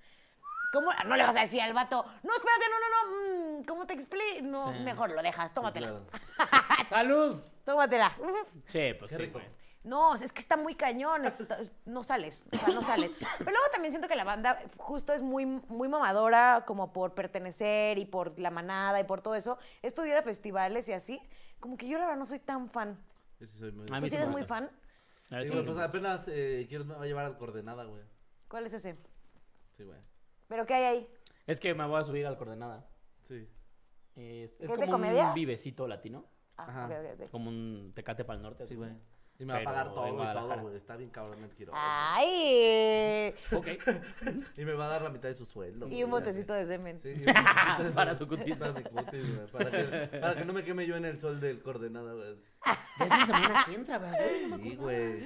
[0.71, 0.91] ¿Cómo?
[1.05, 3.93] No le vas a decir al vato, no, espérate, no, no, no, mm, ¿cómo te
[3.93, 4.43] explico?
[4.43, 4.79] No, Sí.
[4.79, 6.05] mejor lo dejas, tómatela, Claro.
[6.88, 7.41] ¡Salud!
[7.65, 8.11] tómatela.
[8.65, 9.39] Sí, pues Qué sí, rico.
[9.39, 9.45] güey.
[9.86, 11.21] No, es que está muy cañón,
[11.86, 13.11] no sales, o sea, no sales.
[13.38, 17.99] Pero luego también siento que la banda justo es muy, muy mamadora, como por pertenecer
[17.99, 19.59] y por la manada y por todo eso.
[19.83, 21.21] Esto de ir a festivales y así,
[21.59, 22.97] como que yo la verdad no soy tan fan.
[23.39, 23.86] Yo sí soy muy...
[23.91, 24.71] A mí ¿Tú sí sí eres muy fan?
[25.29, 28.01] A ver Sí, me pues apenas eh, quiero me va a llevar al coordenada, güey.
[28.47, 28.97] ¿Cuál es ese?
[29.77, 29.99] Sí, güey.
[30.47, 31.09] ¿Pero qué hay ahí?
[31.45, 32.88] Es que me voy a subir al coordenada.
[33.27, 33.47] Sí.
[34.15, 35.27] Es, es ¿Es de como comedia?
[35.27, 36.25] un vivecito latino.
[36.57, 36.86] Ah, Ajá.
[36.86, 37.29] ok, ok, ok.
[37.29, 38.66] Como un tecate para el norte.
[38.66, 38.75] Sí, así.
[38.75, 38.91] güey.
[39.37, 40.75] Y me va a pagar todo y todo, güey.
[40.78, 41.74] Está bien cabrón el quiero.
[41.75, 43.33] ¡Ay!
[43.51, 43.67] Ok.
[44.57, 45.87] Y me va a dar la mitad de su sueldo.
[45.89, 47.01] Y un botecito de semen.
[47.03, 48.55] Sí, y un botecito de- Para su cutis.
[48.57, 51.39] Para mi cutis, güey, Para que, para que no me queme yo en el sol
[51.41, 52.36] del coordenada, güey.
[52.99, 54.62] Ya es una semana que entra, güey.
[54.62, 55.24] Sí, güey.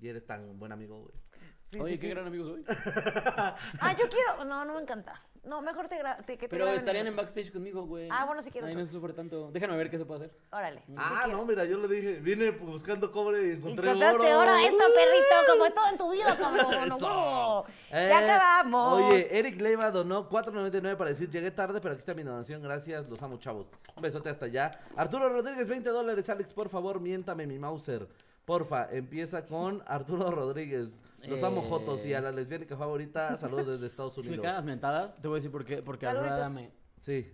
[0.00, 1.14] Y eres tan buen amigo, güey.
[1.62, 2.14] Sí, Oye, sí, qué sí.
[2.14, 2.64] gran amigo soy.
[2.74, 4.44] Ah, yo quiero.
[4.44, 5.22] No, no me encanta.
[5.42, 8.08] No, mejor te, gra- te- que te Pero graben estarían en backstage conmigo, güey.
[8.10, 9.50] Ah, bueno, si quiero, Ahí no se sufre tanto.
[9.50, 10.36] Déjame ver qué se puede hacer.
[10.52, 10.82] Órale.
[10.96, 14.40] Ah, no, mira, yo le dije, vine buscando cobre y encontré Encontraste oro.
[14.42, 16.74] oro, eso, perrito, como todo en tu vida, cabrón.
[16.84, 16.98] Eso.
[16.98, 17.64] No.
[17.90, 19.02] Eh, Ya acabamos.
[19.12, 23.08] Oye, Eric Leiva donó 4.99 para decir llegué tarde, pero aquí está mi donación, gracias,
[23.08, 23.66] los amo chavos.
[23.96, 24.70] Un besote hasta allá.
[24.94, 26.28] Arturo Rodríguez, 20 dólares.
[26.28, 28.06] Alex, por favor, miéntame mi Mauser.
[28.44, 30.94] Porfa, empieza con Arturo Rodríguez.
[31.26, 31.66] Los amo Eh.
[31.68, 34.42] Jotos y a la lesbiánica favorita, saludos desde Estados Si me Unidos.
[34.42, 35.82] quedan las mentadas, te voy a decir por qué.
[35.82, 36.06] Porque.
[36.06, 36.70] Alfredo me.
[37.02, 37.30] Sí,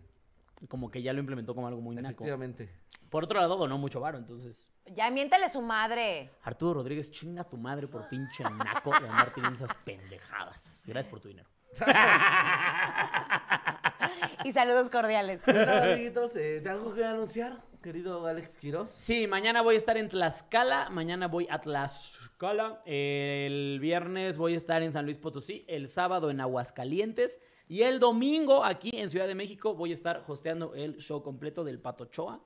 [0.68, 2.08] Como que ya lo implementó como algo muy naco.
[2.08, 2.68] efectivamente.
[3.10, 4.70] Por otro lado, donó mucho varo, entonces.
[4.94, 6.30] Ya miéntale su madre.
[6.42, 10.82] Arturo Rodríguez, chinga tu madre por pinche naco de andar pidiendo esas pendejadas.
[10.86, 11.48] Gracias por tu dinero.
[14.44, 15.42] y saludos cordiales.
[15.44, 18.90] Bueno, amiguitos, eh, ¿de algo que anunciar, querido Alex Quiroz?
[18.90, 22.25] Sí, mañana voy a estar en Tlaxcala, mañana voy a Tlaxcala,
[22.84, 27.98] el viernes voy a estar en San Luis Potosí, el sábado en Aguascalientes y el
[27.98, 32.40] domingo aquí en Ciudad de México voy a estar hosteando el show completo del Patochoa.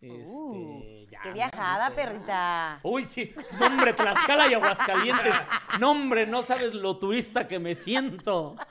[0.00, 1.34] Este, Uh, ya, ¡Qué ¿no?
[1.34, 2.78] viajada, perrita!
[2.82, 5.34] Uy, sí, nombre, Tlaxcala y Aguascalientes.
[5.80, 8.54] Nombre, no sabes lo turista que me siento.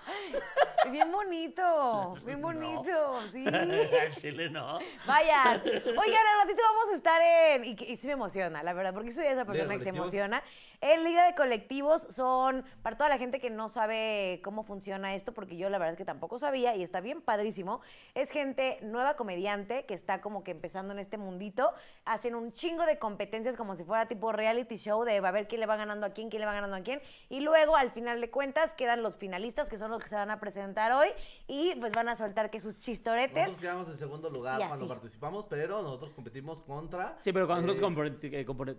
[0.92, 3.46] Bien bonito, bien bonito, sí.
[3.48, 4.80] Al Chile no.
[5.06, 5.62] Vayan.
[5.62, 7.64] Oigan, al ratito vamos a estar en.
[7.64, 10.44] Y, y sí me emociona, la verdad, porque soy esa persona que se emociona.
[10.82, 12.66] En Liga de Colectivos son.
[12.82, 15.98] Para toda la gente que no sabe cómo funciona esto, porque yo la verdad es
[15.98, 17.82] que tampoco sabía y está bien padrísimo.
[18.14, 21.74] Es gente nueva comediante que está como que empezando en este mundito.
[22.06, 25.62] Hacen un chingo de competencias como si fuera tipo reality show de a ver quién
[25.62, 27.02] le va ganando a quién, quién le va ganando a quién.
[27.30, 30.32] Y luego, al final de cuentas, quedan los finalistas, que son los que se van
[30.32, 31.08] a presentar hoy.
[31.48, 33.36] Y pues van a soltar que sus chistoretes.
[33.36, 37.16] Nosotros quedamos en segundo lugar cuando participamos, pero nosotros competimos contra...
[37.20, 38.18] Sí, pero cuando eh, nosotros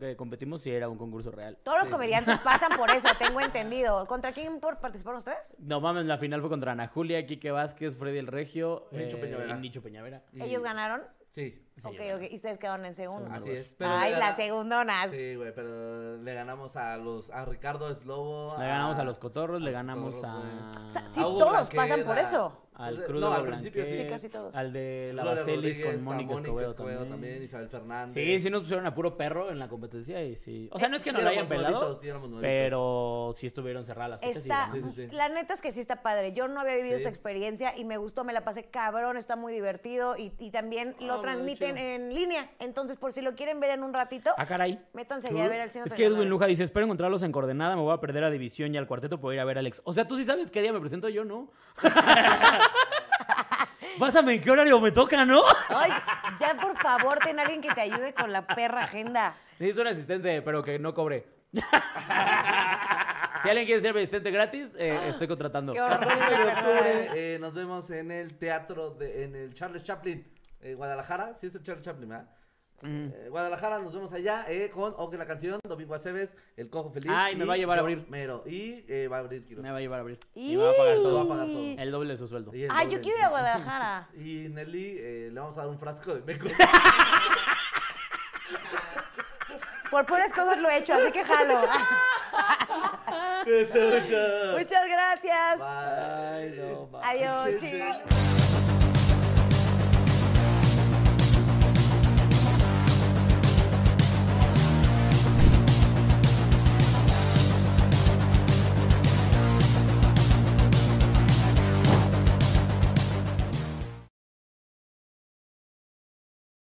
[0.02, 1.58] eh, competimos sí era un concurso real.
[1.62, 4.06] Todos los comediantes pasan por eso, tengo entendido.
[4.06, 5.54] ¿Contra quién por- participaron ustedes?
[5.58, 9.20] No mames, la final fue contra Ana Julia, Quique Vázquez, Freddy el Regio Nicho eh,
[9.20, 9.56] Peñavera.
[9.56, 10.22] y Nicho Peñavera.
[10.32, 11.02] y- ¿Ellos ganaron?
[11.30, 12.22] Sí, Sí, ok, ok.
[12.30, 13.28] Y ustedes quedaron en segundo.
[13.32, 13.68] así es.
[13.76, 15.10] pero Ay, las gana- segundonas.
[15.10, 18.54] Sí, güey, pero le ganamos a los a Ricardo Eslobo.
[18.58, 20.86] Le ganamos a los cotorros, le ganamos cotorros, a.
[20.86, 22.60] O sea, sí, A todos pasan por eso.
[22.76, 24.04] al Pues, crudo no, de al principio sí.
[24.08, 24.54] Casi todos.
[24.54, 27.08] al de la Baselis con Mónica Escobedo también.
[27.08, 28.14] también, Isabel Fernández.
[28.14, 30.68] Sí, sí nos pusieron a puro perro en la competencia y sí.
[30.72, 31.96] O sea, no es que no lo hayan pelado,
[32.40, 34.70] pero sí estuvieron cerradas las fechas Está.
[34.72, 35.16] Sí, sí, sí.
[35.16, 36.32] La neta es que sí está padre.
[36.34, 37.02] Yo no había vivido Sí.
[37.02, 40.94] esta experiencia y me gustó, me la pasé cabrón, está muy divertido y, y también
[41.00, 41.22] lo muy
[41.68, 42.50] en línea.
[42.58, 44.78] Entonces, por si lo quieren ver en un ratito, Ah, caray.
[44.92, 45.84] métanse allá a ver al cine.
[45.86, 48.74] Es que Edwin Luja dice, espero encontrarlos en coordenada, me voy a perder a División
[48.74, 49.82] y al cuarteto por ir a ver a Alex.
[49.84, 51.50] O sea, tú sí sabes qué día me presento yo, ¿no?
[53.98, 55.42] Pásame en qué horario me toca, ¿no?
[55.68, 55.92] Ay,
[56.40, 59.34] ya por favor, ten a alguien que te ayude con la perra agenda.
[59.58, 61.26] Necesito un asistente, pero que no cobre.
[63.42, 65.72] si alguien quiere ser mi asistente gratis, eh, estoy contratando.
[65.72, 66.00] Qué horror.
[66.00, 70.26] 14 de octubre eh, nos vemos en el teatro, de, en el Charles Chaplin,
[70.64, 71.36] eh, Guadalajara.
[71.38, 72.28] Sí, es el Charles Chaplin, ¿verdad?
[72.82, 77.10] Eh, Guadalajara, nos vemos allá eh, con Ok la canción, Domingo Aceves, El Cojo Feliz.
[77.14, 78.04] Ay, me va a llevar a abrir.
[78.08, 78.42] Mero.
[78.46, 79.62] Y eh, va a abrir Quiroz.
[79.62, 80.18] Me va a llevar a abrir.
[80.34, 80.52] Y...
[80.52, 81.16] Y me va a pagar todo.
[81.16, 81.78] Va a pagar todo.
[81.78, 82.54] El doble de su sueldo.
[82.54, 84.08] Y el Ay, yo quiero ir a Guadalajara.
[84.14, 86.48] Y Nelly, eh, le vamos a dar un frasco de meco.
[89.90, 91.60] Por puras cosas lo he hecho, así que jalo.
[94.58, 95.58] Muchas gracias.
[95.58, 95.68] Bye.
[95.68, 97.00] Ay, no, va.
[97.08, 98.23] Adiós, chicos.